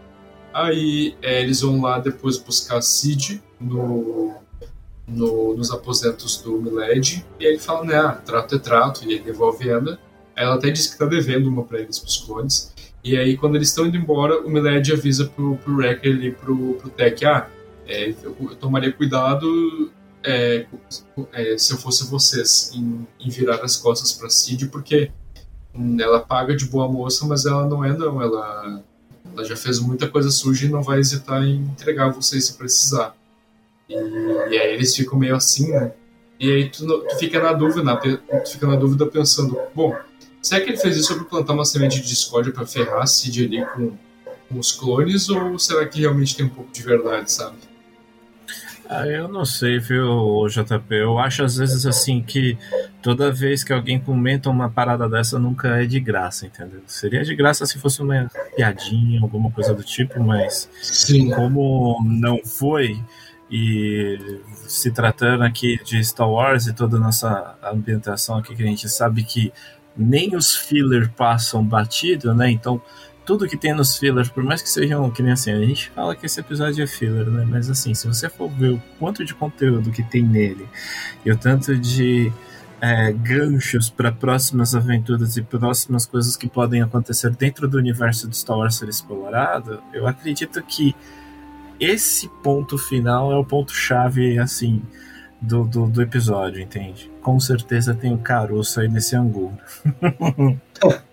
Aí 0.52 1.14
é, 1.20 1.42
eles 1.42 1.60
vão 1.60 1.80
lá 1.82 1.98
depois 1.98 2.38
buscar 2.38 2.80
Cid 2.80 3.42
no, 3.60 4.34
no, 5.06 5.54
nos 5.54 5.70
aposentos 5.70 6.38
do 6.38 6.60
Miled. 6.60 7.24
E 7.38 7.44
ele 7.44 7.58
fala, 7.58 7.84
né, 7.84 7.96
ah, 7.96 8.12
trato 8.12 8.54
é 8.54 8.58
trato, 8.58 9.04
e 9.04 9.12
ele 9.12 9.22
devolve 9.22 9.68
ela. 9.68 9.98
Ela 10.34 10.54
até 10.54 10.70
diz 10.70 10.86
que 10.86 10.98
tá 10.98 11.04
devendo 11.04 11.48
uma 11.48 11.62
pra 11.62 11.80
eles, 11.80 11.98
pros 11.98 12.16
clones. 12.18 12.72
E 13.04 13.16
aí, 13.16 13.36
quando 13.36 13.56
eles 13.56 13.68
estão 13.68 13.86
indo 13.86 13.96
embora, 13.96 14.40
o 14.40 14.50
Miled 14.50 14.92
avisa 14.92 15.26
pro, 15.26 15.56
pro 15.58 15.76
Wrecker 15.76 16.24
e 16.24 16.32
pro, 16.32 16.74
pro 16.74 16.90
Tech, 16.90 17.24
ah, 17.24 17.48
é, 17.86 18.10
eu, 18.10 18.36
eu, 18.40 18.56
tomaria 18.56 18.92
cuidado 18.92 19.92
é, 20.24 20.66
é, 21.32 21.56
se 21.56 21.72
eu 21.72 21.78
fosse 21.78 22.10
vocês 22.10 22.72
em, 22.74 23.06
em 23.20 23.30
virar 23.30 23.62
as 23.62 23.76
costas 23.76 24.12
para 24.12 24.28
Cid, 24.28 24.68
porque 24.68 25.12
ela 25.98 26.20
paga 26.20 26.56
de 26.56 26.66
boa 26.66 26.88
moça, 26.88 27.26
mas 27.26 27.46
ela 27.46 27.66
não 27.66 27.84
é 27.84 27.92
não, 27.92 28.20
ela, 28.20 28.82
ela 29.32 29.44
já 29.44 29.56
fez 29.56 29.78
muita 29.78 30.08
coisa 30.08 30.30
suja 30.30 30.66
e 30.66 30.70
não 30.70 30.82
vai 30.82 30.98
hesitar 30.98 31.42
em 31.42 31.56
entregar 31.62 32.10
vocês 32.10 32.46
se 32.46 32.54
precisar. 32.54 33.14
E, 33.88 33.94
e 33.94 34.58
aí 34.58 34.74
eles 34.74 34.94
ficam 34.94 35.18
meio 35.18 35.36
assim, 35.36 35.70
né? 35.70 35.92
E 36.38 36.50
aí 36.50 36.68
tu, 36.68 36.86
tu, 36.86 37.16
fica 37.18 37.40
na 37.40 37.52
dúvida, 37.52 37.96
tu 37.96 38.50
fica 38.50 38.66
na 38.66 38.76
dúvida 38.76 39.06
pensando, 39.06 39.58
bom, 39.74 39.96
será 40.42 40.60
que 40.60 40.70
ele 40.70 40.78
fez 40.78 40.96
isso 40.96 41.14
para 41.14 41.24
plantar 41.24 41.54
uma 41.54 41.64
semente 41.64 42.00
de 42.00 42.08
discórdia 42.08 42.52
para 42.52 42.66
ferrar 42.66 43.02
a 43.02 43.06
Cid 43.06 43.44
ali 43.44 43.64
com, 43.66 43.92
com 44.48 44.58
os 44.58 44.72
clones 44.72 45.28
ou 45.28 45.58
será 45.58 45.86
que 45.86 46.00
realmente 46.00 46.36
tem 46.36 46.46
um 46.46 46.50
pouco 46.50 46.70
de 46.70 46.82
verdade, 46.82 47.32
sabe? 47.32 47.56
Ah, 48.88 49.06
eu 49.06 49.28
não 49.28 49.44
sei, 49.44 49.78
viu, 49.78 50.46
JP? 50.48 50.94
Eu 50.94 51.18
acho 51.18 51.42
às 51.42 51.56
vezes 51.56 51.86
assim 51.86 52.22
que 52.22 52.56
toda 53.02 53.32
vez 53.32 53.64
que 53.64 53.72
alguém 53.72 53.98
comenta 53.98 54.48
uma 54.48 54.70
parada 54.70 55.08
dessa 55.08 55.38
nunca 55.38 55.82
é 55.82 55.86
de 55.86 55.98
graça, 55.98 56.46
entendeu? 56.46 56.80
Seria 56.86 57.24
de 57.24 57.34
graça 57.34 57.66
se 57.66 57.78
fosse 57.78 58.00
uma 58.00 58.30
piadinha, 58.56 59.20
alguma 59.20 59.50
coisa 59.50 59.74
do 59.74 59.82
tipo, 59.82 60.22
mas 60.22 60.68
Sim. 60.82 61.30
como 61.30 61.98
não 62.04 62.38
foi, 62.44 63.00
e 63.50 64.40
se 64.66 64.90
tratando 64.90 65.44
aqui 65.44 65.80
de 65.84 66.02
Star 66.04 66.28
Wars 66.28 66.66
e 66.66 66.72
toda 66.72 66.96
a 66.96 67.00
nossa 67.00 67.56
ambientação 67.62 68.38
aqui 68.38 68.54
que 68.54 68.62
a 68.62 68.66
gente 68.66 68.88
sabe 68.88 69.22
que 69.22 69.52
nem 69.96 70.36
os 70.36 70.54
filler 70.54 71.10
passam 71.12 71.64
batido, 71.64 72.34
né? 72.34 72.50
Então 72.50 72.82
tudo 73.26 73.48
que 73.48 73.56
tem 73.56 73.74
nos 73.74 73.96
fillers, 73.98 74.30
por 74.30 74.44
mais 74.44 74.62
que 74.62 74.68
sejam, 74.70 75.10
que 75.10 75.22
nem 75.22 75.32
assim, 75.32 75.50
a 75.50 75.58
gente 75.58 75.90
fala 75.90 76.14
que 76.14 76.24
esse 76.24 76.38
episódio 76.38 76.82
é 76.82 76.86
filler, 76.86 77.28
né? 77.28 77.44
Mas 77.46 77.68
assim, 77.68 77.92
se 77.92 78.06
você 78.06 78.28
for 78.30 78.48
ver 78.48 78.70
o 78.70 78.82
quanto 78.98 79.24
de 79.24 79.34
conteúdo 79.34 79.90
que 79.90 80.02
tem 80.02 80.22
nele 80.22 80.66
e 81.24 81.32
o 81.32 81.36
tanto 81.36 81.76
de 81.76 82.32
é, 82.80 83.12
ganchos 83.12 83.90
para 83.90 84.12
próximas 84.12 84.74
aventuras 84.76 85.36
e 85.36 85.42
próximas 85.42 86.06
coisas 86.06 86.36
que 86.36 86.48
podem 86.48 86.82
acontecer 86.82 87.30
dentro 87.30 87.66
do 87.66 87.76
universo 87.76 88.28
do 88.28 88.36
Star 88.36 88.58
Wars 88.58 88.76
ser 88.76 88.88
explorado, 88.88 89.82
eu 89.92 90.06
acredito 90.06 90.62
que 90.62 90.94
esse 91.80 92.28
ponto 92.42 92.78
final 92.78 93.32
é 93.32 93.36
o 93.36 93.44
ponto 93.44 93.72
chave, 93.72 94.38
assim, 94.38 94.82
do, 95.40 95.64
do, 95.64 95.86
do 95.86 96.00
episódio, 96.00 96.62
entende? 96.62 97.10
Com 97.20 97.38
certeza 97.40 97.92
tem 97.92 98.12
um 98.12 98.18
caroço 98.18 98.80
aí 98.80 98.88
nesse 98.88 99.16
angu. 99.16 99.52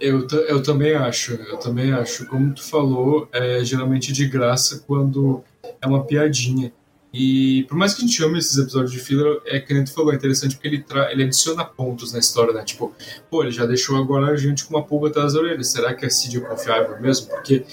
Eu, 0.00 0.26
eu 0.48 0.62
também 0.62 0.94
acho, 0.94 1.34
eu 1.34 1.56
também 1.58 1.92
acho. 1.92 2.26
Como 2.26 2.54
tu 2.54 2.62
falou, 2.62 3.28
é 3.32 3.64
geralmente 3.64 4.12
de 4.12 4.26
graça 4.26 4.82
quando 4.86 5.42
é 5.80 5.86
uma 5.86 6.04
piadinha. 6.04 6.72
E 7.12 7.64
por 7.64 7.76
mais 7.76 7.92
que 7.92 8.04
a 8.04 8.06
gente 8.06 8.22
ame 8.22 8.38
esses 8.38 8.56
episódios 8.56 8.92
de 8.92 9.00
filler, 9.00 9.40
é 9.44 9.58
que 9.58 9.74
nem 9.74 9.84
tu 9.84 9.92
falou, 9.92 10.12
é 10.12 10.16
interessante 10.16 10.54
porque 10.54 10.68
ele, 10.68 10.82
tra 10.82 11.10
ele 11.10 11.24
adiciona 11.24 11.64
pontos 11.64 12.12
na 12.12 12.20
história, 12.20 12.52
né? 12.52 12.62
Tipo, 12.64 12.94
pô, 13.28 13.42
ele 13.42 13.50
já 13.50 13.66
deixou 13.66 13.96
agora 13.96 14.28
a 14.28 14.36
gente 14.36 14.64
com 14.64 14.76
uma 14.76 14.84
pulga 14.84 15.08
atrás 15.08 15.32
das 15.32 15.42
orelhas. 15.42 15.72
Será 15.72 15.92
que 15.92 16.06
a 16.06 16.10
Cid 16.10 16.36
é 16.36 16.40
confiável 16.40 17.00
mesmo? 17.00 17.28
Porque 17.28 17.64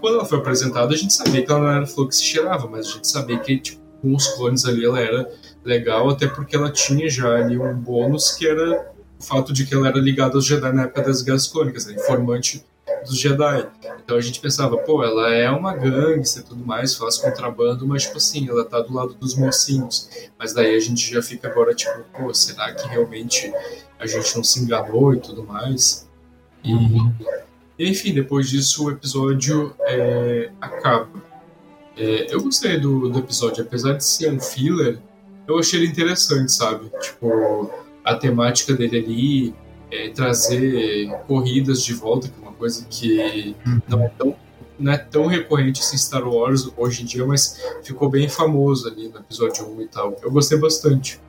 quando 0.00 0.14
ela 0.14 0.24
foi 0.24 0.38
apresentada, 0.38 0.94
a 0.94 0.96
gente 0.96 1.12
sabia 1.12 1.44
que 1.44 1.50
ela 1.50 1.60
não 1.60 1.70
era 1.70 1.86
flor 1.86 2.08
que 2.08 2.14
se 2.14 2.22
cheirava, 2.22 2.68
mas 2.68 2.86
a 2.86 2.90
gente 2.90 3.08
sabia 3.08 3.38
que, 3.38 3.58
tipo, 3.58 3.82
com 4.00 4.14
os 4.14 4.28
clones 4.28 4.64
ali 4.64 4.84
ela 4.84 5.00
era 5.00 5.28
legal, 5.64 6.10
até 6.10 6.28
porque 6.28 6.54
ela 6.54 6.70
tinha 6.70 7.08
já 7.08 7.34
ali 7.34 7.58
um 7.58 7.74
bônus 7.74 8.32
que 8.32 8.46
era 8.46 8.93
o 9.18 9.22
fato 9.22 9.52
de 9.52 9.64
que 9.64 9.74
ela 9.74 9.88
era 9.88 9.98
ligada 9.98 10.34
aos 10.34 10.44
Jedi 10.44 10.72
na 10.72 10.82
época 10.82 11.02
das 11.02 11.22
Guerras 11.22 11.46
Clônicas, 11.46 11.86
né? 11.86 11.94
informante 11.94 12.64
dos 13.04 13.18
Jedi. 13.18 13.66
Então 14.04 14.16
a 14.16 14.20
gente 14.20 14.40
pensava, 14.40 14.76
pô, 14.78 15.02
ela 15.02 15.32
é 15.32 15.50
uma 15.50 15.74
gangster 15.74 16.42
e 16.42 16.46
tudo 16.46 16.64
mais, 16.64 16.94
faz 16.94 17.18
contrabando, 17.18 17.86
mas 17.86 18.02
tipo 18.02 18.16
assim, 18.16 18.48
ela 18.48 18.64
tá 18.64 18.80
do 18.80 18.92
lado 18.92 19.14
dos 19.14 19.34
mocinhos. 19.34 20.10
Mas 20.38 20.52
daí 20.52 20.74
a 20.74 20.80
gente 20.80 21.10
já 21.12 21.22
fica 21.22 21.48
agora 21.48 21.74
tipo, 21.74 21.98
pô, 22.16 22.32
será 22.34 22.72
que 22.72 22.86
realmente 22.88 23.52
a 23.98 24.06
gente 24.06 24.36
não 24.36 24.44
se 24.44 24.60
enganou 24.60 25.14
e 25.14 25.20
tudo 25.20 25.44
mais? 25.44 26.08
E, 26.62 26.72
uhum. 26.72 27.12
enfim, 27.78 28.12
depois 28.12 28.48
disso 28.48 28.86
o 28.86 28.90
episódio 28.90 29.74
é, 29.80 30.50
acaba. 30.60 31.08
É, 31.96 32.34
eu 32.34 32.42
gostei 32.42 32.78
do, 32.78 33.08
do 33.08 33.18
episódio, 33.18 33.62
apesar 33.62 33.92
de 33.94 34.04
ser 34.04 34.32
um 34.32 34.40
filler, 34.40 34.98
eu 35.46 35.58
achei 35.58 35.78
ele 35.80 35.90
interessante, 35.90 36.50
sabe? 36.50 36.90
Tipo, 37.00 37.70
a 38.04 38.14
temática 38.14 38.74
dele 38.74 38.98
ali, 38.98 39.54
é, 39.90 40.10
trazer 40.10 41.08
corridas 41.26 41.82
de 41.82 41.94
volta, 41.94 42.28
que 42.28 42.34
é 42.38 42.42
uma 42.42 42.52
coisa 42.52 42.86
que 42.88 43.56
não 43.88 44.02
é 44.02 44.08
tão, 44.08 44.36
não 44.78 44.92
é 44.92 44.98
tão 44.98 45.26
recorrente 45.26 45.80
assim, 45.80 45.96
Star 45.96 46.28
Wars 46.28 46.70
hoje 46.76 47.02
em 47.02 47.06
dia, 47.06 47.24
mas 47.24 47.60
ficou 47.82 48.10
bem 48.10 48.28
famoso 48.28 48.88
ali 48.88 49.08
no 49.08 49.18
episódio 49.18 49.66
1 49.66 49.82
e 49.82 49.86
tal. 49.86 50.16
Eu 50.22 50.30
gostei 50.30 50.58
bastante. 50.58 51.20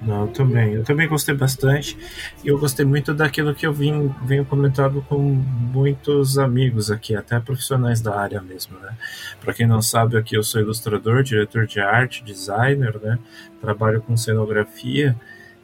Não, 0.00 0.26
eu 0.26 0.28
também. 0.28 0.74
Eu 0.74 0.84
também 0.84 1.08
gostei 1.08 1.34
bastante. 1.34 1.98
E 2.44 2.48
eu 2.48 2.56
gostei 2.56 2.84
muito 2.84 3.12
daquilo 3.12 3.52
que 3.52 3.66
eu 3.66 3.72
vim, 3.72 4.14
venho 4.24 4.44
comentando 4.44 5.04
com 5.08 5.18
muitos 5.18 6.38
amigos 6.38 6.88
aqui, 6.88 7.16
até 7.16 7.40
profissionais 7.40 8.00
da 8.00 8.16
área 8.16 8.40
mesmo, 8.40 8.78
né? 8.78 8.96
Para 9.40 9.52
quem 9.52 9.66
não 9.66 9.82
sabe, 9.82 10.16
aqui 10.16 10.36
eu 10.36 10.44
sou 10.44 10.60
ilustrador, 10.60 11.24
diretor 11.24 11.66
de 11.66 11.80
arte, 11.80 12.22
designer, 12.22 13.00
né? 13.02 13.18
Trabalho 13.60 14.00
com 14.00 14.16
cenografia 14.16 15.16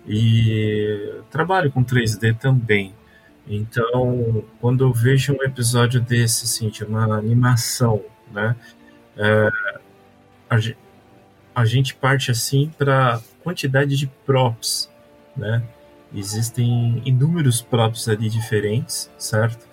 e 0.07 1.21
trabalho 1.31 1.71
com 1.71 1.85
3D 1.85 2.37
também. 2.37 2.95
Então, 3.47 4.45
quando 4.61 4.85
eu 4.85 4.93
vejo 4.93 5.35
um 5.35 5.43
episódio 5.43 6.01
desse, 6.01 6.45
assim, 6.45 6.69
de 6.71 6.85
uma 6.85 7.17
animação, 7.17 8.03
né, 8.33 8.57
é, 9.17 9.51
a, 10.49 10.57
a, 11.55 11.65
gente 11.65 11.95
parte 11.95 12.31
assim 12.31 12.71
para 12.77 13.21
quantidade 13.43 13.97
de 13.97 14.07
props, 14.27 14.91
né? 15.37 15.63
Existem 16.15 17.03
inúmeros 17.05 17.61
props 17.61 18.09
ali 18.09 18.29
diferentes, 18.29 19.11
certo? 19.19 19.67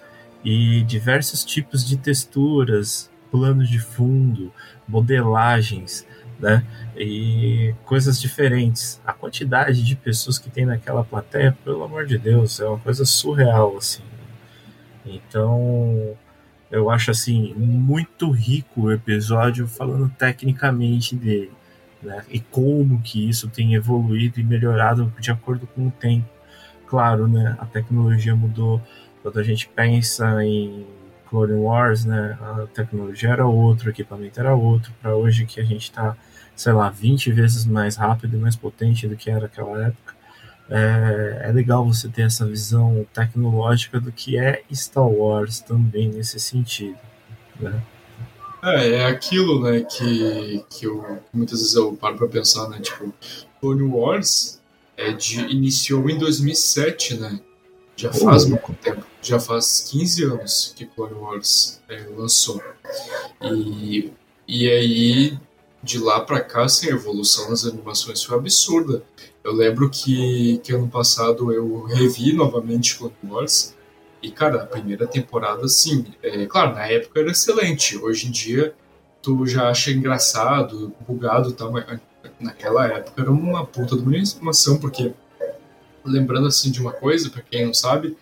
E 0.44 0.82
diversos 0.84 1.46
tipos 1.46 1.86
de 1.86 1.98
texturas, 1.98 3.12
planos 3.30 3.70
de 3.70 3.80
fundo, 3.80 4.52
modelagens, 4.88 6.06
né? 6.42 6.66
E 6.98 7.74
coisas 7.86 8.20
diferentes. 8.20 9.00
A 9.06 9.14
quantidade 9.14 9.84
de 9.84 9.96
pessoas 9.96 10.40
que 10.40 10.50
tem 10.50 10.66
naquela 10.66 11.04
plateia, 11.04 11.56
pelo 11.64 11.84
amor 11.84 12.06
de 12.06 12.18
Deus, 12.18 12.60
é 12.60 12.66
uma 12.68 12.80
coisa 12.80 13.06
surreal, 13.06 13.78
assim. 13.78 14.04
Então, 15.06 16.16
eu 16.72 16.90
acho 16.90 17.12
assim 17.12 17.54
muito 17.56 18.32
rico 18.32 18.82
o 18.82 18.92
episódio 18.92 19.68
falando 19.68 20.10
tecnicamente 20.18 21.16
dele, 21.16 21.52
né? 22.02 22.24
E 22.30 22.40
como 22.40 23.02
que 23.02 23.30
isso 23.30 23.50
tem 23.50 23.76
evoluído 23.76 24.40
e 24.40 24.44
melhorado 24.44 25.14
de 25.20 25.32
acordo 25.32 25.68
com 25.68 25.88
o 25.88 25.92
tempo. 25.92 26.28
Claro, 26.88 27.28
né? 27.28 27.56
A 27.60 27.66
tecnologia 27.66 28.36
mudou. 28.36 28.82
Quando 29.22 29.40
a 29.40 29.44
gente 29.44 29.68
pensa 29.70 30.44
em 30.44 30.86
Clone 31.30 31.54
Wars, 31.54 32.06
né? 32.06 32.38
A 32.42 32.68
tecnologia 32.74 33.30
era 33.30 33.46
outra, 33.46 33.88
o 33.88 33.92
equipamento 33.92 34.40
era 34.40 34.56
outro. 34.56 34.92
Para 35.02 35.16
hoje 35.16 35.46
que 35.46 35.60
a 35.62 35.64
gente 35.64 35.84
está 35.84 36.16
sei 36.62 36.74
lá, 36.74 36.90
20 36.92 37.32
vezes 37.32 37.66
mais 37.66 37.96
rápido 37.96 38.38
e 38.38 38.40
mais 38.40 38.56
potente 38.56 39.08
do 39.08 39.18
que 39.18 39.32
era 39.32 39.48
aquela 39.48 39.88
época. 39.88 40.14
é, 40.70 41.48
é, 41.48 41.52
legal 41.52 41.84
você 41.84 42.08
ter 42.08 42.22
essa 42.22 42.46
visão 42.46 43.06
tecnológica 43.12 44.00
do 44.00 44.12
que 44.12 44.38
é 44.38 44.64
Star 44.72 45.08
Wars 45.08 45.60
também 45.60 46.08
nesse 46.10 46.40
sentido, 46.40 47.00
né? 47.60 47.82
É, 48.64 48.90
é 48.90 49.06
aquilo, 49.08 49.64
né, 49.64 49.82
que, 49.82 50.64
que 50.70 50.86
eu, 50.86 51.20
muitas 51.34 51.60
vezes 51.60 51.74
eu 51.74 51.94
paro 51.94 52.16
pra 52.16 52.28
pensar, 52.28 52.70
né, 52.70 52.80
tipo, 52.80 53.12
Clone 53.60 53.82
Wars 53.82 54.62
é 54.96 55.12
de, 55.12 55.40
iniciou 55.40 56.08
em 56.12 56.18
2007, 56.20 57.16
né, 57.16 57.40
já 57.96 58.14
faz 58.14 58.46
muito 58.46 58.72
tempo, 58.74 59.04
já 59.20 59.40
faz 59.40 59.90
15 59.90 60.24
anos 60.26 60.74
que 60.76 60.86
Clone 60.86 61.16
Wars 61.16 61.82
é, 61.90 62.06
lançou. 62.16 62.62
E, 63.42 64.14
e 64.48 64.70
aí, 64.70 65.40
de 65.84 65.98
lá 65.98 66.20
pra 66.20 66.42
cá, 66.42 66.64
assim, 66.64 66.88
a 66.88 66.92
evolução 66.92 67.50
das 67.50 67.66
animações 67.66 68.24
foi 68.24 68.38
absurda. 68.38 69.04
Eu 69.44 69.54
lembro 69.54 69.90
que, 69.90 70.60
que 70.64 70.74
ano 70.74 70.88
passado 70.88 71.52
eu 71.52 71.84
revi 71.84 72.34
novamente 72.34 72.98
Clone 72.98 73.14
Wars. 73.24 73.76
E, 74.22 74.30
cara, 74.30 74.62
a 74.62 74.66
primeira 74.66 75.08
temporada, 75.08 75.68
sim, 75.68 76.06
é, 76.22 76.46
claro, 76.46 76.76
na 76.76 76.86
época 76.86 77.20
era 77.20 77.32
excelente. 77.32 77.98
Hoje 77.98 78.28
em 78.28 78.32
dia, 78.32 78.76
tu 79.22 79.48
já 79.48 79.70
acha 79.70 79.92
engraçado, 79.92 80.94
bugado 81.08 81.50
e 81.50 81.54
tal, 81.54 81.72
mas 81.72 81.86
naquela 82.40 82.86
época 82.88 83.22
era 83.22 83.32
uma 83.32 83.66
puta 83.66 83.96
de 83.96 84.04
uma 84.04 84.52
porque, 84.80 85.14
lembrando 86.06 86.48
assim 86.48 86.70
de 86.70 86.80
uma 86.80 86.92
coisa, 86.92 87.30
para 87.32 87.42
quem 87.42 87.66
não 87.66 87.74
sabe, 87.74 88.16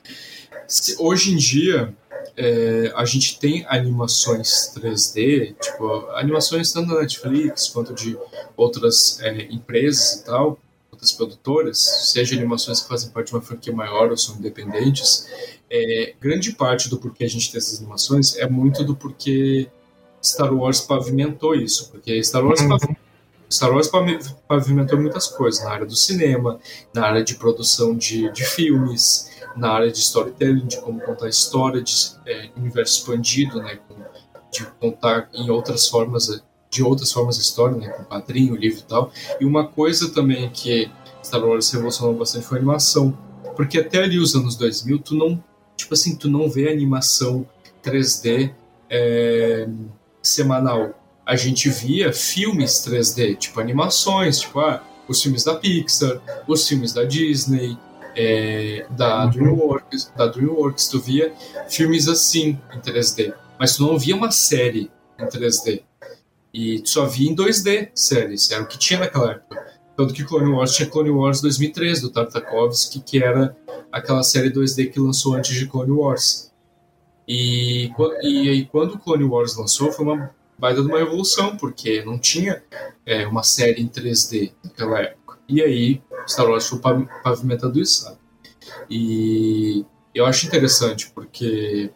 hoje 1.00 1.34
em 1.34 1.38
dia 1.38 1.94
é, 2.38 2.92
a 2.96 3.06
gente 3.06 3.40
tem 3.40 3.66
animações 3.68 4.74
3D, 4.76 5.56
tipo, 5.60 6.10
animações 6.12 6.72
tanto 6.72 6.94
da 6.94 7.02
Netflix 7.02 7.68
quanto 7.68 7.94
de 7.94 8.18
outras 8.56 9.20
é, 9.22 9.44
empresas 9.44 10.14
e 10.14 10.26
tal, 10.26 10.60
outras 10.92 11.12
produtoras, 11.12 11.80
seja 12.12 12.36
animações 12.36 12.82
que 12.82 12.88
fazem 12.88 13.10
parte 13.12 13.28
de 13.28 13.36
uma 13.36 13.42
franquia 13.42 13.74
maior 13.74 14.10
ou 14.10 14.18
são 14.18 14.36
independentes, 14.36 15.28
é, 15.70 16.14
grande 16.20 16.54
parte 16.54 16.90
do 16.90 16.98
porquê 16.98 17.24
a 17.24 17.30
gente 17.30 17.52
tem 17.52 17.60
essas 17.60 17.80
animações 17.80 18.36
é 18.38 18.48
muito 18.50 18.84
do 18.84 18.96
porquê 18.96 19.70
Star 20.24 20.54
Wars 20.54 20.82
pavimentou 20.82 21.56
isso, 21.56 21.90
porque 21.90 22.22
Star 22.24 22.46
Wars, 22.46 22.62
uhum. 22.62 22.96
Star 23.50 23.72
Wars 23.72 23.90
pavimentou 24.48 25.00
muitas 25.00 25.28
coisas 25.28 25.64
na 25.64 25.72
área 25.72 25.86
do 25.86 25.96
cinema, 25.96 26.60
na 26.94 27.06
área 27.06 27.24
de 27.24 27.36
produção 27.36 27.96
de, 27.96 28.32
de 28.32 28.44
filmes, 28.46 29.30
na 29.56 29.72
área 29.72 29.92
de 29.92 30.00
storytelling, 30.00 30.68
de 30.68 30.80
como 30.82 31.00
contar 31.02 31.28
história, 31.28 31.82
de 31.82 31.94
é, 32.26 32.50
universo 32.56 33.00
expandido, 33.00 33.62
né, 33.62 33.80
de 34.52 34.66
contar 34.80 35.30
em 35.34 35.50
outras 35.50 35.88
formas 35.88 36.42
de 36.72 36.84
outras 36.84 37.12
formas 37.12 37.36
de 37.36 37.42
história, 37.42 37.76
né, 37.76 37.90
com 37.90 38.04
quadrinho, 38.04 38.56
livro 38.56 38.80
e 38.80 38.84
tal. 38.84 39.12
E 39.40 39.46
uma 39.46 39.68
coisa 39.68 40.12
também 40.12 40.50
que 40.50 40.90
Star 41.24 41.44
Wars 41.44 41.72
revolucionou 41.72 42.14
bastante 42.16 42.46
foi 42.46 42.58
a 42.58 42.62
animação, 42.62 43.18
porque 43.56 43.80
até 43.80 44.04
ali 44.04 44.20
os 44.20 44.36
anos 44.36 44.56
2000 44.56 45.00
tu 45.00 45.16
não, 45.16 45.44
tipo 45.76 45.94
assim, 45.94 46.16
tu 46.16 46.30
não 46.30 46.50
vê 46.50 46.72
animação 46.72 47.46
3D 47.84 48.52
é, 48.90 49.68
semanal. 50.22 50.94
A 51.26 51.36
gente 51.36 51.70
via 51.70 52.14
filmes 52.14 52.86
3D, 52.86 53.38
tipo 53.38 53.60
animações, 53.60 54.40
tipo 54.40 54.60
ah, 54.60 54.84
os 55.08 55.22
filmes 55.22 55.44
da 55.44 55.56
Pixar, 55.56 56.22
os 56.48 56.68
filmes 56.68 56.94
da 56.94 57.04
Disney, 57.04 57.78
é, 58.16 58.86
da 58.92 59.26
uhum. 59.26 59.30
DreamWorks, 59.30 60.14
da 60.16 60.28
DreamWorks, 60.28 60.88
tu 60.88 61.00
via 61.00 61.34
filmes 61.70 62.08
assim 62.08 62.60
em 62.74 62.80
3D, 62.80 63.34
mas 63.60 63.76
tu 63.76 63.84
não 63.84 63.98
via 63.98 64.16
uma 64.16 64.32
série 64.32 64.92
em 65.18 65.26
3D. 65.26 65.84
E 66.54 66.82
só 66.86 67.06
via 67.06 67.30
em 67.30 67.36
2D 67.36 67.90
séries, 67.94 68.50
era 68.52 68.64
o 68.64 68.68
que 68.68 68.78
tinha 68.78 69.00
naquela 69.00 69.32
época. 69.32 69.80
Tanto 69.96 70.14
que 70.14 70.24
Clone 70.24 70.52
Wars 70.52 70.74
tinha 70.74 70.90
Clone 70.90 71.10
Wars 71.10 71.42
2003, 71.42 72.02
do 72.02 72.10
Tartakovsky, 72.10 73.02
que 73.02 73.22
era 73.22 73.56
aquela 73.92 74.24
série 74.24 74.50
2D 74.50 74.92
que 74.92 75.00
lançou 75.00 75.36
antes 75.36 75.54
de 75.56 75.68
Clone 75.68 75.92
Wars. 75.92 76.52
E, 77.28 77.92
e 78.24 78.50
aí, 78.50 78.66
quando 78.66 78.98
Clone 78.98 79.26
Wars 79.26 79.58
lançou, 79.58 79.92
foi 79.92 80.06
uma 80.06 80.34
baita 80.58 80.82
de 80.82 80.88
uma 80.88 80.98
revolução, 80.98 81.56
porque 81.58 82.04
não 82.04 82.18
tinha 82.18 82.64
é, 83.06 83.28
uma 83.28 83.44
série 83.44 83.82
em 83.82 83.88
3D 83.88 84.54
naquela 84.64 85.02
época. 85.02 85.19
E 85.50 85.62
aí, 85.62 86.02
Star 86.28 86.48
Wars 86.48 86.68
foi 86.68 86.80
pavimentando 87.24 87.80
isso, 87.80 88.04
sabe? 88.04 88.18
E 88.90 89.84
eu 90.14 90.26
acho 90.26 90.46
interessante, 90.46 91.12
porque 91.12 91.92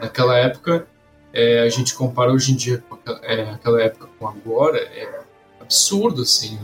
naquela 0.00 0.36
época 0.36 0.86
é, 1.32 1.60
a 1.62 1.68
gente 1.68 1.94
compara 1.94 2.32
hoje 2.32 2.52
em 2.52 2.56
dia 2.56 2.78
com 2.88 2.96
é, 3.22 3.50
aquela 3.50 3.82
época 3.82 4.08
com 4.18 4.28
agora, 4.28 4.78
é 4.78 5.24
absurdo 5.60 6.22
assim 6.22 6.58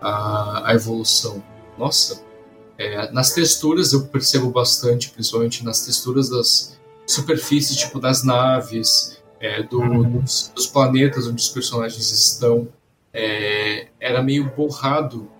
a, 0.00 0.70
a 0.70 0.74
evolução. 0.74 1.42
Nossa, 1.78 2.22
é, 2.78 3.10
nas 3.12 3.32
texturas 3.32 3.92
eu 3.92 4.06
percebo 4.06 4.50
bastante, 4.50 5.10
principalmente 5.10 5.64
nas 5.64 5.84
texturas 5.86 6.28
das 6.28 6.78
superfícies, 7.06 7.76
tipo 7.76 8.00
das 8.00 8.24
naves, 8.24 9.22
é, 9.40 9.62
do, 9.62 10.04
dos, 10.04 10.52
dos, 10.54 10.66
planetas 10.66 11.26
onde 11.26 11.40
os 11.40 11.48
personagens 11.48 12.10
estão. 12.10 12.68
É, 13.12 13.88
era 13.98 14.22
meio 14.22 14.52
borrado 14.54 15.30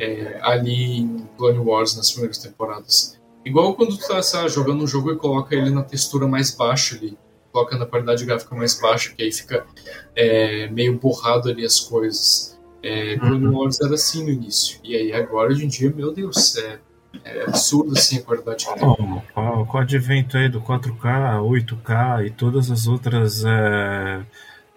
é, 0.00 0.38
ali 0.42 0.98
em 0.98 1.28
Clone 1.36 1.58
Wars 1.58 1.96
nas 1.96 2.10
primeiras 2.10 2.38
temporadas. 2.38 3.20
Igual 3.44 3.74
quando 3.74 3.96
tu 3.96 4.08
tá 4.08 4.22
sabe, 4.22 4.48
jogando 4.48 4.82
um 4.82 4.86
jogo 4.86 5.12
e 5.12 5.16
coloca 5.16 5.54
ele 5.54 5.70
na 5.70 5.82
textura 5.82 6.26
mais 6.26 6.50
baixa 6.54 6.96
ali 6.96 7.16
coloca 7.52 7.76
na 7.76 7.86
qualidade 7.86 8.24
gráfica 8.24 8.54
mais 8.54 8.80
baixa, 8.80 9.12
que 9.14 9.22
aí 9.22 9.32
fica 9.32 9.66
é, 10.14 10.68
meio 10.68 10.98
borrado 10.98 11.48
ali 11.48 11.64
as 11.64 11.80
coisas. 11.80 12.58
É, 12.82 13.16
Clone 13.18 13.46
uhum. 13.46 13.58
Wars 13.58 13.80
era 13.80 13.94
assim 13.94 14.24
no 14.24 14.30
início. 14.30 14.80
E 14.82 14.96
aí 14.96 15.12
agora, 15.12 15.50
hoje 15.50 15.64
em 15.64 15.68
dia, 15.68 15.92
meu 15.94 16.12
Deus, 16.12 16.56
é, 16.56 16.78
é 17.24 17.42
absurdo 17.42 17.92
assim 17.92 18.18
a 18.18 18.22
qualidade 18.22 18.66
tem. 18.66 18.78
com, 18.78 19.66
com 19.66 19.76
o 19.76 19.80
advento 19.80 20.36
aí 20.36 20.48
do 20.48 20.60
4K, 20.60 21.40
8K 21.42 22.26
e 22.26 22.30
todas 22.30 22.70
as 22.70 22.86
outras 22.86 23.44
é, 23.44 24.24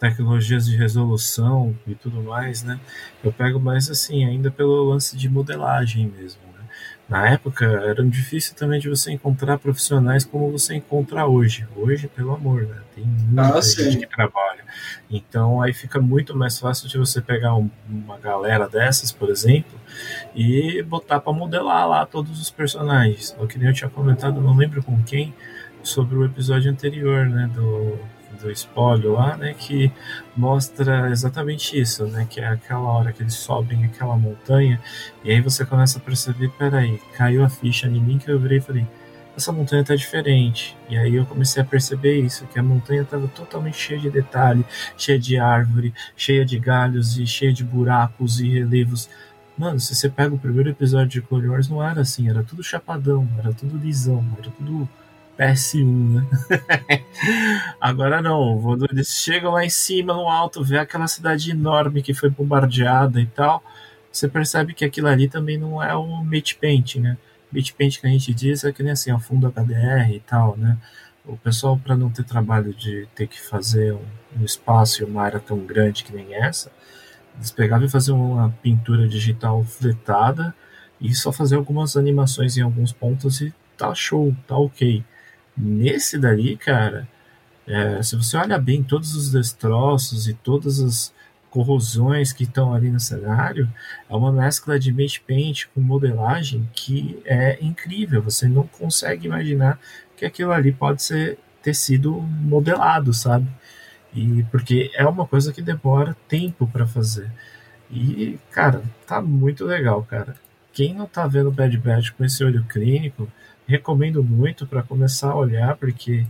tecnologias 0.10 0.66
de 0.66 0.76
resolução 0.76 1.76
e 1.88 1.96
tudo 1.96 2.22
mais, 2.22 2.64
né? 2.64 2.80
Eu 3.24 3.32
pego 3.32 3.60
mais 3.60 3.90
assim, 3.90 4.26
ainda 4.26 4.52
pelo 4.52 4.84
lance 4.90 5.16
de 5.16 5.30
modelagem 5.30 6.08
mesmo 6.08 6.44
na 7.08 7.30
época 7.30 7.66
era 7.66 8.04
difícil 8.04 8.56
também 8.56 8.80
de 8.80 8.90
você 8.90 9.12
encontrar 9.12 9.58
profissionais 9.58 10.24
como 10.24 10.52
você 10.52 10.76
encontra 10.76 11.28
hoje. 11.28 11.68
Hoje, 11.76 12.08
pelo 12.08 12.34
amor, 12.34 12.64
né? 12.64 12.82
Tem 12.96 13.04
muita 13.06 13.58
ah, 13.58 13.62
gente 13.62 13.98
que 13.98 14.08
trabalha. 14.08 14.64
Então 15.12 15.62
aí 15.62 15.74
fica 15.74 16.00
muito 16.00 16.36
mais 16.36 16.58
fácil 16.58 16.88
de 16.88 16.98
você 16.98 17.22
pegar 17.22 17.56
um, 17.56 17.70
uma 17.88 18.18
galera 18.18 18.68
dessas, 18.70 19.12
por 19.12 19.30
exemplo, 19.30 19.80
e 20.34 20.82
botar 20.84 21.20
para 21.20 21.34
modelar 21.34 21.88
lá 21.88 22.06
todos 22.06 22.42
os 22.42 22.50
personagens. 22.50 23.36
O 23.38 23.46
que 23.46 23.60
nem 23.60 23.68
eu 23.68 23.74
tinha 23.74 23.90
comentado, 23.90 24.42
não 24.42 24.56
lembro 24.56 24.82
com 24.82 25.04
quem, 25.04 25.34
sobre 25.84 26.16
o 26.16 26.26
episódio 26.26 26.72
anterior, 26.72 27.28
né? 27.28 27.48
Do 27.54 28.00
do 28.44 28.52
espólio 28.52 29.14
lá, 29.14 29.36
né, 29.38 29.54
que 29.54 29.92
mostra 30.36 31.10
exatamente 31.10 31.80
isso, 31.80 32.06
né, 32.06 32.28
que 32.30 32.40
é 32.40 32.48
aquela 32.48 32.92
hora 32.92 33.12
que 33.12 33.24
eles 33.24 33.34
sobem 33.34 33.86
aquela 33.86 34.16
montanha 34.16 34.80
e 35.24 35.32
aí 35.32 35.42
você 35.42 35.66
começa 35.66 35.98
a 35.98 36.02
perceber, 36.02 36.50
peraí, 36.50 37.00
caiu 37.16 37.44
a 37.44 37.50
ficha 37.50 37.88
em 37.88 38.00
mim 38.00 38.18
que 38.18 38.30
eu 38.30 38.40
virei 38.40 38.58
e 38.58 38.62
falei, 38.62 38.88
essa 39.36 39.52
montanha 39.52 39.84
tá 39.84 39.96
diferente. 39.96 40.78
E 40.88 40.98
aí 40.98 41.16
eu 41.16 41.26
comecei 41.26 41.62
a 41.62 41.66
perceber 41.66 42.20
isso, 42.20 42.46
que 42.48 42.60
a 42.60 42.64
montanha 42.64 43.02
estava 43.02 43.28
totalmente 43.28 43.78
cheia 43.78 44.00
de 44.00 44.10
detalhe, 44.10 44.66
cheia 44.98 45.18
de 45.18 45.38
árvore, 45.38 45.94
cheia 46.16 46.46
de 46.46 46.60
galhos 46.60 47.18
e 47.18 47.26
cheia 47.26 47.52
de 47.52 47.64
buracos 47.64 48.40
e 48.40 48.48
relevos. 48.48 49.10
Mano, 49.58 49.80
se 49.80 49.96
você 49.96 50.10
pega 50.10 50.34
o 50.34 50.40
primeiro 50.40 50.70
episódio 50.70 51.22
de 51.22 51.22
Clone 51.22 51.48
Wars, 51.48 51.68
não 51.68 51.84
era 51.84 52.02
assim, 52.02 52.30
era 52.30 52.44
tudo 52.44 52.64
chapadão, 52.64 53.28
era 53.38 53.54
tudo 53.54 53.78
lisão, 53.78 54.24
era 54.40 54.50
tudo 54.52 54.90
PS1, 55.38 56.14
né? 56.14 56.28
Agora 57.80 58.22
não, 58.22 58.78
eles 58.90 59.10
chegam 59.10 59.52
lá 59.52 59.66
em 59.66 59.70
cima, 59.70 60.14
no 60.14 60.28
alto, 60.28 60.64
vê 60.64 60.78
aquela 60.78 61.08
cidade 61.08 61.52
enorme 61.52 62.02
que 62.02 62.14
foi 62.14 62.30
bombardeada 62.30 63.20
e 63.20 63.26
tal. 63.26 63.64
Você 64.12 64.28
percebe 64.28 64.74
que 64.74 64.86
aquilo 64.86 65.08
ali 65.08 65.28
também 65.28 65.58
não 65.58 65.82
é 65.82 65.96
o 65.96 66.24
mate 66.24 66.56
paint, 66.56 66.96
né? 66.98 67.18
Mate 67.52 67.74
paint 67.74 68.00
que 68.00 68.08
a 68.08 68.10
gente 68.10 68.34
diz 68.34 68.64
é 68.64 68.72
que 68.72 68.84
nem 68.84 68.92
assim, 68.92 69.12
a 69.12 69.20
fundo 69.20 69.48
HDR 69.48 70.12
e 70.14 70.20
tal, 70.20 70.56
né? 70.56 70.78
O 71.26 71.38
pessoal, 71.38 71.78
para 71.78 71.96
não 71.96 72.10
ter 72.10 72.24
trabalho 72.24 72.74
de 72.74 73.08
ter 73.16 73.28
que 73.28 73.42
fazer 73.42 73.94
um, 73.94 74.06
um 74.40 74.46
espaço 74.46 75.02
e 75.02 75.06
uma 75.06 75.24
área 75.24 75.40
tão 75.40 75.58
grande 75.60 76.04
que 76.04 76.14
nem 76.14 76.36
essa, 76.36 76.72
eles 77.36 77.50
pegavam 77.50 77.86
e 77.86 77.90
faziam 77.90 78.34
uma 78.34 78.50
pintura 78.62 79.08
digital 79.08 79.64
fletada 79.64 80.54
e 81.02 81.14
só 81.14 81.32
fazer 81.32 81.56
algumas 81.56 81.98
animações 81.98 82.58
em 82.58 82.62
alguns 82.62 82.92
pontos 82.92 83.42
e 83.42 83.54
tá 83.78 83.94
show, 83.96 84.36
tá 84.48 84.58
ok. 84.58 85.04
Nesse 85.56 86.18
daí, 86.18 86.58
cara, 86.58 87.08
é, 87.68 88.02
se 88.04 88.16
você 88.16 88.38
olha 88.38 88.58
bem 88.58 88.84
todos 88.84 89.16
os 89.16 89.32
destroços 89.32 90.28
e 90.28 90.34
todas 90.34 90.80
as 90.80 91.14
corrosões 91.50 92.34
que 92.34 92.44
estão 92.44 92.74
ali 92.74 92.90
no 92.90 93.00
cenário, 93.00 93.70
é 94.10 94.16
uma 94.16 94.32
mescla 94.32 94.80
de 94.80 94.92
mate 94.92 95.22
paint 95.22 95.66
com 95.74 95.80
modelagem 95.80 96.68
que 96.74 97.22
é 97.26 97.64
incrível. 97.64 98.22
Você 98.24 98.48
não 98.48 98.66
consegue 98.68 99.28
imaginar 99.28 99.80
que 100.18 100.26
aquilo 100.26 100.52
ali 100.52 100.72
pode 100.72 101.04
ser 101.04 101.38
ter 101.62 101.74
sido 101.74 102.12
modelado, 102.12 103.14
sabe? 103.14 103.48
E 104.14 104.44
porque 104.52 104.92
é 104.96 105.06
uma 105.06 105.26
coisa 105.26 105.54
que 105.54 105.62
demora 105.62 106.16
tempo 106.28 106.68
para 106.68 106.86
fazer. 106.86 107.32
E, 107.90 108.40
cara, 108.52 108.82
tá 109.08 109.22
muito 109.22 109.66
legal, 109.66 110.04
cara. 110.04 110.36
quem 110.74 110.94
não 110.94 111.06
tá 111.06 111.28
vendo 111.28 111.52
Bad 111.52 111.78
Batch 111.78 112.12
com 112.12 112.26
esse 112.26 112.44
olho 112.44 112.64
clínico, 112.66 113.32
recomendo 113.68 114.24
muito 114.24 114.66
para 114.66 114.84
começar 114.84 115.32
a 115.32 115.36
olhar, 115.36 115.76
porque, 115.78 116.26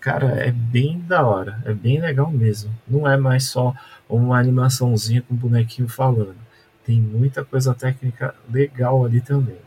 cara, 0.00 0.26
é 0.40 0.50
bem 0.50 1.00
da 1.00 1.26
hora, 1.26 1.62
é 1.64 1.72
bem 1.72 2.00
legal 2.00 2.30
mesmo. 2.30 2.70
Não 2.86 3.08
é 3.08 3.16
mais 3.16 3.44
só 3.44 3.74
uma 4.08 4.38
animaçãozinha 4.38 5.22
com 5.22 5.34
bonequinho 5.34 5.88
falando. 5.88 6.36
Tem 6.84 7.00
muita 7.00 7.44
coisa 7.44 7.74
técnica 7.74 8.34
legal 8.50 9.04
ali 9.04 9.20
também. 9.20 9.58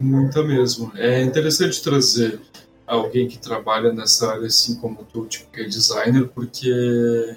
Muita 0.00 0.42
mesmo. 0.42 0.90
É 0.96 1.22
interessante 1.22 1.82
trazer 1.82 2.40
alguém 2.86 3.28
que 3.28 3.38
trabalha 3.38 3.92
nessa 3.92 4.32
área 4.32 4.46
assim 4.46 4.76
como 4.76 5.04
tu, 5.04 5.26
tipo, 5.26 5.50
que 5.50 5.60
é 5.60 5.64
designer, 5.64 6.28
porque, 6.28 7.36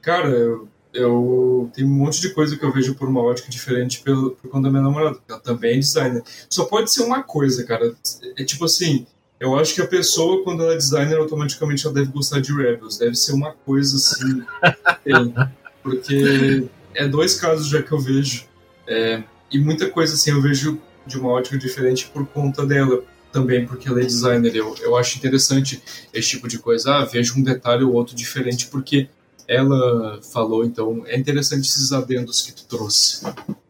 cara, 0.00 0.28
eu, 0.28 0.68
eu 0.92 1.70
tenho 1.74 1.88
um 1.88 1.92
monte 1.92 2.20
de 2.20 2.30
coisa 2.30 2.56
que 2.56 2.64
eu 2.64 2.72
vejo 2.72 2.94
por 2.94 3.08
uma 3.08 3.22
ótica 3.22 3.50
diferente 3.50 4.00
pelo, 4.00 4.32
por 4.32 4.50
conta 4.50 4.64
da 4.64 4.70
minha 4.70 4.82
namorada, 4.82 5.18
ela 5.28 5.40
também 5.40 5.76
é 5.76 5.78
designer. 5.78 6.22
Só 6.48 6.64
pode 6.64 6.92
ser 6.92 7.02
uma 7.02 7.22
coisa, 7.22 7.64
cara. 7.64 7.94
É 8.36 8.44
tipo 8.44 8.64
assim, 8.64 9.06
eu 9.40 9.58
acho 9.58 9.74
que 9.74 9.80
a 9.80 9.86
pessoa, 9.86 10.44
quando 10.44 10.62
ela 10.62 10.74
é 10.74 10.76
designer, 10.76 11.16
automaticamente 11.16 11.84
ela 11.86 11.94
deve 11.94 12.12
gostar 12.12 12.40
de 12.40 12.52
Rebels. 12.52 12.98
Deve 12.98 13.14
ser 13.14 13.32
uma 13.32 13.52
coisa 13.52 13.96
assim. 13.96 14.42
porque 15.82 16.68
é 16.94 17.08
dois 17.08 17.34
casos 17.34 17.66
já 17.68 17.82
que 17.82 17.92
eu 17.92 17.98
vejo. 17.98 18.44
É, 18.86 19.22
e 19.50 19.58
muita 19.58 19.88
coisa 19.88 20.14
assim 20.14 20.30
eu 20.30 20.40
vejo 20.40 20.80
de 21.06 21.18
uma 21.18 21.30
ótica 21.30 21.56
diferente 21.58 22.08
por 22.12 22.26
conta 22.26 22.64
dela 22.66 23.02
também 23.32 23.66
porque 23.66 23.88
ela 23.88 24.00
é 24.00 24.04
designer. 24.04 24.54
Eu, 24.54 24.74
eu 24.80 24.96
acho 24.96 25.18
interessante 25.18 25.82
esse 26.12 26.28
tipo 26.28 26.46
de 26.46 26.58
coisa. 26.58 26.96
Ah, 26.96 27.04
vejo 27.04 27.38
um 27.38 27.42
detalhe 27.42 27.82
ou 27.82 27.94
outro 27.94 28.14
diferente 28.14 28.66
porque 28.66 29.08
ela 29.54 30.20
falou, 30.32 30.64
então 30.64 31.02
é 31.06 31.18
interessante 31.18 31.66
esses 31.66 31.92
adendos 31.92 32.42
que 32.42 32.52
tu 32.52 32.66
trouxe. 32.66 33.24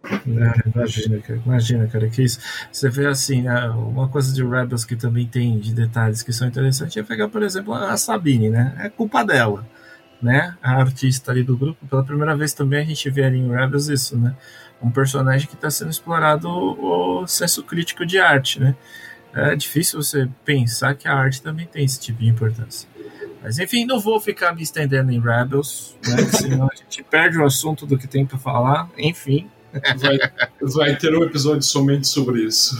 É, 0.05 0.69
imagina, 0.69 1.19
cara, 1.19 1.43
imagina, 1.45 1.87
cara, 1.87 2.09
que 2.09 2.23
isso. 2.23 2.39
Você 2.71 2.89
vê 2.89 3.07
assim, 3.07 3.45
uma 3.49 4.09
coisa 4.09 4.33
de 4.33 4.45
Rebels 4.45 4.85
que 4.85 4.97
também 4.97 5.27
tem 5.27 5.59
de 5.59 5.73
detalhes 5.75 6.23
que 6.23 6.33
são 6.33 6.47
interessantes 6.47 6.97
é 6.97 7.03
pegar, 7.03 7.29
por 7.29 7.43
exemplo, 7.43 7.73
a 7.73 7.97
Sabine, 7.97 8.51
né? 8.51 8.75
É 8.79 8.89
culpa 8.89 9.25
dela, 9.25 9.67
né? 10.21 10.57
A 10.63 10.77
artista 10.77 11.33
ali 11.33 11.43
do 11.43 11.57
grupo. 11.57 11.87
Pela 11.87 12.05
primeira 12.05 12.37
vez 12.37 12.53
também 12.53 12.81
a 12.81 12.85
gente 12.85 13.09
vê 13.11 13.25
ali 13.25 13.39
em 13.39 13.51
Rebels 13.51 13.89
isso, 13.89 14.17
né? 14.17 14.37
Um 14.83 14.91
personagem 14.91 15.47
que 15.49 15.55
está 15.55 15.71
sendo 15.71 15.91
explorado 15.91 16.49
o 16.49 17.27
senso 17.27 17.63
crítico 17.63 18.05
de 18.05 18.19
arte, 18.19 18.61
né? 18.61 18.77
é 19.35 19.57
difícil 19.57 20.03
você 20.03 20.29
pensar 20.45 20.95
que 20.95 21.09
a 21.09 21.15
arte 21.15 21.41
também 21.41 21.67
tem 21.67 21.85
esse 21.85 21.99
tipo 21.99 22.21
de 22.21 22.29
importância. 22.29 22.89
Mas 23.43 23.59
enfim, 23.59 23.85
não 23.85 23.99
vou 23.99 24.21
ficar 24.21 24.55
me 24.55 24.63
estendendo 24.63 25.11
em 25.11 25.21
Rebels, 25.21 25.97
né? 26.07 26.17
senão 26.31 26.69
a 26.71 26.75
gente 26.75 27.03
perde 27.03 27.39
o 27.39 27.45
assunto 27.45 27.85
do 27.85 27.99
que 27.99 28.07
tem 28.07 28.25
para 28.25 28.39
falar. 28.39 28.89
Enfim. 28.97 29.51
Vai, 29.97 30.19
vai, 30.61 30.97
ter 30.97 31.17
um 31.17 31.25
episódio 31.25 31.63
somente 31.63 32.07
sobre 32.07 32.45
isso. 32.45 32.77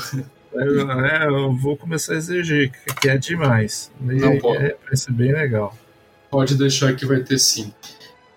É, 0.55 1.27
eu 1.29 1.57
vou 1.57 1.79
começar 1.79 2.13
a 2.13 2.17
exigir, 2.17 2.71
que 3.01 3.09
é 3.09 3.17
demais. 3.17 3.91
E 4.03 4.15
não 4.17 4.39
pode. 4.39 4.63
É, 4.63 4.77
vai 4.85 4.97
ser 4.97 5.11
bem 5.11 5.33
legal. 5.33 5.75
Pode 6.31 6.55
deixar 6.57 6.95
que 6.95 7.07
vai 7.07 7.21
ter 7.21 7.39
sim. 7.39 7.73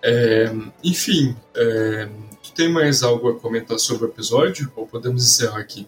É, 0.02 0.50
enfim, 0.82 1.36
é, 1.54 2.08
tem 2.56 2.72
mais 2.72 3.02
algo 3.02 3.28
a 3.28 3.38
comentar 3.38 3.78
sobre 3.78 4.06
o 4.06 4.08
episódio? 4.08 4.72
Ou 4.74 4.86
podemos 4.86 5.22
encerrar 5.22 5.60
aqui? 5.60 5.86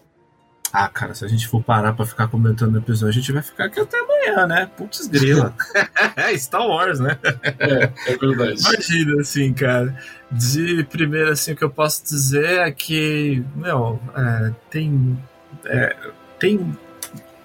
Ah, 0.71 0.87
cara, 0.87 1.15
se 1.15 1.25
a 1.25 1.27
gente 1.27 1.47
for 1.47 1.63
parar 1.63 1.93
pra 1.93 2.05
ficar 2.05 2.27
comentando 2.27 2.75
o 2.75 2.77
episódio, 2.77 3.09
a 3.09 3.11
gente 3.11 3.31
vai 3.31 3.41
ficar 3.41 3.65
aqui 3.65 3.79
até 3.79 3.97
amanhã, 3.99 4.45
né? 4.45 4.69
Putz 4.77 5.07
grila. 5.07 5.53
é 6.15 6.37
Star 6.37 6.65
Wars, 6.65 6.99
né? 6.99 7.17
É, 7.57 7.91
é 8.07 8.17
verdade. 8.17 8.61
Imagina, 8.61 9.21
assim, 9.21 9.53
cara. 9.53 9.97
De 10.31 10.83
primeiro, 10.83 11.31
assim, 11.31 11.53
o 11.53 11.55
que 11.55 11.63
eu 11.63 11.71
posso 11.71 12.03
dizer 12.03 12.59
é 12.59 12.71
que, 12.71 13.43
meu, 13.55 13.99
é, 14.15 14.51
tem. 14.69 15.17
É, 15.65 15.95
tem 16.37 16.77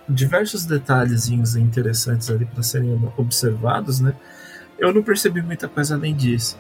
diversos 0.06 0.66
detalhezinhos 0.66 1.56
interessantes 1.56 2.30
ali 2.30 2.44
para 2.44 2.62
serem 2.62 3.10
observados, 3.16 4.00
né? 4.00 4.14
Eu 4.78 4.92
não 4.92 5.02
percebi 5.02 5.40
muita 5.40 5.66
coisa 5.66 5.94
além 5.94 6.14
disso 6.14 6.58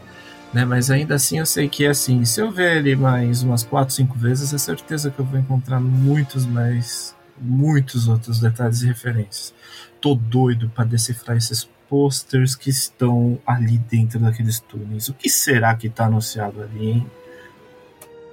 né? 0.54 0.64
Mas 0.64 0.90
ainda 0.90 1.16
assim 1.16 1.38
eu 1.38 1.46
sei 1.46 1.68
que 1.68 1.84
assim, 1.84 2.24
se 2.24 2.40
eu 2.40 2.50
ver 2.50 2.78
ele 2.78 2.94
mais 2.94 3.42
umas 3.42 3.64
4, 3.64 3.92
5 3.92 4.16
vezes, 4.16 4.54
é 4.54 4.58
certeza 4.58 5.10
que 5.10 5.18
eu 5.18 5.24
vou 5.24 5.38
encontrar 5.38 5.80
muitos 5.80 6.46
mais 6.46 7.14
muitos 7.36 8.06
outros 8.06 8.38
detalhes 8.38 8.82
e 8.82 8.86
referências. 8.86 9.52
Tô 10.00 10.14
doido 10.14 10.70
para 10.72 10.84
decifrar 10.84 11.36
esses 11.36 11.68
posters 11.88 12.54
que 12.54 12.70
estão 12.70 13.38
ali 13.44 13.76
dentro 13.78 14.20
daqueles 14.20 14.60
túneis. 14.60 15.08
O 15.08 15.14
que 15.14 15.28
será 15.28 15.74
que 15.74 15.88
tá 15.88 16.06
anunciado 16.06 16.62
ali, 16.62 16.90
hein? 16.90 17.10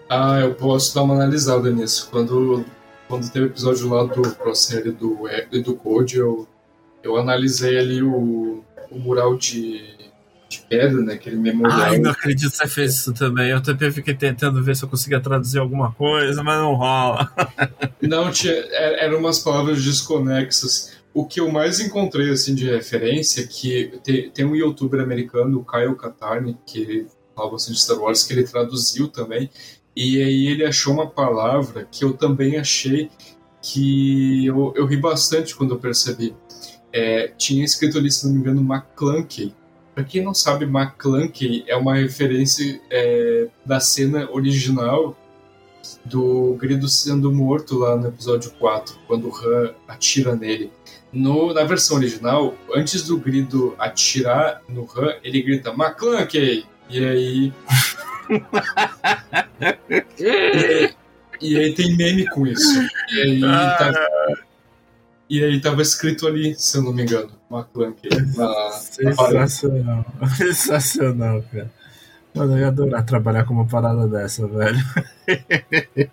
Ah, 0.07 0.39
eu 0.41 0.53
posso 0.53 0.93
dar 0.93 1.03
uma 1.03 1.15
analisada 1.15 1.71
nisso. 1.71 2.09
Quando, 2.11 2.63
quando 3.07 3.31
teve 3.31 3.45
o 3.45 3.49
episódio 3.49 3.89
lá 3.89 4.03
do 4.03 4.21
Pro 4.35 4.53
série 4.53 4.91
do, 4.91 5.23
do 5.63 5.75
Code, 5.75 6.17
eu, 6.17 6.47
eu 7.01 7.17
analisei 7.17 7.79
ali 7.79 8.03
o, 8.03 8.63
o 8.91 8.99
mural 8.99 9.35
de 9.35 10.00
de 10.51 10.59
pedra, 10.67 11.01
né? 11.01 11.13
Aquele 11.13 11.37
memorial. 11.37 11.79
Ai, 11.79 11.97
não 11.97 12.11
acredito 12.11 12.51
que 12.51 12.57
você 12.57 12.67
fez 12.67 12.95
isso 12.95 13.13
também. 13.13 13.49
Eu 13.49 13.61
também 13.61 13.91
fiquei 13.91 14.13
tentando 14.13 14.61
ver 14.61 14.75
se 14.75 14.83
eu 14.83 14.89
conseguia 14.89 15.19
traduzir 15.19 15.59
alguma 15.59 15.91
coisa, 15.93 16.43
mas 16.43 16.57
não 16.59 16.75
rola. 16.75 17.31
não, 18.01 18.29
tinha, 18.31 18.53
eram 18.53 19.19
umas 19.19 19.39
palavras 19.39 19.83
desconexas. 19.83 20.99
O 21.13 21.25
que 21.25 21.39
eu 21.39 21.51
mais 21.51 21.79
encontrei 21.79 22.29
assim 22.29 22.53
de 22.53 22.69
referência 22.69 23.41
é 23.41 23.47
que 23.47 23.99
tem, 24.03 24.29
tem 24.29 24.45
um 24.45 24.55
youtuber 24.55 25.01
americano, 25.01 25.59
o 25.59 25.65
Kyle 25.65 25.95
Katarni, 25.95 26.57
que 26.65 27.07
fala 27.35 27.51
bastante 27.51 27.75
de 27.75 27.81
Star 27.81 27.97
Wars, 27.97 28.23
que 28.23 28.33
ele 28.33 28.43
traduziu 28.43 29.07
também. 29.07 29.49
E 29.95 30.21
aí 30.21 30.47
ele 30.47 30.65
achou 30.65 30.93
uma 30.93 31.09
palavra 31.09 31.87
que 31.89 32.03
eu 32.03 32.13
também 32.13 32.57
achei 32.57 33.09
que 33.61 34.45
eu, 34.45 34.73
eu 34.75 34.85
ri 34.85 34.97
bastante 34.97 35.55
quando 35.55 35.75
eu 35.75 35.79
percebi. 35.79 36.33
É, 36.93 37.29
tinha 37.37 37.63
escrito 37.63 37.97
ali, 37.97 38.11
se 38.11 38.25
não 38.25 38.33
me 38.33 38.39
engano, 38.39 38.61
McClunky, 38.61 39.53
para 40.01 40.03
quem 40.03 40.23
não 40.23 40.33
sabe, 40.33 40.65
McClunky 40.65 41.63
é 41.67 41.75
uma 41.75 41.95
referência 41.95 42.81
é, 42.89 43.47
da 43.63 43.79
cena 43.79 44.27
original 44.31 45.15
do 46.03 46.55
Grido 46.59 46.87
sendo 46.87 47.31
morto 47.31 47.77
lá 47.77 47.95
no 47.95 48.07
episódio 48.07 48.51
4, 48.57 48.95
quando 49.05 49.29
o 49.29 49.35
Han 49.35 49.75
atira 49.87 50.35
nele. 50.35 50.71
No, 51.13 51.53
na 51.53 51.63
versão 51.63 51.97
original, 51.97 52.55
antes 52.73 53.03
do 53.03 53.17
Grido 53.17 53.75
atirar 53.77 54.63
no 54.67 54.87
Han, 54.95 55.13
ele 55.23 55.41
grita 55.43 55.69
McClunky! 55.69 56.65
E 56.89 57.05
aí. 57.05 57.53
e, 60.19 60.93
e, 61.41 61.57
aí 61.57 61.73
tem 61.75 61.95
meme 61.95 62.27
com 62.29 62.47
isso. 62.47 62.81
E 63.13 63.21
aí 63.21 63.43
ah. 63.43 63.75
tá, 63.77 63.91
e 65.31 65.41
aí 65.41 65.61
tava 65.61 65.81
escrito 65.81 66.27
ali, 66.27 66.53
se 66.59 66.77
eu 66.77 66.83
não 66.83 66.91
me 66.91 67.03
engano, 67.03 67.31
McClunky. 67.49 68.09
Na, 68.35 68.71
Sensacional. 68.71 70.05
Na 70.19 70.27
Sensacional, 70.27 71.41
cara. 71.49 71.71
Mano, 72.35 72.53
eu 72.55 72.59
ia 72.59 72.67
adorar 72.67 73.05
trabalhar 73.05 73.45
com 73.45 73.53
uma 73.53 73.65
parada 73.65 74.09
dessa, 74.09 74.45
velho. 74.45 74.77
É, 75.95 76.09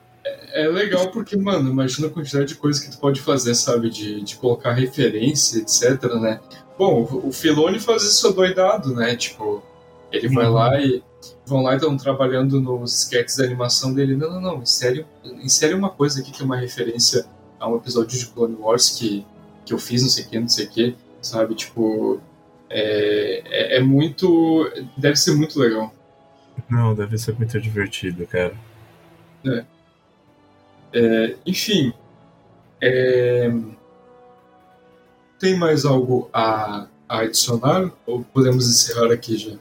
é 0.52 0.68
legal 0.68 1.10
porque, 1.10 1.36
mano, 1.36 1.68
imagina 1.68 2.06
a 2.06 2.10
quantidade 2.10 2.46
de 2.46 2.54
coisas 2.54 2.80
que 2.80 2.92
tu 2.92 2.98
pode 2.98 3.20
fazer, 3.20 3.56
sabe? 3.56 3.90
De, 3.90 4.22
de 4.22 4.36
colocar 4.36 4.72
referência, 4.74 5.58
etc, 5.58 6.14
né? 6.14 6.38
Bom, 6.78 7.02
o 7.24 7.32
Filone 7.32 7.80
faz 7.80 8.04
isso 8.04 8.32
doidado, 8.32 8.94
né? 8.94 9.16
Tipo, 9.16 9.64
ele 10.12 10.28
vai 10.28 10.46
uhum. 10.46 10.52
lá 10.52 10.80
e 10.80 11.02
vão 11.44 11.62
lá 11.62 11.72
e 11.72 11.76
estão 11.76 11.96
trabalhando 11.96 12.60
nos 12.60 13.02
sketches 13.02 13.34
de 13.34 13.42
animação 13.42 13.92
dele. 13.92 14.14
Não, 14.14 14.30
não, 14.30 14.40
não, 14.40 14.62
insere, 14.62 15.04
insere 15.42 15.74
uma 15.74 15.90
coisa 15.90 16.20
aqui 16.20 16.30
que 16.30 16.40
é 16.40 16.44
uma 16.44 16.56
referência 16.56 17.26
a 17.58 17.68
um 17.68 17.76
episódio 17.76 18.18
de 18.18 18.26
Clone 18.26 18.56
Wars 18.56 18.90
que, 18.90 19.24
que 19.64 19.72
eu 19.72 19.78
fiz, 19.78 20.02
não 20.02 20.08
sei 20.08 20.24
o 20.24 20.28
que, 20.28 20.40
não 20.40 20.48
sei 20.48 20.66
o 20.66 20.70
que, 20.70 20.96
sabe? 21.20 21.54
Tipo, 21.54 22.20
é, 22.70 23.42
é, 23.44 23.76
é, 23.78 23.80
muito. 23.80 24.70
Deve 24.96 25.16
ser 25.16 25.34
muito 25.34 25.58
legal. 25.58 25.92
Não, 26.68 26.94
deve 26.94 27.16
ser 27.18 27.34
muito 27.36 27.60
divertido, 27.60 28.26
cara. 28.26 28.54
É. 29.46 29.64
é 30.92 31.36
enfim. 31.46 31.92
É, 32.80 33.50
tem 35.38 35.56
mais 35.56 35.84
algo 35.84 36.28
a, 36.32 36.86
a 37.08 37.20
adicionar? 37.20 37.90
Ou 38.06 38.22
podemos 38.22 38.68
encerrar 38.68 39.12
aqui 39.12 39.36
já? 39.36 39.56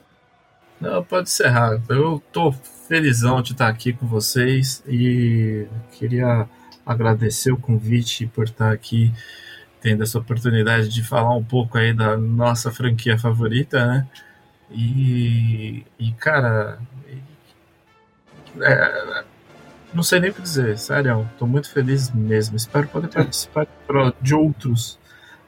Não, 0.80 1.04
pode 1.04 1.30
encerrar. 1.30 1.82
Eu 1.90 2.22
tô 2.32 2.52
felizão 2.88 3.42
de 3.42 3.52
estar 3.52 3.68
aqui 3.68 3.94
com 3.94 4.08
vocês 4.08 4.84
e 4.88 5.68
queria 5.92 6.48
agradecer 6.88 7.52
o 7.52 7.58
convite 7.58 8.26
por 8.28 8.46
estar 8.46 8.72
aqui 8.72 9.14
tendo 9.82 10.04
essa 10.04 10.18
oportunidade 10.18 10.90
de 10.90 11.04
falar 11.04 11.36
um 11.36 11.44
pouco 11.44 11.78
aí 11.78 11.94
da 11.94 12.18
nossa 12.18 12.72
franquia 12.72 13.18
favorita, 13.18 13.86
né? 13.86 14.08
E, 14.72 15.86
e 16.00 16.12
cara, 16.14 16.80
é, 18.60 19.24
não 19.94 20.04
sei 20.04 20.20
nem 20.20 20.30
o 20.30 20.34
que 20.34 20.42
dizer, 20.42 20.78
sério, 20.78 21.30
tô 21.38 21.46
muito 21.46 21.70
feliz 21.70 22.12
mesmo. 22.12 22.56
Espero 22.56 22.88
poder 22.88 23.08
participar 23.08 23.68
de 24.22 24.36
outros. 24.36 25.00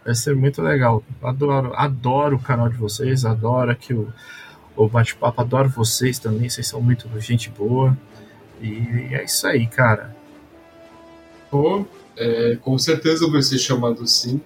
Vai 0.06 0.16
ser 0.16 0.36
muito 0.36 0.62
legal. 0.62 1.04
Adoro, 1.22 1.74
adoro 1.76 2.36
o 2.38 2.42
canal 2.42 2.70
de 2.70 2.78
vocês, 2.78 3.26
adoro 3.26 3.72
aqui 3.72 3.94
o, 3.94 4.12
o 4.76 4.88
bate-papo, 4.88 5.42
adoro 5.42 5.70
vocês 5.70 6.20
também, 6.20 6.50
vocês 6.50 6.68
são 6.68 6.82
muito 6.82 7.10
gente 7.20 7.50
boa. 7.50 7.98
E 8.62 9.10
é 9.14 9.24
isso 9.24 9.46
aí, 9.48 9.68
cara. 9.68 10.16
É, 12.16 12.58
com 12.58 12.78
certeza 12.78 13.30
vai 13.30 13.42
ser 13.42 13.58
chamado 13.58 14.06
sim. 14.08 14.42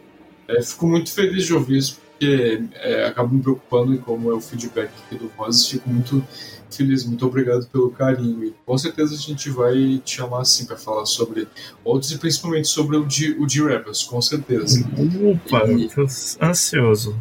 É, 0.48 0.62
fico 0.62 0.88
muito 0.88 1.12
feliz 1.12 1.46
de 1.46 1.54
ouvir 1.54 1.78
isso, 1.78 2.00
porque 2.12 2.64
é, 2.76 3.06
acabo 3.06 3.34
me 3.34 3.42
preocupando 3.42 3.94
em 3.94 3.98
como 3.98 4.30
é 4.30 4.34
o 4.34 4.42
feedback 4.42 4.92
aqui 5.06 5.18
do 5.18 5.32
Vozes. 5.36 5.68
Fico 5.68 5.90
muito 5.90 6.24
feliz, 6.70 7.06
muito 7.06 7.26
obrigado 7.26 7.66
pelo 7.68 7.90
carinho. 7.92 8.44
E 8.44 8.54
com 8.66 8.78
certeza 8.78 9.14
a 9.14 9.18
gente 9.18 9.50
vai 9.50 10.02
te 10.04 10.18
chamar 10.18 10.42
assim 10.42 10.66
para 10.66 10.76
falar 10.76 11.06
sobre 11.06 11.48
outros 11.84 12.12
e 12.12 12.18
principalmente 12.18 12.68
sobre 12.68 12.98
o 12.98 13.06
de, 13.06 13.32
o 13.40 13.46
de 13.46 13.64
Rebels, 13.64 14.04
com 14.04 14.22
certeza. 14.22 14.86
Opa, 15.32 15.72
e, 15.72 15.88
tô 15.90 16.06
ansioso. 16.42 17.18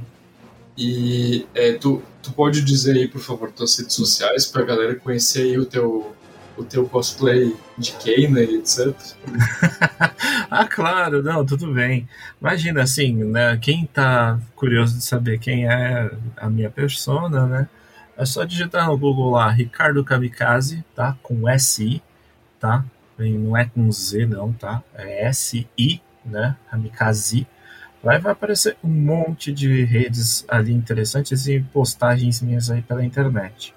E 0.76 1.47
é, 1.55 1.72
tu, 1.74 2.03
tu 2.22 2.33
pode 2.33 2.62
dizer 2.62 2.97
aí, 2.97 3.07
por 3.07 3.20
favor, 3.20 3.53
tuas 3.53 3.76
redes 3.78 3.95
sociais 3.95 4.47
para 4.47 4.62
a 4.62 4.64
galera 4.64 4.95
conhecer 4.95 5.43
aí 5.43 5.59
o 5.59 5.66
teu, 5.66 6.12
o 6.57 6.65
teu 6.65 6.89
cosplay 6.89 7.57
de 7.77 7.93
Keina 7.93 8.41
e 8.41 8.57
etc. 8.57 8.95
ah, 10.51 10.67
claro, 10.67 11.23
não, 11.23 11.45
tudo 11.45 11.73
bem. 11.73 12.09
Imagina 12.41 12.83
assim, 12.83 13.13
né? 13.25 13.57
Quem 13.61 13.87
tá 13.87 14.39
curioso 14.55 14.97
de 14.97 15.05
saber 15.05 15.39
quem 15.39 15.67
é 15.67 16.11
a 16.37 16.49
minha 16.51 16.71
persona, 16.71 17.47
né? 17.47 17.69
É 18.17 18.25
só 18.25 18.45
digitar 18.45 18.87
no 18.87 18.97
Google 18.97 19.31
lá 19.33 19.51
Ricardo 19.51 20.05
Kamikaze, 20.05 20.85
tá? 20.95 21.17
Com 21.23 21.43
SI, 21.59 22.03
tá? 22.61 22.85
Não 23.19 23.57
é 23.57 23.65
com 23.65 23.91
Z, 23.91 24.27
não, 24.27 24.53
tá? 24.53 24.83
É 24.95 25.27
S-I, 25.27 26.03
né? 26.25 26.57
Kamikaze. 26.71 27.47
Lá 28.03 28.19
vai 28.19 28.33
aparecer 28.33 28.77
um 28.83 28.89
monte 28.89 29.53
de 29.53 29.85
redes 29.85 30.45
ali 30.49 30.73
interessantes 30.73 31.47
e 31.47 31.61
postagens 31.61 32.43
minhas 32.43 32.71
aí 32.71 32.83
pela 32.83 33.05
internet. 33.05 33.73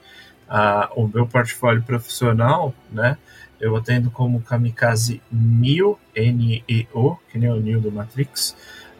Ah, 0.47 0.91
o 0.95 1.07
meu 1.07 1.25
portfólio 1.27 1.83
profissional, 1.83 2.73
né? 2.91 3.17
Eu 3.59 3.75
atendo 3.75 4.11
como 4.11 4.41
Kamikaze 4.41 5.21
Neo, 5.31 5.97
N-E-O, 6.13 7.15
que 7.29 7.37
nem 7.39 7.49
o 7.49 7.59
Neo 7.59 7.81
do 7.81 7.91
Matrix, 7.91 8.55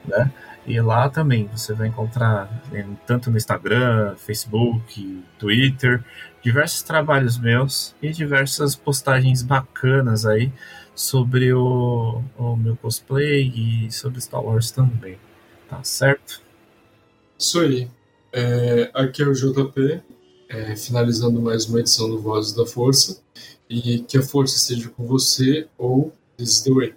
né? 0.06 0.32
E 0.66 0.82
lá 0.82 1.10
também 1.10 1.46
você 1.46 1.74
vai 1.74 1.88
encontrar 1.88 2.50
né, 2.72 2.88
tanto 3.06 3.30
no 3.30 3.38
Instagram, 3.38 4.16
Facebook, 4.16 5.24
Twitter, 5.38 6.04
diversos 6.42 6.82
trabalhos 6.82 7.38
meus 7.38 7.96
e 8.02 8.12
diversas 8.12 8.76
postagens 8.76 9.44
bacanas 9.44 10.26
aí 10.26 10.52
sobre 10.96 11.54
o, 11.54 12.24
o 12.38 12.56
meu 12.56 12.76
cosplay 12.78 13.52
e 13.56 13.92
sobre 13.92 14.20
Star 14.20 14.42
Wars 14.42 14.72
também. 14.72 15.20
Tá 15.70 15.84
certo? 15.84 16.42
Isso 17.38 17.60
aí. 17.60 17.88
É, 18.34 18.90
aqui 18.94 19.22
é 19.22 19.26
o 19.28 19.34
JP, 19.34 20.02
é, 20.50 20.76
finalizando 20.76 21.42
mais 21.42 21.66
uma 21.66 21.80
edição 21.80 22.10
do 22.10 22.20
Vozes 22.20 22.54
da 22.54 22.66
Força. 22.66 23.22
E 23.70 24.00
que 24.00 24.18
a 24.18 24.22
força 24.22 24.56
esteja 24.58 24.90
com 24.90 25.06
você 25.06 25.68
ou 25.78 26.14
This 26.38 26.50
is 26.50 26.62
the 26.64 26.72
way. 26.72 26.94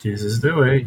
This 0.00 0.22
is 0.22 0.40
the 0.40 0.52
way. 0.52 0.86